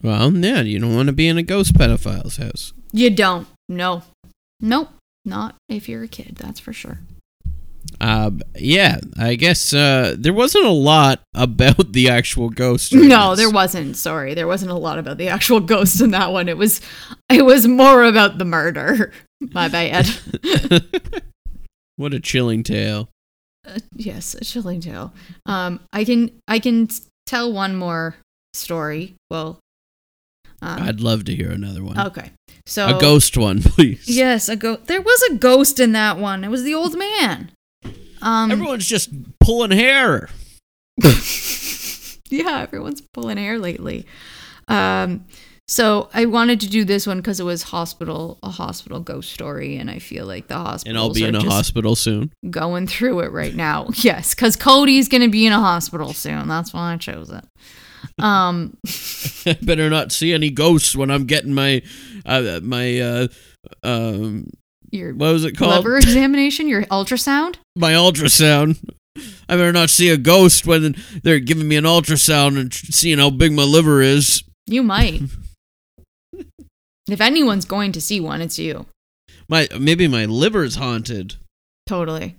Well, 0.02 0.34
yeah, 0.34 0.62
you 0.62 0.80
don't 0.80 0.96
want 0.96 1.08
to 1.08 1.14
be 1.14 1.28
in 1.28 1.38
a 1.38 1.44
ghost 1.44 1.74
pedophile's 1.74 2.38
house. 2.38 2.74
You 2.92 3.10
don't. 3.10 3.48
No. 3.68 4.04
Nope. 4.60 4.90
Not 5.26 5.56
if 5.70 5.88
you're 5.88 6.04
a 6.04 6.08
kid. 6.08 6.36
That's 6.40 6.60
for 6.60 6.74
sure. 6.74 7.00
Uh, 8.04 8.32
yeah, 8.56 8.98
I 9.18 9.36
guess 9.36 9.74
uh, 9.74 10.14
there 10.20 10.34
wasn't 10.34 10.66
a 10.66 10.72
lot 10.72 11.22
about 11.34 11.94
the 11.94 12.10
actual 12.10 12.50
ghost. 12.50 12.94
No, 12.94 13.34
there 13.34 13.50
wasn't. 13.50 13.96
Sorry, 13.96 14.34
there 14.34 14.46
wasn't 14.46 14.72
a 14.72 14.76
lot 14.76 15.00
about 15.00 15.18
the 15.18 15.30
actual 15.30 15.60
ghost 15.74 16.02
in 16.02 16.12
that 16.12 16.34
one. 16.34 16.50
It 16.50 16.58
was, 16.58 16.82
it 17.30 17.46
was 17.46 17.66
more 17.66 18.04
about 18.04 18.40
the 18.40 18.46
murder. 18.46 19.14
My 19.54 19.70
bad. 19.70 20.10
What 21.96 22.14
a 22.14 22.20
chilling 22.20 22.64
tale. 22.64 23.08
Uh, 23.66 23.80
yes, 23.96 24.34
a 24.34 24.44
chilling 24.44 24.82
tale. 24.82 25.14
Um, 25.46 25.80
I 25.94 26.04
can 26.04 26.32
I 26.46 26.60
can 26.60 26.90
tell 27.26 27.54
one 27.54 27.74
more 27.78 28.18
story. 28.54 29.16
Well, 29.30 29.60
um, 30.62 30.82
I'd 30.82 31.00
love 31.00 31.24
to 31.26 31.36
hear 31.36 31.52
another 31.52 31.84
one. 31.86 31.98
okay. 31.98 32.32
So 32.66 32.98
a 32.98 33.00
ghost 33.00 33.38
one, 33.38 33.62
please. 33.62 34.10
Yes, 34.10 34.50
a 34.50 34.58
ghost. 34.58 34.88
There 34.88 35.02
was 35.02 35.22
a 35.32 35.36
ghost 35.36 35.80
in 35.80 35.94
that 35.94 36.18
one. 36.18 36.44
It 36.44 36.50
was 36.50 36.64
the 36.64 36.74
old 36.74 36.98
man. 36.98 37.52
Um, 38.24 38.52
Everyone's 38.52 38.88
just 38.88 39.10
pulling 39.40 39.72
hair. 39.72 40.30
yeah, 42.30 42.62
everyone's 42.62 43.02
pulling 43.02 43.38
hair 43.38 43.60
lately. 43.60 44.06
Um, 44.68 45.26
so 45.68 46.10
I 46.14 46.26
wanted 46.26 46.60
to 46.62 46.70
do 46.70 46.84
this 46.84 47.08
one 47.08 47.18
because 47.18 47.40
it 47.40 47.44
was 47.44 47.64
hospital, 47.64 48.38
a 48.44 48.50
hospital 48.50 49.00
ghost 49.00 49.32
story, 49.32 49.78
and 49.78 49.90
I 49.90 50.00
feel 50.00 50.26
like 50.26 50.48
the 50.48 50.56
hospital. 50.56 50.90
And 50.90 50.98
I'll 50.98 51.14
be 51.14 51.24
in 51.24 51.36
a 51.36 51.44
hospital 51.44 51.96
soon. 51.96 52.32
Going 52.50 52.86
through 52.86 53.22
it 53.22 53.32
right 53.32 53.56
now. 53.56 53.88
Yes, 53.96 54.36
because 54.36 54.56
Cody's 54.56 55.08
gonna 55.08 55.30
be 55.30 55.46
in 55.46 55.54
a 55.54 55.60
hospital 55.60 56.14
soon. 56.14 56.48
That's 56.48 56.74
why 56.74 56.94
I 56.94 56.98
chose 56.98 57.30
it. 57.30 57.46
Um, 58.22 58.78
I 59.46 59.58
better 59.62 59.90
not 59.90 60.12
see 60.12 60.34
any 60.34 60.50
ghosts 60.50 60.96
when 60.96 61.10
I'm 61.10 61.26
getting 61.26 61.54
my 61.54 61.82
uh, 62.26 62.60
my 62.62 63.00
uh, 63.00 63.28
um 63.84 64.48
your 64.94 65.14
what 65.14 65.34
was 65.34 65.44
it 65.44 65.58
called? 65.58 65.76
liver 65.76 65.98
examination, 65.98 66.68
your 66.68 66.84
ultrasound. 66.84 67.56
my 67.76 67.94
ultrasound. 67.94 68.78
I 69.48 69.56
better 69.56 69.72
not 69.72 69.90
see 69.90 70.10
a 70.10 70.18
ghost 70.18 70.66
when 70.66 70.96
they're 71.22 71.40
giving 71.40 71.68
me 71.68 71.76
an 71.76 71.84
ultrasound 71.84 72.60
and 72.60 72.74
seeing 72.74 73.20
how 73.20 73.30
big 73.30 73.52
my 73.52 73.64
liver 73.64 74.02
is. 74.02 74.44
You 74.66 74.82
might. 74.82 75.22
if 77.10 77.22
anyone's 77.22 77.66
going 77.66 77.92
to 77.92 78.02
see 78.02 78.20
one, 78.20 78.42
it's 78.42 78.58
you. 78.58 78.88
My 79.50 79.68
maybe 79.78 80.08
my 80.08 80.26
liver's 80.26 80.76
haunted. 80.76 81.36
Totally. 81.86 82.36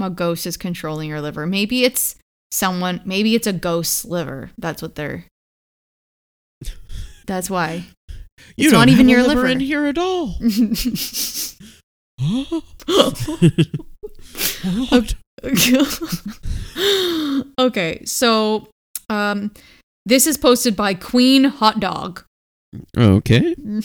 A 0.00 0.08
ghost 0.10 0.46
is 0.46 0.56
controlling 0.56 1.08
your 1.08 1.20
liver. 1.20 1.46
Maybe 1.46 1.84
it's 1.84 2.16
someone, 2.50 3.00
maybe 3.04 3.34
it's 3.34 3.46
a 3.46 3.52
ghost's 3.52 4.04
liver. 4.04 4.50
That's 4.56 4.82
what 4.82 4.94
they're. 4.94 5.24
That's 7.26 7.50
why. 7.50 7.84
You 8.56 8.64
It's 8.66 8.72
don't 8.72 8.80
not 8.80 8.88
even 8.88 9.08
have 9.08 9.08
a 9.08 9.10
your 9.20 9.28
liver 9.28 9.40
liver. 9.42 9.52
in 9.52 9.60
here 9.60 9.86
at 9.86 9.98
all. 9.98 10.36
okay, 17.58 18.02
so 18.04 18.68
um, 19.08 19.52
this 20.06 20.26
is 20.26 20.38
posted 20.38 20.76
by 20.76 20.94
Queen 20.94 21.44
Hot 21.44 21.80
Dog. 21.80 22.24
okay. 22.96 23.54
hmm 23.54 23.80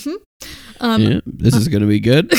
Um, 0.80 1.02
yeah, 1.02 1.20
this 1.26 1.56
is 1.56 1.68
gonna 1.68 1.88
be 1.88 2.00
good. 2.00 2.30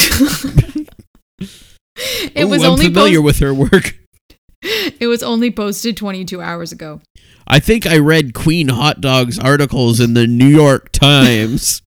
it 1.40 2.44
Ooh, 2.44 2.48
was 2.48 2.62
I'm 2.64 2.70
only 2.72 2.86
familiar 2.86 3.18
post- 3.18 3.24
with 3.24 3.38
her 3.40 3.52
work. 3.54 3.98
it 4.62 5.06
was 5.09 5.22
only 5.22 5.50
posted 5.50 5.96
22 5.96 6.40
hours 6.40 6.72
ago. 6.72 7.00
I 7.46 7.61
think 7.61 7.86
I 7.86 7.98
read 7.98 8.34
Queen 8.34 8.68
Hot 8.68 9.00
Dog's 9.00 9.38
articles 9.38 10.00
in 10.00 10.14
the 10.14 10.26
New 10.26 10.48
York 10.48 10.90
Times. 10.92 11.82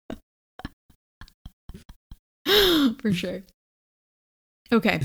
For 3.01 3.13
sure. 3.13 3.43
Okay. 4.73 5.01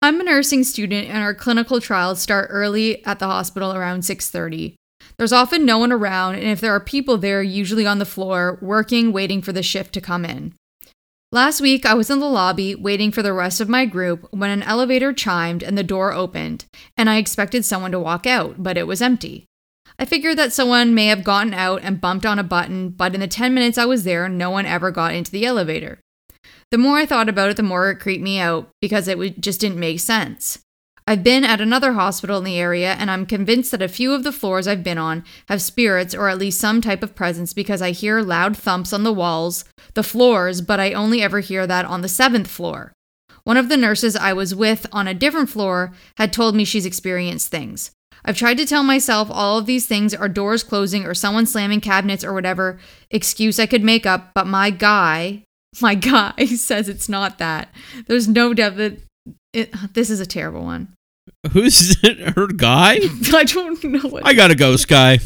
I'm 0.00 0.20
a 0.20 0.24
nursing 0.24 0.64
student 0.64 1.08
and 1.08 1.18
our 1.18 1.34
clinical 1.34 1.80
trials 1.80 2.20
start 2.20 2.48
early 2.50 3.04
at 3.04 3.18
the 3.18 3.26
hospital 3.26 3.74
around 3.74 4.02
6:30. 4.02 4.74
There's 5.18 5.32
often 5.32 5.66
no 5.66 5.78
one 5.78 5.92
around 5.92 6.36
and 6.36 6.44
if 6.44 6.60
there 6.60 6.74
are 6.74 6.80
people 6.80 7.18
there 7.18 7.42
usually 7.42 7.86
on 7.86 7.98
the 7.98 8.06
floor 8.06 8.58
working 8.62 9.12
waiting 9.12 9.42
for 9.42 9.52
the 9.52 9.62
shift 9.62 9.92
to 9.94 10.00
come 10.00 10.24
in. 10.24 10.54
Last 11.30 11.60
week 11.60 11.84
I 11.84 11.94
was 11.94 12.10
in 12.10 12.20
the 12.20 12.26
lobby 12.26 12.74
waiting 12.74 13.10
for 13.10 13.22
the 13.22 13.32
rest 13.32 13.60
of 13.60 13.68
my 13.68 13.84
group 13.84 14.26
when 14.30 14.50
an 14.50 14.62
elevator 14.62 15.12
chimed 15.12 15.62
and 15.62 15.76
the 15.76 15.82
door 15.82 16.12
opened 16.12 16.64
and 16.96 17.10
I 17.10 17.16
expected 17.16 17.64
someone 17.64 17.92
to 17.92 17.98
walk 17.98 18.26
out, 18.26 18.62
but 18.62 18.78
it 18.78 18.86
was 18.86 19.02
empty. 19.02 19.44
I 19.98 20.04
figured 20.06 20.38
that 20.38 20.52
someone 20.52 20.94
may 20.94 21.06
have 21.06 21.24
gotten 21.24 21.52
out 21.52 21.82
and 21.82 22.00
bumped 22.00 22.24
on 22.24 22.38
a 22.38 22.44
button, 22.44 22.90
but 22.90 23.14
in 23.14 23.20
the 23.20 23.28
10 23.28 23.52
minutes 23.52 23.76
I 23.76 23.84
was 23.84 24.04
there, 24.04 24.28
no 24.28 24.50
one 24.50 24.64
ever 24.64 24.90
got 24.90 25.14
into 25.14 25.30
the 25.30 25.44
elevator. 25.44 26.00
The 26.72 26.78
more 26.78 26.96
I 26.96 27.04
thought 27.04 27.28
about 27.28 27.50
it, 27.50 27.58
the 27.58 27.62
more 27.62 27.90
it 27.90 28.00
creeped 28.00 28.24
me 28.24 28.38
out 28.38 28.70
because 28.80 29.06
it 29.06 29.40
just 29.42 29.60
didn't 29.60 29.78
make 29.78 30.00
sense. 30.00 30.58
I've 31.06 31.22
been 31.22 31.44
at 31.44 31.60
another 31.60 31.92
hospital 31.92 32.38
in 32.38 32.44
the 32.44 32.58
area, 32.58 32.94
and 32.94 33.10
I'm 33.10 33.26
convinced 33.26 33.72
that 33.72 33.82
a 33.82 33.88
few 33.88 34.14
of 34.14 34.24
the 34.24 34.32
floors 34.32 34.66
I've 34.66 34.82
been 34.82 34.96
on 34.96 35.22
have 35.48 35.60
spirits 35.60 36.14
or 36.14 36.30
at 36.30 36.38
least 36.38 36.58
some 36.58 36.80
type 36.80 37.02
of 37.02 37.14
presence 37.14 37.52
because 37.52 37.82
I 37.82 37.90
hear 37.90 38.22
loud 38.22 38.56
thumps 38.56 38.94
on 38.94 39.02
the 39.02 39.12
walls, 39.12 39.66
the 39.92 40.02
floors, 40.02 40.62
but 40.62 40.80
I 40.80 40.94
only 40.94 41.20
ever 41.20 41.40
hear 41.40 41.66
that 41.66 41.84
on 41.84 42.00
the 42.00 42.08
seventh 42.08 42.48
floor. 42.48 42.94
One 43.44 43.58
of 43.58 43.68
the 43.68 43.76
nurses 43.76 44.16
I 44.16 44.32
was 44.32 44.54
with 44.54 44.86
on 44.92 45.06
a 45.06 45.12
different 45.12 45.50
floor 45.50 45.92
had 46.16 46.32
told 46.32 46.54
me 46.54 46.64
she's 46.64 46.86
experienced 46.86 47.48
things. 47.48 47.90
I've 48.24 48.38
tried 48.38 48.56
to 48.56 48.64
tell 48.64 48.82
myself 48.82 49.28
all 49.30 49.58
of 49.58 49.66
these 49.66 49.84
things 49.84 50.14
are 50.14 50.26
doors 50.26 50.62
closing 50.62 51.04
or 51.04 51.12
someone 51.12 51.44
slamming 51.44 51.82
cabinets 51.82 52.24
or 52.24 52.32
whatever 52.32 52.78
excuse 53.10 53.58
I 53.58 53.66
could 53.66 53.84
make 53.84 54.06
up, 54.06 54.32
but 54.32 54.46
my 54.46 54.70
guy, 54.70 55.44
my 55.80 55.94
guy 55.94 56.32
says 56.56 56.88
it's 56.88 57.08
not 57.08 57.38
that. 57.38 57.72
There's 58.06 58.28
no 58.28 58.52
doubt 58.52 58.76
that 58.76 58.98
it, 59.52 59.72
this 59.94 60.10
is 60.10 60.20
a 60.20 60.26
terrible 60.26 60.62
one. 60.62 60.88
Who's 61.52 62.00
her 62.02 62.46
guy? 62.48 62.98
I 63.32 63.44
don't 63.44 63.82
know 63.84 64.08
what. 64.08 64.26
I 64.26 64.34
got 64.34 64.50
a 64.50 64.54
ghost 64.54 64.88
guy. 64.88 65.18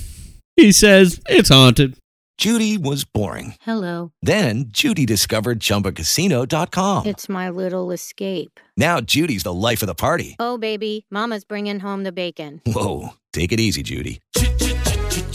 He 0.57 0.73
says 0.73 1.21
it's 1.29 1.49
haunted. 1.49 1.97
Judy 2.39 2.77
was 2.77 3.05
boring. 3.05 3.55
Hello. 3.63 4.13
Then 4.21 4.67
Judy 4.69 5.07
discovered 5.07 5.59
ChumbaCasino.com. 5.59 7.07
It's 7.07 7.31
my 7.31 7.49
little 7.49 7.91
escape. 7.91 8.61
Now 8.77 9.01
Judy's 9.01 9.43
the 9.43 9.55
life 9.55 9.83
of 9.83 9.87
the 9.87 9.95
party. 9.95 10.37
Oh, 10.39 10.59
baby, 10.59 11.07
Mama's 11.11 11.45
bringing 11.45 11.81
home 11.81 12.03
the 12.03 12.13
bacon. 12.13 12.61
Whoa, 12.67 13.15
take 13.33 13.53
it 13.53 13.61
easy, 13.61 13.83
Judy. 13.83 14.21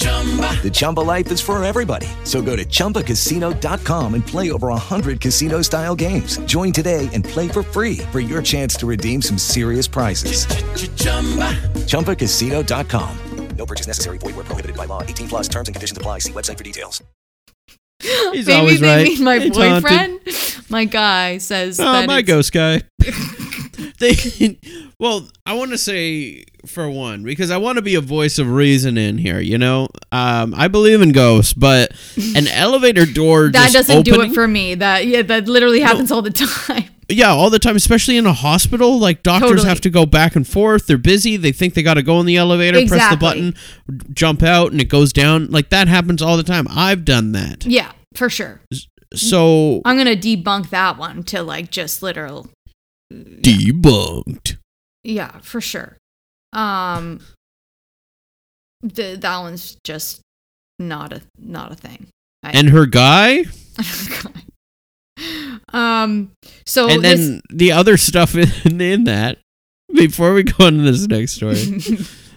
The 0.06 0.70
Chumba 0.74 1.00
life 1.02 1.32
is 1.32 1.40
for 1.42 1.64
everybody. 1.64 2.08
So 2.24 2.42
go 2.42 2.56
to 2.56 2.66
ChumbaCasino.com 2.66 4.14
and 4.16 4.26
play 4.26 4.52
over 4.52 4.68
100 4.68 5.20
casino 5.22 5.62
style 5.64 5.96
games. 5.96 6.38
Join 6.46 6.72
today 6.72 7.10
and 7.14 7.24
play 7.24 7.48
for 7.48 7.64
free 7.64 7.98
for 8.12 8.20
your 8.20 8.42
chance 8.44 8.76
to 8.76 8.86
redeem 8.88 9.22
some 9.22 9.38
serious 9.38 9.88
prizes. 9.88 10.46
ChumbaCasino.com. 11.88 13.18
No 13.58 13.66
purchase 13.66 13.86
necessary. 13.88 14.18
Void 14.18 14.36
where 14.36 14.46
prohibited 14.46 14.76
by 14.76 14.86
law. 14.86 15.04
18 15.04 15.28
plus 15.28 15.48
terms 15.48 15.68
and 15.68 15.76
conditions 15.76 15.98
apply. 15.98 16.20
See 16.20 16.32
website 16.34 16.58
for 16.58 16.64
details. 16.64 17.04
He's 18.02 18.48
Maybe 18.48 18.54
always 18.54 18.80
they 18.80 18.88
right. 18.88 19.04
mean 19.04 19.24
my 19.24 19.36
It's 19.38 19.56
haunted. 19.56 19.84
boyfriend. 19.84 20.20
My 20.72 20.86
guy 20.86 21.38
says 21.38 21.80
Oh, 21.80 21.84
that 21.84 22.08
my 22.08 22.20
it's- 22.20 22.28
ghost 22.28 22.52
guy. 22.54 22.82
they, 24.00 24.58
well, 25.02 25.28
I 25.48 25.56
want 25.56 25.72
to 25.72 25.80
say 25.80 26.46
for 26.68 26.88
one 26.88 27.24
because 27.24 27.50
I 27.50 27.58
want 27.58 27.78
to 27.78 27.82
be 27.82 27.96
a 27.96 28.02
voice 28.02 28.38
of 28.38 28.52
reason 28.52 29.00
in 29.00 29.18
here. 29.18 29.40
You 29.40 29.58
know, 29.58 29.88
um, 30.12 30.54
I 30.56 30.68
believe 30.68 31.02
in 31.02 31.12
ghosts, 31.12 31.54
but 31.54 31.92
an 32.36 32.48
elevator 32.48 33.08
door 33.08 33.50
that 33.50 33.72
just 33.72 33.88
doesn't 33.88 34.04
do 34.04 34.22
it 34.22 34.34
for 34.34 34.48
me. 34.48 34.76
That 34.76 35.08
yeah, 35.08 35.24
that 35.24 35.48
literally 35.48 35.82
happens 35.82 36.12
all 36.12 36.22
the 36.22 36.30
time. 36.30 36.86
Yeah, 37.10 37.32
all 37.32 37.50
the 37.50 37.60
time, 37.60 37.76
especially 37.76 38.16
in 38.16 38.26
a 38.26 38.32
hospital. 38.32 38.98
Like 38.98 39.22
doctors 39.22 39.50
Totally. 39.50 39.68
have 39.68 39.82
to 39.82 39.90
go 39.90 40.06
back 40.06 40.38
and 40.38 40.48
forth. 40.48 40.88
They're 40.88 40.98
busy. 40.98 41.36
They 41.36 41.52
think 41.52 41.74
they 41.74 41.84
got 41.84 41.96
to 41.96 42.04
go 42.04 42.22
in 42.22 42.26
the 42.26 42.38
elevator, 42.38 42.88
press 42.88 43.12
the 43.12 43.18
button, 43.18 43.54
jump 44.14 44.42
out, 44.42 44.72
and 44.72 44.80
it 44.80 44.88
goes 44.88 45.12
down. 45.12 45.48
Like 45.52 45.72
that 45.72 45.90
happens 45.90 46.22
all 46.22 46.38
the 46.38 46.44
time. 46.44 46.68
I've 46.70 47.04
done 47.04 47.34
that. 47.34 47.66
Yeah, 47.66 47.92
for 48.16 48.30
sure. 48.30 48.62
So 49.14 49.82
I'm 49.84 49.98
gonna 49.98 50.16
debunk 50.16 50.70
that 50.70 50.98
one 50.98 51.24
to 51.24 51.44
like 51.44 51.70
just 51.70 52.02
literal 52.02 52.48
Debunked. 53.12 54.58
Yeah, 55.04 55.40
for 55.42 55.62
sure. 55.62 55.98
Um, 56.54 57.22
th- 58.94 59.20
that 59.22 59.38
one's 59.40 59.78
just 59.84 60.22
not 60.80 61.14
a 61.14 61.22
not 61.40 61.72
a 61.72 61.76
thing. 61.76 62.08
I- 62.44 62.52
And 62.52 62.70
her 62.70 62.86
guy? 62.86 63.46
um, 65.74 66.32
so 66.66 66.90
and 66.90 67.04
this- 67.04 67.20
then 67.20 67.42
the 67.50 67.72
other 67.72 67.98
stuff 67.98 68.36
in, 68.66 68.82
in 68.82 69.04
that, 69.06 69.38
before 69.94 70.34
we 70.34 70.44
go 70.44 70.68
into 70.68 70.84
this 70.84 71.08
next 71.08 71.34
story, 71.34 71.56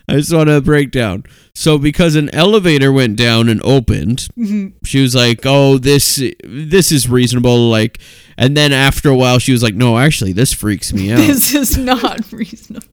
I 0.09 0.17
just 0.17 0.33
want 0.35 0.49
to 0.51 0.61
break 0.61 0.91
down. 0.91 1.25
So 1.55 1.79
because 1.79 2.15
an 2.15 2.29
elevator 2.35 2.93
went 2.93 3.17
down 3.17 3.49
and 3.49 3.61
opened, 3.65 4.29
Mhm. 4.39 4.73
she 4.85 5.01
was 5.01 5.15
like, 5.15 5.41
"Oh, 5.45 5.79
this 5.79 6.23
this 6.45 6.93
is 6.93 7.09
reasonable." 7.09 7.71
Like, 7.71 7.99
and 8.37 8.57
then 8.57 8.73
after 8.73 9.09
a 9.09 9.17
while, 9.17 9.39
she 9.39 9.53
was 9.53 9.63
like, 9.63 9.75
"No, 9.75 9.99
actually, 9.99 10.33
this 10.33 10.53
freaks 10.53 10.93
me 10.93 11.11
out." 11.13 11.19
this 11.19 11.55
is 11.55 11.77
not 11.79 12.21
reasonable. 12.33 12.87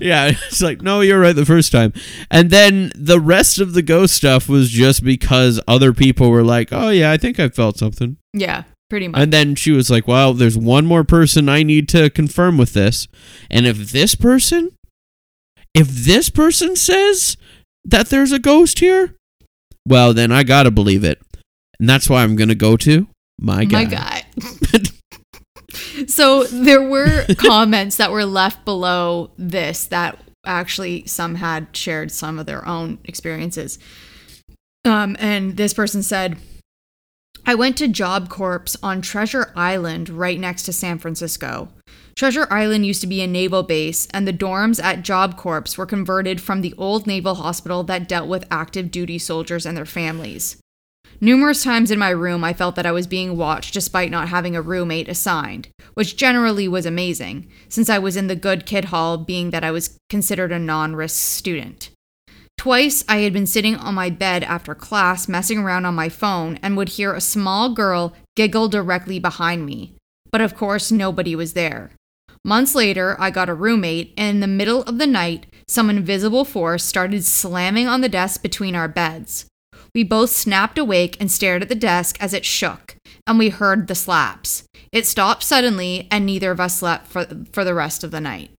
yeah, 0.00 0.28
it's 0.48 0.62
like, 0.62 0.80
"No, 0.82 1.00
you're 1.02 1.20
right 1.20 1.36
the 1.36 1.44
first 1.44 1.72
time." 1.72 1.92
And 2.30 2.48
then 2.50 2.90
the 2.94 3.20
rest 3.20 3.58
of 3.58 3.74
the 3.74 3.82
ghost 3.82 4.14
stuff 4.14 4.48
was 4.48 4.70
just 4.70 5.04
because 5.04 5.60
other 5.68 5.92
people 5.92 6.30
were 6.30 6.44
like, 6.44 6.68
"Oh 6.72 6.88
yeah, 6.88 7.10
I 7.10 7.16
think 7.18 7.38
I 7.38 7.48
felt 7.50 7.76
something." 7.78 8.16
Yeah, 8.32 8.62
pretty 8.88 9.08
much. 9.08 9.20
And 9.20 9.32
then 9.32 9.56
she 9.56 9.72
was 9.72 9.90
like, 9.90 10.08
"Well, 10.08 10.32
there's 10.32 10.56
one 10.56 10.86
more 10.86 11.04
person 11.04 11.48
I 11.50 11.62
need 11.64 11.88
to 11.90 12.08
confirm 12.08 12.56
with 12.56 12.72
this, 12.72 13.08
and 13.50 13.66
if 13.66 13.92
this 13.92 14.14
person, 14.14 14.70
if 15.74 15.88
this 15.88 16.30
person 16.30 16.76
says 16.76 17.36
that 17.84 18.08
there's 18.08 18.32
a 18.32 18.38
ghost 18.38 18.78
here, 18.80 19.14
well, 19.86 20.14
then 20.14 20.32
I 20.32 20.42
gotta 20.42 20.70
believe 20.70 21.04
it, 21.04 21.20
and 21.78 21.88
that's 21.88 22.08
why 22.08 22.22
I'm 22.22 22.36
gonna 22.36 22.54
go 22.54 22.76
to 22.78 23.08
my 23.38 23.64
guy." 23.64 23.84
My 23.84 23.90
guy. 23.90 24.24
so 26.06 26.44
there 26.44 26.82
were 26.82 27.24
comments 27.36 27.96
that 27.96 28.10
were 28.10 28.24
left 28.24 28.64
below 28.64 29.30
this 29.36 29.86
that 29.86 30.18
actually 30.44 31.06
some 31.06 31.36
had 31.36 31.68
shared 31.76 32.10
some 32.10 32.38
of 32.38 32.46
their 32.46 32.66
own 32.66 32.98
experiences. 33.04 33.78
Um, 34.84 35.16
and 35.18 35.56
this 35.56 35.74
person 35.74 36.02
said, 36.02 36.38
I 37.46 37.54
went 37.54 37.76
to 37.78 37.88
Job 37.88 38.28
Corps 38.28 38.76
on 38.82 39.02
Treasure 39.02 39.52
Island 39.54 40.08
right 40.08 40.38
next 40.38 40.64
to 40.64 40.72
San 40.72 40.98
Francisco. 40.98 41.68
Treasure 42.20 42.46
Island 42.50 42.84
used 42.84 43.00
to 43.00 43.06
be 43.06 43.22
a 43.22 43.26
naval 43.26 43.62
base, 43.62 44.06
and 44.12 44.28
the 44.28 44.32
dorms 44.34 44.78
at 44.84 45.00
Job 45.00 45.38
Corps 45.38 45.78
were 45.78 45.86
converted 45.86 46.38
from 46.38 46.60
the 46.60 46.74
old 46.76 47.06
naval 47.06 47.36
hospital 47.36 47.82
that 47.84 48.10
dealt 48.10 48.28
with 48.28 48.46
active 48.50 48.90
duty 48.90 49.16
soldiers 49.16 49.64
and 49.64 49.74
their 49.74 49.86
families. 49.86 50.58
Numerous 51.18 51.64
times 51.64 51.90
in 51.90 51.98
my 51.98 52.10
room, 52.10 52.44
I 52.44 52.52
felt 52.52 52.74
that 52.74 52.84
I 52.84 52.92
was 52.92 53.06
being 53.06 53.38
watched 53.38 53.72
despite 53.72 54.10
not 54.10 54.28
having 54.28 54.54
a 54.54 54.60
roommate 54.60 55.08
assigned, 55.08 55.68
which 55.94 56.18
generally 56.18 56.68
was 56.68 56.84
amazing, 56.84 57.48
since 57.70 57.88
I 57.88 57.98
was 57.98 58.18
in 58.18 58.26
the 58.26 58.36
good 58.36 58.66
kid 58.66 58.84
hall, 58.84 59.16
being 59.16 59.48
that 59.48 59.64
I 59.64 59.70
was 59.70 59.96
considered 60.10 60.52
a 60.52 60.58
non 60.58 60.94
risk 60.94 61.16
student. 61.16 61.88
Twice 62.58 63.02
I 63.08 63.20
had 63.20 63.32
been 63.32 63.46
sitting 63.46 63.76
on 63.76 63.94
my 63.94 64.10
bed 64.10 64.44
after 64.44 64.74
class, 64.74 65.26
messing 65.26 65.60
around 65.60 65.86
on 65.86 65.94
my 65.94 66.10
phone, 66.10 66.58
and 66.62 66.76
would 66.76 66.90
hear 66.90 67.14
a 67.14 67.20
small 67.22 67.72
girl 67.72 68.12
giggle 68.36 68.68
directly 68.68 69.18
behind 69.18 69.64
me. 69.64 69.96
But 70.30 70.42
of 70.42 70.54
course, 70.54 70.92
nobody 70.92 71.34
was 71.34 71.54
there. 71.54 71.92
Months 72.44 72.74
later, 72.74 73.16
I 73.20 73.30
got 73.30 73.48
a 73.50 73.54
roommate, 73.54 74.14
and 74.16 74.36
in 74.36 74.40
the 74.40 74.46
middle 74.46 74.82
of 74.84 74.98
the 74.98 75.06
night, 75.06 75.46
some 75.68 75.90
invisible 75.90 76.44
force 76.44 76.82
started 76.84 77.24
slamming 77.24 77.86
on 77.86 78.00
the 78.00 78.08
desk 78.08 78.42
between 78.42 78.74
our 78.74 78.88
beds. 78.88 79.46
We 79.94 80.04
both 80.04 80.30
snapped 80.30 80.78
awake 80.78 81.16
and 81.20 81.30
stared 81.30 81.62
at 81.62 81.68
the 81.68 81.74
desk 81.74 82.16
as 82.20 82.32
it 82.32 82.44
shook, 82.44 82.96
and 83.26 83.38
we 83.38 83.50
heard 83.50 83.86
the 83.88 83.94
slaps. 83.94 84.64
It 84.92 85.06
stopped 85.06 85.42
suddenly, 85.42 86.08
and 86.10 86.24
neither 86.24 86.50
of 86.50 86.60
us 86.60 86.78
slept 86.78 87.08
for, 87.08 87.26
for 87.52 87.64
the 87.64 87.74
rest 87.74 88.02
of 88.04 88.10
the 88.10 88.20
night. 88.20 88.50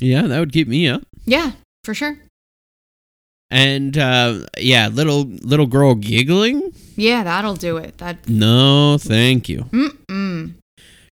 Yeah, 0.00 0.22
that 0.22 0.38
would 0.38 0.52
keep 0.52 0.68
me 0.68 0.88
up. 0.88 1.02
Yeah, 1.24 1.52
for 1.84 1.94
sure. 1.94 2.18
And 3.50 3.96
uh, 3.96 4.40
yeah, 4.58 4.88
little 4.88 5.22
little 5.24 5.66
girl 5.66 5.94
giggling. 5.94 6.72
Yeah, 6.96 7.22
that'll 7.22 7.54
do 7.54 7.76
it. 7.76 7.98
That 7.98 8.28
No, 8.28 8.98
thank 8.98 9.48
you. 9.48 9.60
mm-mm. 9.70 10.54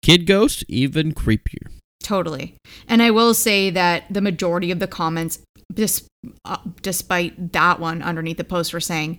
Kid 0.05 0.27
ghost, 0.27 0.63
even 0.67 1.13
creepier. 1.13 1.71
Totally. 2.03 2.55
And 2.87 3.01
I 3.01 3.09
will 3.09 3.33
say 3.33 3.71
that 3.71 4.03
the 4.07 4.21
majority 4.21 4.69
of 4.69 4.77
the 4.77 4.85
comments, 4.85 5.39
dis- 5.73 6.07
uh, 6.45 6.57
despite 6.83 7.53
that 7.53 7.79
one 7.79 8.03
underneath 8.03 8.37
the 8.37 8.43
post, 8.43 8.71
were 8.71 8.79
saying 8.79 9.17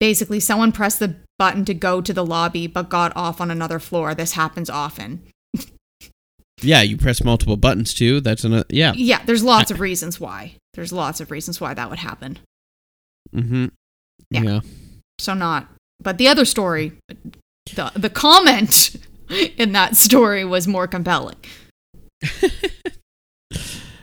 basically 0.00 0.40
someone 0.40 0.72
pressed 0.72 0.98
the 0.98 1.14
button 1.38 1.64
to 1.66 1.72
go 1.72 2.00
to 2.00 2.12
the 2.12 2.26
lobby 2.26 2.66
but 2.66 2.88
got 2.88 3.16
off 3.16 3.40
on 3.40 3.48
another 3.48 3.78
floor. 3.78 4.12
This 4.12 4.32
happens 4.32 4.68
often. 4.68 5.22
Yeah, 6.62 6.82
you 6.82 6.96
press 6.96 7.22
multiple 7.22 7.56
buttons 7.56 7.92
too. 7.92 8.20
That's 8.20 8.44
another. 8.44 8.64
Yeah. 8.70 8.92
Yeah, 8.94 9.22
there's 9.26 9.42
lots 9.42 9.70
of 9.70 9.80
reasons 9.80 10.18
why. 10.18 10.54
There's 10.72 10.92
lots 10.92 11.20
of 11.20 11.30
reasons 11.30 11.60
why 11.60 11.74
that 11.74 11.90
would 11.90 11.98
happen. 11.98 12.38
Mm-hmm. 13.34 13.66
Yeah. 14.30 14.40
yeah. 14.40 14.60
So 15.18 15.34
not. 15.34 15.68
But 16.00 16.16
the 16.16 16.28
other 16.28 16.44
story, 16.44 16.92
the 17.74 17.92
the 17.96 18.08
comment 18.08 18.96
in 19.56 19.72
that 19.72 19.96
story 19.96 20.44
was 20.44 20.66
more 20.68 20.86
compelling. 20.86 21.36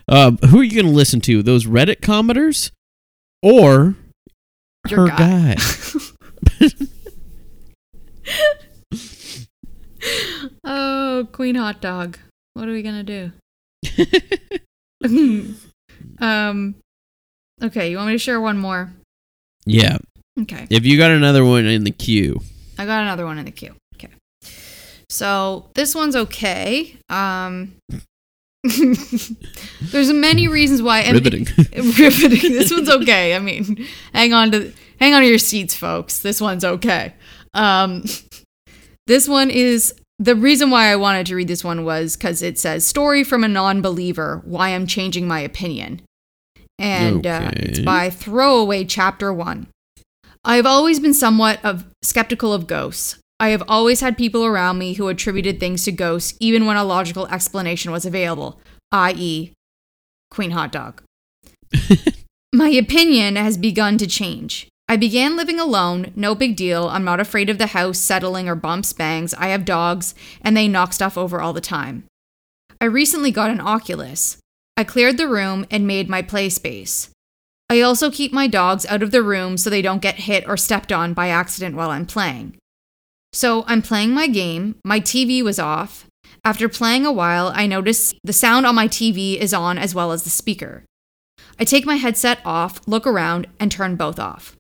Um, 0.08 0.38
who 0.50 0.60
are 0.60 0.64
you 0.64 0.74
going 0.76 0.88
to 0.88 0.92
listen 0.92 1.22
to? 1.22 1.42
Those 1.42 1.66
Reddit 1.66 2.02
commenters 2.02 2.72
or 3.42 3.96
Your 4.90 5.02
her 5.02 5.08
guy. 5.08 5.56
guy? 5.56 6.68
Oh, 10.64 11.28
Queen 11.32 11.56
Hot 11.56 11.82
Dog. 11.82 12.18
What 12.54 12.68
are 12.68 12.72
we 12.72 12.82
gonna 12.82 13.04
do? 13.04 13.32
um. 16.20 16.76
Okay, 17.64 17.92
you 17.92 17.98
want 17.98 18.08
me 18.08 18.14
to 18.14 18.20
share 18.20 18.42
one 18.42 18.58
more? 18.58 18.92
yeah. 19.66 19.98
Okay. 20.40 20.66
If 20.70 20.86
you 20.86 20.98
got 20.98 21.12
another 21.12 21.44
one 21.46 21.66
in 21.66 21.84
the 21.84 21.92
queue, 21.92 22.40
I 22.78 22.86
got 22.86 23.02
another 23.04 23.26
one 23.26 23.38
in 23.38 23.46
the 23.46 23.52
queue. 23.52 23.76
Okay. 25.12 25.16
So 25.16 25.70
this 25.76 25.94
one's 25.96 26.16
okay. 26.16 26.98
Um. 27.10 27.74
there's 29.82 30.12
many 30.14 30.48
reasons 30.48 30.82
why. 30.84 31.00
and- 31.00 31.16
Riveting. 31.16 31.48
riveting. 31.76 32.52
This 32.54 32.72
one's 32.72 32.90
okay. 32.90 33.36
I 33.36 33.40
mean, 33.40 33.88
hang 34.14 34.34
on 34.34 34.52
to 34.52 34.72
hang 35.00 35.14
on 35.14 35.22
to 35.22 35.28
your 35.28 35.40
seats, 35.40 35.76
folks. 35.76 36.20
This 36.20 36.40
one's 36.40 36.64
okay. 36.64 37.14
Um, 37.54 38.04
this 39.08 39.28
one 39.28 39.50
is 39.50 39.94
the 40.20 40.36
reason 40.36 40.70
why 40.70 40.92
I 40.92 40.96
wanted 40.96 41.26
to 41.28 41.36
read 41.36 41.48
this 41.48 41.64
one 41.64 41.84
was 41.86 42.16
because 42.16 42.42
it 42.44 42.60
says 42.60 42.86
"Story 42.86 43.24
from 43.24 43.44
a 43.44 43.48
Non-Believer: 43.48 44.42
Why 44.46 44.70
I'm 44.70 44.86
Changing 44.86 45.28
My 45.28 45.40
Opinion," 45.40 46.02
and 46.78 47.26
uh, 47.26 47.50
it's 47.56 47.80
by 47.80 48.10
Throwaway 48.12 48.86
Chapter 48.86 49.34
One. 49.34 49.68
I 50.46 50.56
have 50.58 50.66
always 50.68 51.00
been 51.00 51.14
somewhat 51.16 51.60
of 51.66 51.86
skeptical 52.04 52.54
of 52.54 52.68
ghosts. 52.68 53.18
I 53.42 53.50
have 53.50 53.64
always 53.68 54.02
had 54.02 54.20
people 54.20 54.46
around 54.46 54.78
me 54.78 54.94
who 54.94 55.08
attributed 55.08 55.60
things 55.60 55.84
to 55.86 55.92
ghosts 55.92 56.38
even 56.40 56.68
when 56.68 56.78
a 56.78 56.84
logical 56.84 57.26
explanation 57.26 57.92
was 57.92 58.06
available, 58.06 58.62
i.e., 58.92 59.52
Queen 60.30 60.52
Hot 60.52 60.72
Dog. 60.72 61.02
My 62.54 62.70
opinion 62.70 63.38
has 63.38 63.58
begun 63.58 63.98
to 63.98 64.06
change. 64.06 64.68
I 64.88 64.96
began 64.96 65.36
living 65.36 65.60
alone, 65.60 66.12
no 66.16 66.36
big 66.36 66.56
deal. 66.56 66.88
I'm 66.90 67.04
not 67.04 67.20
afraid 67.20 67.50
of 67.50 67.58
the 67.58 67.68
house 67.68 67.98
settling 67.98 68.48
or 68.48 68.54
bumps 68.54 68.94
bangs. 68.94 69.34
I 69.34 69.48
have 69.48 69.66
dogs, 69.66 70.14
and 70.44 70.56
they 70.56 70.68
knock 70.68 70.94
stuff 70.94 71.18
over 71.18 71.42
all 71.42 71.52
the 71.52 71.62
time. 71.62 72.04
I 72.80 72.86
recently 72.86 73.32
got 73.32 73.50
an 73.50 73.60
Oculus. 73.60 74.38
I 74.78 74.84
cleared 74.84 75.18
the 75.18 75.28
room 75.28 75.66
and 75.72 75.88
made 75.88 76.10
my 76.10 76.22
play 76.22 76.50
space. 76.50 77.10
I 77.72 77.82
also 77.82 78.12
keep 78.12 78.34
my 78.34 78.46
dogs 78.46 78.86
out 78.86 79.02
of 79.02 79.10
the 79.10 79.24
room 79.24 79.58
so 79.58 79.72
they 79.72 79.82
don't 79.82 80.02
get 80.02 80.16
hit 80.16 80.48
or 80.48 80.58
stepped 80.58 80.92
on 80.92 81.16
by 81.16 81.30
accident 81.30 81.76
while 81.76 81.90
I'm 81.90 82.06
playing. 82.06 82.58
So 83.34 83.64
I'm 83.68 83.82
playing 83.82 84.14
my 84.14 84.28
game, 84.28 84.76
my 84.84 85.00
TV 85.00 85.42
was 85.42 85.58
off. 85.58 86.06
After 86.44 86.68
playing 86.68 87.06
a 87.06 87.12
while, 87.12 87.52
I 87.56 87.66
notice 87.66 88.14
the 88.24 88.34
sound 88.34 88.66
on 88.66 88.76
my 88.76 88.88
TV 88.88 89.38
is 89.38 89.54
on 89.54 89.78
as 89.78 89.96
well 89.96 90.12
as 90.12 90.24
the 90.24 90.30
speaker. 90.30 90.84
I 91.60 91.64
take 91.64 91.86
my 91.86 91.96
headset 91.96 92.40
off, 92.44 92.82
look 92.88 93.06
around, 93.06 93.48
and 93.60 93.72
turn 93.72 93.96
both 93.96 94.20
off. 94.20 94.56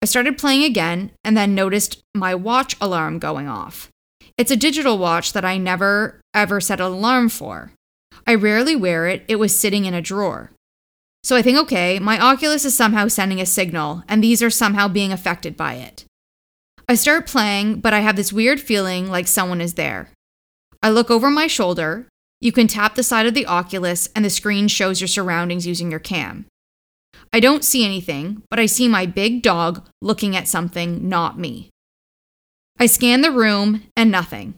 I 0.00 0.06
started 0.06 0.38
playing 0.38 0.64
again 0.64 1.10
and 1.24 1.36
then 1.36 1.54
noticed 1.54 2.00
my 2.14 2.34
watch 2.34 2.76
alarm 2.80 3.18
going 3.18 3.48
off. 3.48 3.88
It's 4.38 4.52
a 4.52 4.56
digital 4.56 4.96
watch 4.96 5.32
that 5.32 5.44
I 5.44 5.58
never 5.58 6.20
ever 6.32 6.60
set 6.60 6.80
an 6.80 6.86
alarm 6.86 7.28
for. 7.28 7.72
I 8.26 8.34
rarely 8.34 8.76
wear 8.76 9.08
it, 9.08 9.24
it 9.26 9.36
was 9.36 9.58
sitting 9.58 9.84
in 9.84 9.94
a 9.94 10.02
drawer. 10.02 10.52
So 11.24 11.34
I 11.34 11.42
think, 11.42 11.58
okay, 11.58 11.98
my 11.98 12.18
Oculus 12.18 12.64
is 12.64 12.76
somehow 12.76 13.08
sending 13.08 13.40
a 13.40 13.46
signal, 13.46 14.04
and 14.08 14.22
these 14.22 14.42
are 14.42 14.50
somehow 14.50 14.86
being 14.86 15.12
affected 15.12 15.56
by 15.56 15.74
it. 15.74 16.04
I 16.90 16.94
start 16.94 17.26
playing, 17.26 17.80
but 17.80 17.92
I 17.92 18.00
have 18.00 18.16
this 18.16 18.32
weird 18.32 18.60
feeling 18.60 19.10
like 19.10 19.26
someone 19.26 19.60
is 19.60 19.74
there. 19.74 20.08
I 20.82 20.88
look 20.88 21.10
over 21.10 21.28
my 21.28 21.46
shoulder. 21.46 22.08
You 22.40 22.50
can 22.50 22.66
tap 22.66 22.94
the 22.94 23.02
side 23.02 23.26
of 23.26 23.34
the 23.34 23.44
Oculus, 23.44 24.08
and 24.16 24.24
the 24.24 24.30
screen 24.30 24.68
shows 24.68 24.98
your 24.98 25.08
surroundings 25.08 25.66
using 25.66 25.90
your 25.90 26.00
cam. 26.00 26.46
I 27.30 27.40
don't 27.40 27.62
see 27.62 27.84
anything, 27.84 28.42
but 28.48 28.58
I 28.58 28.64
see 28.64 28.88
my 28.88 29.04
big 29.04 29.42
dog 29.42 29.86
looking 30.00 30.34
at 30.34 30.48
something, 30.48 31.06
not 31.06 31.38
me. 31.38 31.68
I 32.78 32.86
scan 32.86 33.20
the 33.20 33.32
room, 33.32 33.82
and 33.94 34.10
nothing. 34.10 34.54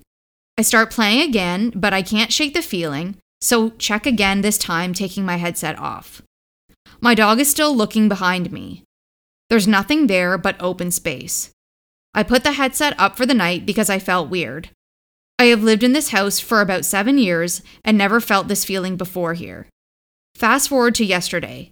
I 0.56 0.62
start 0.62 0.92
playing 0.92 1.22
again, 1.22 1.72
but 1.74 1.92
I 1.92 2.02
can't 2.02 2.32
shake 2.32 2.54
the 2.54 2.62
feeling, 2.62 3.16
so 3.40 3.70
check 3.70 4.06
again, 4.06 4.42
this 4.42 4.58
time 4.58 4.94
taking 4.94 5.24
my 5.24 5.36
headset 5.36 5.76
off. 5.80 6.22
My 7.00 7.16
dog 7.16 7.40
is 7.40 7.50
still 7.50 7.74
looking 7.74 8.08
behind 8.08 8.52
me. 8.52 8.84
There's 9.48 9.66
nothing 9.66 10.06
there 10.06 10.38
but 10.38 10.54
open 10.60 10.92
space. 10.92 11.50
I 12.12 12.22
put 12.22 12.42
the 12.42 12.52
headset 12.52 12.98
up 12.98 13.16
for 13.16 13.24
the 13.24 13.34
night 13.34 13.64
because 13.64 13.88
I 13.88 13.98
felt 13.98 14.30
weird. 14.30 14.70
I 15.38 15.44
have 15.44 15.62
lived 15.62 15.82
in 15.82 15.92
this 15.92 16.10
house 16.10 16.40
for 16.40 16.60
about 16.60 16.84
seven 16.84 17.18
years 17.18 17.62
and 17.84 17.96
never 17.96 18.20
felt 18.20 18.48
this 18.48 18.64
feeling 18.64 18.96
before 18.96 19.34
here. 19.34 19.68
Fast 20.34 20.68
forward 20.68 20.94
to 20.96 21.04
yesterday. 21.04 21.70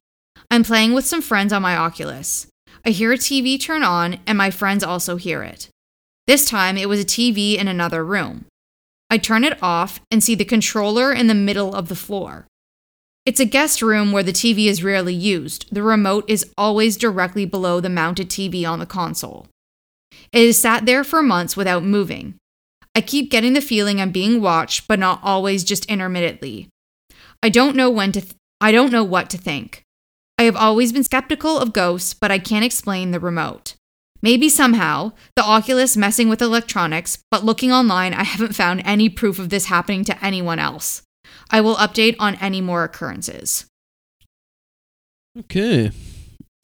I'm 0.51 0.65
playing 0.65 0.95
with 0.95 1.05
some 1.05 1.21
friends 1.21 1.53
on 1.53 1.63
my 1.63 1.77
Oculus. 1.77 2.47
I 2.87 2.91
hear 2.91 3.13
a 3.13 3.19
TV 3.19 3.61
turn 3.61 3.83
on, 3.83 4.21
and 4.27 4.39
my 4.39 4.51
friends 4.51 4.85
also 4.85 5.17
hear 5.17 5.43
it. 5.43 5.69
This 6.27 6.45
time 6.49 6.77
it 6.77 6.89
was 6.89 7.01
a 7.01 7.05
TV 7.05 7.59
in 7.59 7.69
another 7.69 8.05
room. 8.05 8.47
I 9.11 9.19
turn 9.19 9.45
it 9.45 9.63
off 9.63 10.01
and 10.11 10.23
see 10.23 10.35
the 10.35 10.45
controller 10.45 11.13
in 11.13 11.27
the 11.27 11.35
middle 11.35 11.75
of 11.75 11.89
the 11.89 11.97
floor. 11.97 12.47
It's 13.27 13.41
a 13.41 13.45
guest 13.45 13.83
room 13.83 14.13
where 14.13 14.23
the 14.23 14.33
TV 14.33 14.67
is 14.67 14.85
rarely 14.85 15.15
used. 15.15 15.67
The 15.75 15.83
remote 15.83 16.25
is 16.29 16.51
always 16.57 16.97
directly 16.97 17.45
below 17.45 17.81
the 17.81 17.91
mounted 17.91 18.31
TV 18.31 18.67
on 18.67 18.79
the 18.79 18.87
console. 18.87 19.47
It 20.33 20.47
has 20.47 20.59
sat 20.59 20.87
there 20.87 21.05
for 21.05 21.23
months 21.23 21.57
without 21.57 21.83
moving. 21.85 22.35
I 22.95 23.01
keep 23.01 23.31
getting 23.31 23.53
the 23.53 23.61
feeling 23.61 24.01
I'm 24.01 24.11
being 24.11 24.41
watched, 24.41 24.89
but 24.89 24.99
not 24.99 25.21
always 25.23 25.65
just 25.65 25.85
intermittently. 25.87 26.69
I 27.43 27.49
don't 27.49 27.77
know 27.77 27.91
when 27.91 28.13
to 28.13 28.21
th- 28.21 28.35
I 28.61 28.73
don't 28.73 28.93
know 28.93 29.05
what 29.05 29.31
to 29.31 29.39
think. 29.39 29.83
I 30.37 30.43
have 30.45 30.57
always 30.57 30.93
been 30.93 31.05
skeptical 31.05 31.59
of 31.59 31.73
ghosts, 31.73 32.15
but 32.15 32.31
I 32.31 32.39
can't 32.39 32.65
explain 32.65 33.11
the 33.11 33.21
remote. 33.21 33.75
Maybe 34.21 34.49
somehow, 34.49 35.13
the 35.37 35.45
Oculus 35.45 35.97
messing 35.97 36.29
with 36.29 36.43
electronics, 36.43 37.19
but 37.31 37.45
looking 37.45 37.71
online, 37.71 38.15
I 38.15 38.25
haven't 38.25 38.57
found 38.57 38.83
any 38.85 39.09
proof 39.09 39.39
of 39.39 39.49
this 39.49 39.67
happening 39.67 40.05
to 40.05 40.25
anyone 40.25 40.59
else. 40.59 41.03
I 41.51 41.61
will 41.61 41.77
update 41.77 42.17
on 42.19 42.35
any 42.37 42.61
more 42.61 42.83
occurrences. 42.85 43.67
Okay. 45.39 45.93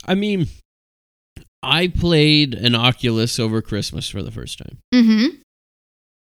I 0.07 0.15
mean, 0.15 0.49
I 1.65 1.89
played 1.89 2.55
an 2.55 2.75
Oculus 2.75 3.39
over 3.39 3.63
Christmas 3.63 4.09
for 4.09 4.23
the 4.23 4.31
first 4.31 4.59
time. 4.59 4.79
Mm-hmm. 4.93 5.37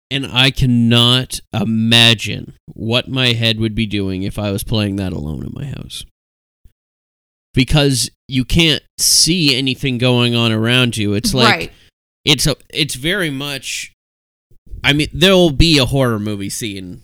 And 0.10 0.26
I 0.26 0.52
cannot 0.52 1.40
imagine 1.54 2.54
what 2.74 3.10
my 3.10 3.34
head 3.34 3.60
would 3.60 3.76
be 3.76 3.86
doing 3.86 4.24
if 4.24 4.40
I 4.40 4.52
was 4.52 4.64
playing 4.64 4.96
that 4.98 5.14
alone 5.14 5.44
in 5.44 5.52
my 5.54 5.66
house. 5.66 6.06
Because 7.54 8.10
you 8.28 8.46
can't 8.46 8.84
see 8.98 9.56
anything 9.56 9.98
going 9.98 10.36
on 10.36 10.52
around 10.52 10.96
you. 10.96 11.14
It's 11.14 11.34
like 11.34 11.56
right. 11.56 11.72
it's 12.24 12.46
a 12.46 12.56
it's 12.70 12.96
very 12.96 13.30
much 13.30 13.94
I 14.84 14.94
mean 14.94 15.08
there'll 15.12 15.52
be 15.52 15.78
a 15.78 15.86
horror 15.86 16.20
movie 16.20 16.50
scene 16.50 17.02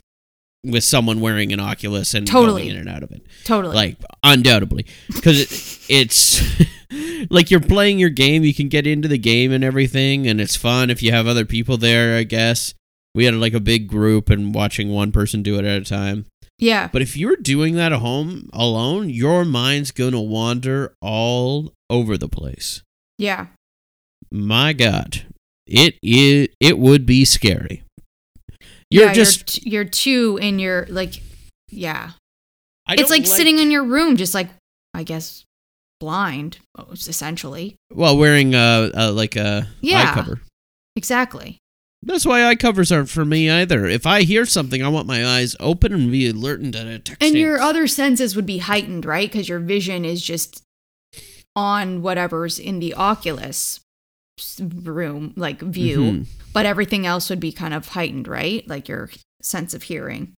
with 0.63 0.83
someone 0.83 1.19
wearing 1.19 1.51
an 1.51 1.59
Oculus 1.59 2.13
and 2.13 2.25
Totally. 2.25 2.63
going 2.63 2.75
in 2.75 2.81
and 2.81 2.89
out 2.89 3.03
of 3.03 3.11
it. 3.11 3.25
Totally. 3.43 3.75
Like 3.75 3.97
undoubtedly 4.21 4.85
because 5.07 5.39
it, 5.39 5.91
it's 5.91 6.41
like 7.29 7.51
you're 7.51 7.59
playing 7.59 7.99
your 7.99 8.09
game, 8.09 8.43
you 8.43 8.53
can 8.53 8.69
get 8.69 8.87
into 8.87 9.07
the 9.07 9.17
game 9.17 9.51
and 9.51 9.63
everything, 9.63 10.27
and 10.27 10.39
it's 10.39 10.55
fun 10.55 10.89
if 10.89 11.01
you 11.01 11.11
have 11.11 11.27
other 11.27 11.45
people 11.45 11.77
there. 11.77 12.17
I 12.17 12.23
guess 12.23 12.73
we 13.15 13.25
had 13.25 13.35
like 13.35 13.53
a 13.53 13.59
big 13.59 13.87
group 13.87 14.29
and 14.29 14.53
watching 14.53 14.89
one 14.89 15.11
person 15.11 15.43
do 15.43 15.57
it 15.59 15.65
at 15.65 15.81
a 15.81 15.85
time. 15.85 16.25
yeah. 16.59 16.89
But 16.91 17.01
if 17.01 17.15
you're 17.15 17.35
doing 17.35 17.75
that 17.75 17.93
at 17.93 17.99
home 17.99 18.49
alone, 18.53 19.09
your 19.09 19.45
mind's 19.45 19.91
gonna 19.91 20.21
wander 20.21 20.93
all 21.01 21.73
over 21.89 22.17
the 22.17 22.29
place. 22.29 22.81
Yeah. 23.17 23.47
My 24.31 24.73
God, 24.73 25.25
it 25.67 25.95
it 26.01 26.53
it 26.59 26.79
would 26.79 27.05
be 27.05 27.23
scary. 27.25 27.83
You're 28.89 29.07
yeah, 29.07 29.13
just 29.13 29.63
you're, 29.63 29.63
t- 29.63 29.69
you're 29.69 29.85
two 29.85 30.39
in 30.41 30.59
your 30.59 30.87
like 30.89 31.21
yeah. 31.69 32.11
I 32.87 32.93
it's 32.93 33.03
don't 33.03 33.11
like, 33.11 33.27
sitting 33.27 33.59
in 33.59 33.71
your 33.71 33.83
room 33.83 34.17
just 34.17 34.33
like 34.33 34.49
I 34.93 35.03
guess 35.03 35.45
blind 36.03 36.57
oh, 36.77 36.87
essentially. 36.91 37.75
well 37.93 38.17
wearing 38.17 38.53
uh, 38.53 38.89
uh 38.93 39.11
like 39.13 39.37
a 39.37 39.67
Yeah. 39.81 40.09
eye 40.11 40.13
cover. 40.13 40.41
Exactly. 40.97 41.57
That's 42.05 42.25
why 42.25 42.43
eye 42.45 42.55
covers 42.55 42.91
aren't 42.91 43.09
for 43.09 43.23
me 43.23 43.49
either. 43.49 43.85
If 43.85 44.05
I 44.05 44.23
hear 44.23 44.45
something, 44.45 44.83
I 44.83 44.89
want 44.89 45.07
my 45.07 45.25
eyes 45.25 45.55
open 45.61 45.93
and 45.93 46.11
be 46.11 46.27
alert 46.27 46.59
and 46.59 46.73
to 46.73 46.99
text. 46.99 47.23
And 47.23 47.35
your 47.35 47.61
other 47.61 47.87
senses 47.87 48.35
would 48.35 48.45
be 48.45 48.57
heightened, 48.57 49.05
right? 49.05 49.31
Because 49.31 49.47
your 49.47 49.59
vision 49.59 50.03
is 50.03 50.21
just 50.21 50.61
on 51.55 52.01
whatever's 52.01 52.59
in 52.59 52.79
the 52.79 52.93
Oculus 52.95 53.79
room, 54.59 55.33
like 55.37 55.61
view, 55.61 55.99
Mhm. 55.99 56.25
but 56.51 56.65
everything 56.65 57.05
else 57.05 57.29
would 57.29 57.39
be 57.39 57.53
kind 57.53 57.73
of 57.73 57.87
heightened, 57.89 58.27
right? 58.27 58.67
Like 58.67 58.89
your 58.89 59.09
sense 59.41 59.73
of 59.73 59.83
hearing. 59.83 60.33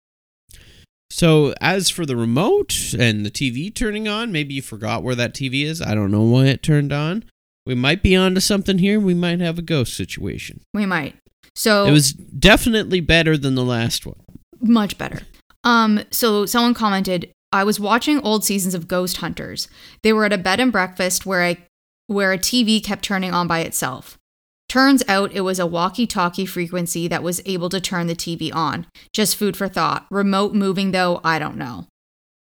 So 1.16 1.54
as 1.62 1.90
for 1.90 2.06
the 2.06 2.18
remote 2.18 2.94
and 3.00 3.26
the 3.26 3.32
TV 3.32 3.74
turning 3.74 4.06
on, 4.06 4.34
maybe 4.34 4.54
you 4.56 4.62
forgot 4.62 5.02
where 5.02 5.16
that 5.16 5.34
TV 5.34 5.64
is. 5.64 5.82
I 5.82 5.96
don't 5.96 6.12
know 6.12 6.24
why 6.24 6.48
it 6.48 6.62
turned 6.62 6.92
on. 6.92 7.24
We 7.66 7.74
might 7.74 8.04
be 8.04 8.18
onto 8.18 8.42
something 8.42 8.80
here. 8.80 9.00
We 9.00 9.14
might 9.14 9.40
have 9.40 9.58
a 9.58 9.62
ghost 9.62 9.94
situation. 9.94 10.60
We 10.74 10.86
might. 10.86 11.16
So 11.56 11.86
It 11.86 11.92
was 11.92 12.12
definitely 12.12 13.00
better 13.00 13.38
than 13.38 13.56
the 13.56 13.64
last 13.64 14.06
one. 14.06 14.20
much 14.60 14.98
better. 14.98 15.22
Um, 15.64 16.02
so 16.12 16.46
someone 16.46 16.74
commented, 16.74 17.32
I 17.54 17.64
was 17.64 17.80
watching 17.80 18.20
old 18.20 18.44
seasons 18.44 18.74
of 18.74 18.90
Ghost 18.90 19.16
Hunters. 19.18 19.70
They 20.04 20.12
were 20.12 20.26
at 20.26 20.34
a 20.34 20.38
bed 20.38 20.60
and 20.60 20.70
breakfast 20.70 21.26
where 21.26 21.44
I 21.44 21.60
where 22.08 22.34
a 22.34 22.38
TV 22.38 22.84
kept 22.84 23.06
turning 23.06 23.34
on 23.34 23.48
by 23.48 23.62
itself. 23.62 24.18
Turns 24.76 25.04
out 25.08 25.32
it 25.34 25.40
was 25.40 25.58
a 25.58 25.66
walkie-talkie 25.66 26.46
frequency 26.46 27.08
that 27.08 27.24
was 27.24 27.42
able 27.46 27.70
to 27.70 27.80
turn 27.80 28.08
the 28.08 28.14
TV 28.14 28.54
on. 28.54 28.88
Just 29.14 29.38
food 29.38 29.56
for 29.56 29.70
thought. 29.70 30.06
Remote 30.12 30.54
moving 30.54 30.92
though, 30.92 31.22
I 31.24 31.40
don't 31.40 31.56
know. 31.56 31.88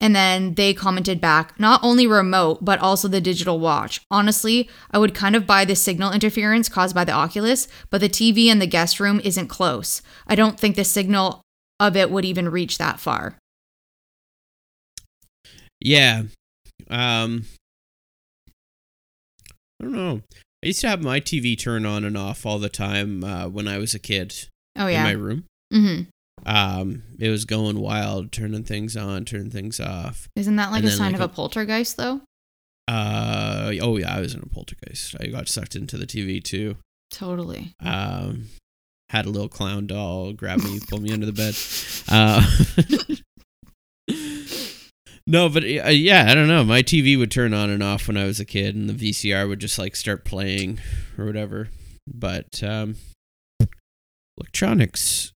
And 0.01 0.15
then 0.15 0.55
they 0.55 0.73
commented 0.73 1.21
back, 1.21 1.59
not 1.59 1.81
only 1.83 2.07
remote, 2.07 2.65
but 2.65 2.79
also 2.79 3.09
the 3.09 3.21
digital 3.21 3.59
watch. 3.59 4.01
Honestly, 4.13 4.71
I 4.93 4.99
would 4.99 5.13
kind 5.13 5.35
of 5.35 5.45
buy 5.45 5.65
the 5.65 5.75
signal 5.75 6.13
interference 6.13 6.69
caused 6.69 6.95
by 6.95 7.03
the 7.03 7.11
Oculus, 7.11 7.67
but 7.91 8.01
the 8.01 8.09
TV 8.09 8.47
in 8.47 8.61
the 8.61 8.67
guest 8.69 9.01
room 9.01 9.21
isn't 9.25 9.49
close. 9.49 10.01
I 10.29 10.37
don't 10.37 10.61
think 10.61 10.77
the 10.77 10.85
signal 10.85 11.43
of 11.81 11.97
it 11.97 12.13
would 12.13 12.25
even 12.25 12.49
reach 12.49 12.79
that 12.79 13.01
far. 13.01 13.39
Yeah. 15.81 16.23
Um 16.89 17.47
I 19.81 19.85
don't 19.85 19.93
know. 19.93 20.21
I 20.63 20.67
used 20.67 20.81
to 20.83 20.89
have 20.89 21.03
my 21.03 21.21
TV 21.21 21.59
turn 21.59 21.87
on 21.87 22.05
and 22.05 22.17
off 22.19 22.45
all 22.45 22.59
the 22.59 22.69
time 22.69 23.25
uh, 23.25 23.49
when 23.49 23.67
I 23.67 23.79
was 23.79 23.95
a 23.95 23.99
kid 23.99 24.35
Oh 24.77 24.87
yeah, 24.87 24.99
in 24.99 25.05
my 25.05 25.13
room. 25.13 25.45
Mhm. 25.73 26.07
Um 26.47 27.03
it 27.19 27.29
was 27.31 27.45
going 27.45 27.79
wild, 27.81 28.33
turning 28.33 28.65
things 28.65 28.97
on, 28.97 29.25
turning 29.25 29.51
things 29.51 29.79
off. 29.81 30.29
Isn't 30.37 30.57
that 30.57 30.71
like 30.71 30.81
And 30.85 30.89
a 30.89 30.97
sign 30.97 31.13
like, 31.13 31.21
of 31.21 31.31
a 31.31 31.35
poltergeist 31.35 31.97
though? 31.97 32.21
Uh 32.89 33.73
oh 33.83 33.97
yeah, 33.99 34.15
I 34.15 34.21
was 34.21 34.35
in 34.35 34.41
a 34.43 34.47
poltergeist. 34.47 35.17
I 35.21 35.27
got 35.27 35.49
sucked 35.49 35.77
into 35.77 35.97
the 35.97 36.07
TV 36.07 36.43
too. 36.43 36.77
Totally. 37.11 37.75
Um 37.81 38.47
had 39.11 39.27
a 39.27 39.31
little 39.31 39.49
clown 39.49 39.87
doll 39.87 40.33
grab 40.33 40.63
me, 40.63 40.79
pull 40.89 41.01
me 41.01 41.13
under 41.13 41.27
the 41.27 41.33
bed. 41.33 41.55
Uh 42.09 42.43
No, 45.31 45.49
but 45.49 45.63
uh, 45.63 45.91
yeah, 45.91 46.27
I 46.29 46.35
don't 46.35 46.49
know. 46.49 46.65
My 46.65 46.83
TV 46.83 47.17
would 47.17 47.31
turn 47.31 47.55
on 47.55 47.71
and 47.71 47.85
off 47.85 48.09
when 48.09 48.17
I 48.17 48.25
was 48.25 48.41
a 48.41 48.45
kid, 48.45 48.75
and 48.75 48.91
the 48.91 49.13
VCR 49.13 49.49
would 49.49 49.61
just 49.61 49.79
like 49.79 49.95
start 49.95 50.25
playing 50.25 50.81
or 51.17 51.25
whatever. 51.25 51.69
But 52.13 52.65
um, 52.65 52.97
electronics 54.37 55.31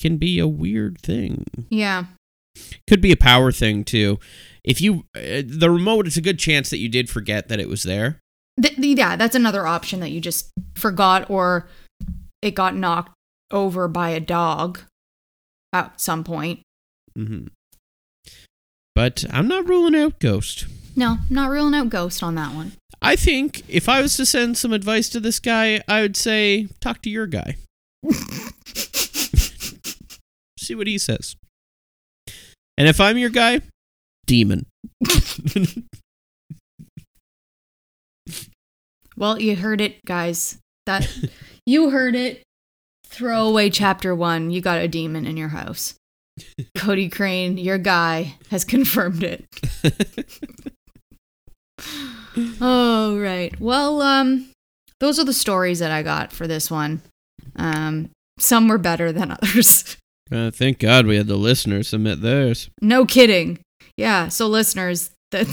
can 0.00 0.16
be 0.16 0.38
a 0.38 0.46
weird 0.46 1.00
thing. 1.00 1.44
Yeah. 1.70 2.04
Could 2.88 3.00
be 3.00 3.10
a 3.10 3.16
power 3.16 3.50
thing 3.50 3.82
too. 3.82 4.20
If 4.62 4.80
you 4.80 5.06
uh, 5.16 5.42
the 5.44 5.70
remote, 5.72 6.06
it's 6.06 6.16
a 6.16 6.22
good 6.22 6.38
chance 6.38 6.70
that 6.70 6.78
you 6.78 6.88
did 6.88 7.10
forget 7.10 7.48
that 7.48 7.58
it 7.58 7.68
was 7.68 7.82
there. 7.82 8.20
Th- 8.62 8.76
th- 8.76 8.96
yeah, 8.96 9.16
that's 9.16 9.34
another 9.34 9.66
option 9.66 9.98
that 10.00 10.10
you 10.10 10.20
just 10.20 10.52
forgot 10.76 11.28
or 11.28 11.66
it 12.42 12.54
got 12.54 12.76
knocked 12.76 13.12
over 13.50 13.88
by 13.88 14.10
a 14.10 14.20
dog 14.20 14.82
at 15.72 16.00
some 16.00 16.22
point. 16.22 16.60
hmm 17.16 17.46
But 18.94 19.24
I'm 19.30 19.48
not 19.48 19.68
ruling 19.68 19.94
out 19.94 20.18
ghost. 20.18 20.66
No, 20.94 21.18
not 21.30 21.50
ruling 21.50 21.74
out 21.74 21.88
ghost 21.88 22.22
on 22.22 22.34
that 22.34 22.54
one. 22.54 22.72
I 23.00 23.16
think 23.16 23.62
if 23.68 23.88
I 23.88 24.00
was 24.02 24.16
to 24.16 24.26
send 24.26 24.58
some 24.58 24.72
advice 24.72 25.08
to 25.10 25.20
this 25.20 25.40
guy, 25.40 25.80
I 25.88 26.02
would 26.02 26.16
say 26.16 26.68
talk 26.80 27.02
to 27.02 27.10
your 27.10 27.26
guy. 27.26 27.56
See 30.58 30.74
what 30.74 30.86
he 30.86 30.98
says. 30.98 31.36
And 32.78 32.86
if 32.88 33.00
I'm 33.00 33.18
your 33.18 33.30
guy, 33.30 33.62
demon. 34.26 34.66
Well, 39.16 39.40
you 39.40 39.56
heard 39.56 39.80
it, 39.80 40.04
guys. 40.04 40.58
That 40.86 41.08
you 41.66 41.90
heard 41.90 42.16
it. 42.16 42.42
Throw 43.06 43.46
away 43.46 43.70
chapter 43.70 44.14
one. 44.14 44.50
You 44.50 44.60
got 44.60 44.78
a 44.78 44.88
demon 44.88 45.26
in 45.26 45.36
your 45.36 45.50
house. 45.50 45.94
Cody 46.76 47.08
Crane, 47.08 47.58
your 47.58 47.78
guy, 47.78 48.36
has 48.50 48.64
confirmed 48.64 49.22
it. 49.22 49.44
oh 52.60 53.18
right. 53.18 53.58
Well, 53.60 54.02
um, 54.02 54.50
those 55.00 55.18
are 55.18 55.24
the 55.24 55.32
stories 55.32 55.78
that 55.80 55.90
I 55.90 56.02
got 56.02 56.32
for 56.32 56.46
this 56.46 56.70
one. 56.70 57.02
Um, 57.56 58.10
some 58.38 58.68
were 58.68 58.78
better 58.78 59.12
than 59.12 59.30
others. 59.30 59.96
Uh, 60.30 60.50
thank 60.50 60.78
God 60.78 61.06
we 61.06 61.16
had 61.16 61.26
the 61.26 61.36
listeners 61.36 61.88
submit 61.88 62.22
theirs. 62.22 62.70
No 62.80 63.04
kidding. 63.04 63.58
Yeah. 63.98 64.28
So 64.28 64.46
listeners, 64.46 65.10
that 65.30 65.46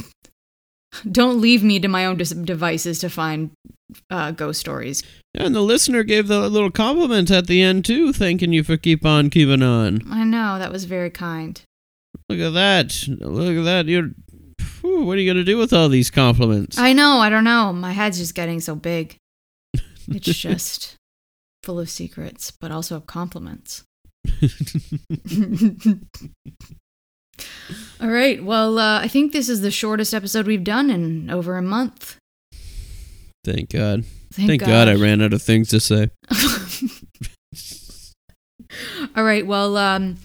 don't 1.11 1.41
leave 1.41 1.63
me 1.63 1.79
to 1.79 1.87
my 1.87 2.05
own 2.05 2.17
dis- 2.17 2.31
devices 2.31 2.99
to 2.99 3.09
find 3.09 3.51
uh, 4.09 4.31
ghost 4.31 4.59
stories. 4.59 5.03
And 5.35 5.55
the 5.55 5.61
listener 5.61 6.03
gave 6.03 6.27
the 6.27 6.49
little 6.49 6.71
compliment 6.71 7.31
at 7.31 7.47
the 7.47 7.61
end 7.61 7.85
too, 7.85 8.13
thanking 8.13 8.53
you 8.53 8.63
for 8.63 8.77
keep 8.77 9.05
on 9.05 9.29
keeping 9.29 9.63
on. 9.63 10.01
I 10.09 10.23
know 10.23 10.59
that 10.59 10.71
was 10.71 10.85
very 10.85 11.09
kind. 11.09 11.61
Look 12.27 12.39
at 12.39 12.53
that! 12.53 13.07
Look 13.07 13.57
at 13.57 13.63
that! 13.63 13.85
You're. 13.87 14.11
Whew, 14.81 15.03
what 15.03 15.17
are 15.17 15.21
you 15.21 15.29
gonna 15.29 15.43
do 15.43 15.57
with 15.57 15.73
all 15.73 15.89
these 15.89 16.09
compliments? 16.09 16.77
I 16.77 16.93
know. 16.93 17.19
I 17.19 17.29
don't 17.29 17.43
know. 17.43 17.73
My 17.73 17.91
head's 17.91 18.17
just 18.17 18.35
getting 18.35 18.59
so 18.59 18.75
big. 18.75 19.17
It's 20.11 20.25
just 20.25 20.95
full 21.61 21.79
of 21.79 21.87
secrets, 21.87 22.49
but 22.49 22.71
also 22.71 22.95
of 22.95 23.05
compliments. 23.05 23.83
All 28.01 28.09
right. 28.09 28.43
Well, 28.43 28.79
uh, 28.79 28.99
I 29.01 29.07
think 29.07 29.33
this 29.33 29.49
is 29.49 29.61
the 29.61 29.71
shortest 29.71 30.13
episode 30.13 30.47
we've 30.47 30.63
done 30.63 30.89
in 30.89 31.29
over 31.29 31.57
a 31.57 31.61
month. 31.61 32.17
Thank 33.43 33.71
God. 33.71 34.05
Thank 34.31 34.61
God. 34.61 34.87
I 34.87 34.95
ran 34.95 35.21
out 35.21 35.33
of 35.33 35.41
things 35.41 35.69
to 35.69 35.79
say. 35.79 36.09
All 39.15 39.23
right. 39.23 39.45
Well, 39.45 39.77
um, 39.77 40.17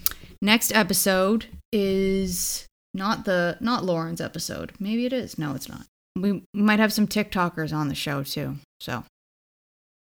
next 0.43 0.73
episode 0.75 1.47
is 1.73 2.67
not 2.93 3.25
the 3.25 3.57
not 3.61 3.85
Lauren's 3.85 4.21
episode. 4.21 4.73
Maybe 4.79 5.07
it 5.07 5.12
is. 5.12 5.39
No, 5.39 5.55
it's 5.55 5.69
not. 5.69 5.87
We 6.17 6.45
might 6.55 6.79
have 6.79 6.93
some 6.93 7.09
TikTokers 7.09 7.73
on 7.73 7.89
the 7.89 7.95
show 7.95 8.23
too. 8.23 8.57
So 8.81 9.05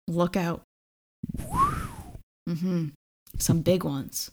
look 0.07 0.35
out. 0.35 0.61
Mm-hmm. 2.49 2.87
Some 3.37 3.61
big 3.61 3.83
ones, 3.83 4.31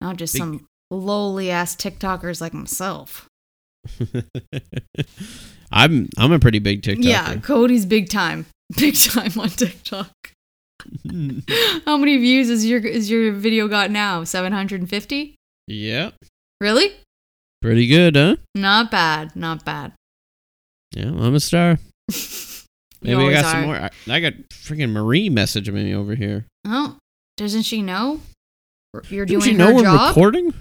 not 0.00 0.16
just 0.16 0.34
Big- 0.34 0.40
some 0.40 0.66
lowly 0.90 1.50
ass 1.50 1.74
TikTokers 1.76 2.40
like 2.40 2.54
myself. 2.54 3.28
I'm 5.72 6.08
I'm 6.16 6.32
a 6.32 6.38
pretty 6.38 6.58
big 6.58 6.82
TikToker. 6.82 7.04
Yeah, 7.04 7.36
Cody's 7.36 7.86
big 7.86 8.08
time, 8.08 8.46
big 8.78 8.94
time 8.96 9.32
on 9.38 9.48
TikTok. 9.48 10.10
How 11.84 11.96
many 11.96 12.16
views 12.18 12.48
is 12.50 12.66
your 12.66 12.80
is 12.80 13.10
your 13.10 13.32
video 13.32 13.66
got 13.68 13.90
now? 13.90 14.24
Seven 14.24 14.52
hundred 14.52 14.80
and 14.80 14.90
fifty. 14.90 15.34
yeah. 15.66 16.10
Really? 16.60 16.92
Pretty 17.60 17.86
good, 17.86 18.16
huh? 18.16 18.36
Not 18.54 18.90
bad. 18.90 19.36
Not 19.36 19.64
bad. 19.64 19.92
Yeah, 20.92 21.08
I'm 21.08 21.34
a 21.34 21.40
star. 21.40 21.78
Maybe 23.02 23.22
I 23.26 23.30
got 23.32 23.44
some 23.52 23.62
more. 23.66 23.76
I, 23.76 23.90
I 24.08 24.20
got 24.20 24.32
freaking 24.50 24.90
Marie 24.92 25.28
messaging 25.28 25.74
me 25.74 25.94
over 25.94 26.14
here. 26.14 26.46
Oh, 26.64 26.96
doesn't 27.36 27.62
she 27.62 27.82
know? 27.82 28.20
You're 29.10 29.26
doing 29.26 29.40
Didn't 29.40 29.52
you 29.52 29.58
know 29.58 29.66
her 29.68 29.74
we're 29.74 29.82
job. 29.82 30.08
recording? 30.16 30.54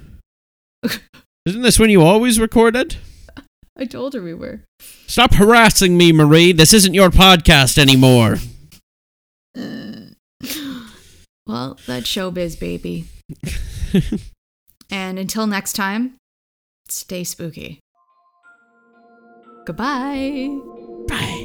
Isn't 1.45 1.61
this 1.61 1.79
when 1.79 1.89
you 1.89 2.01
always 2.01 2.39
recorded? 2.39 2.97
I 3.77 3.85
told 3.85 4.13
her 4.13 4.21
we 4.21 4.33
were. 4.33 4.61
Stop 5.07 5.33
harassing 5.33 5.97
me, 5.97 6.11
Marie. 6.11 6.53
This 6.53 6.73
isn't 6.73 6.93
your 6.93 7.09
podcast 7.09 7.77
anymore. 7.77 8.37
Uh, 9.57 10.13
well, 11.47 11.77
that's 11.85 12.07
showbiz, 12.07 12.59
baby. 12.59 13.05
and 14.89 15.19
until 15.19 15.45
next 15.45 15.73
time, 15.73 16.15
stay 16.87 17.23
spooky. 17.23 17.79
Goodbye. 19.65 20.49
Bye. 21.07 21.44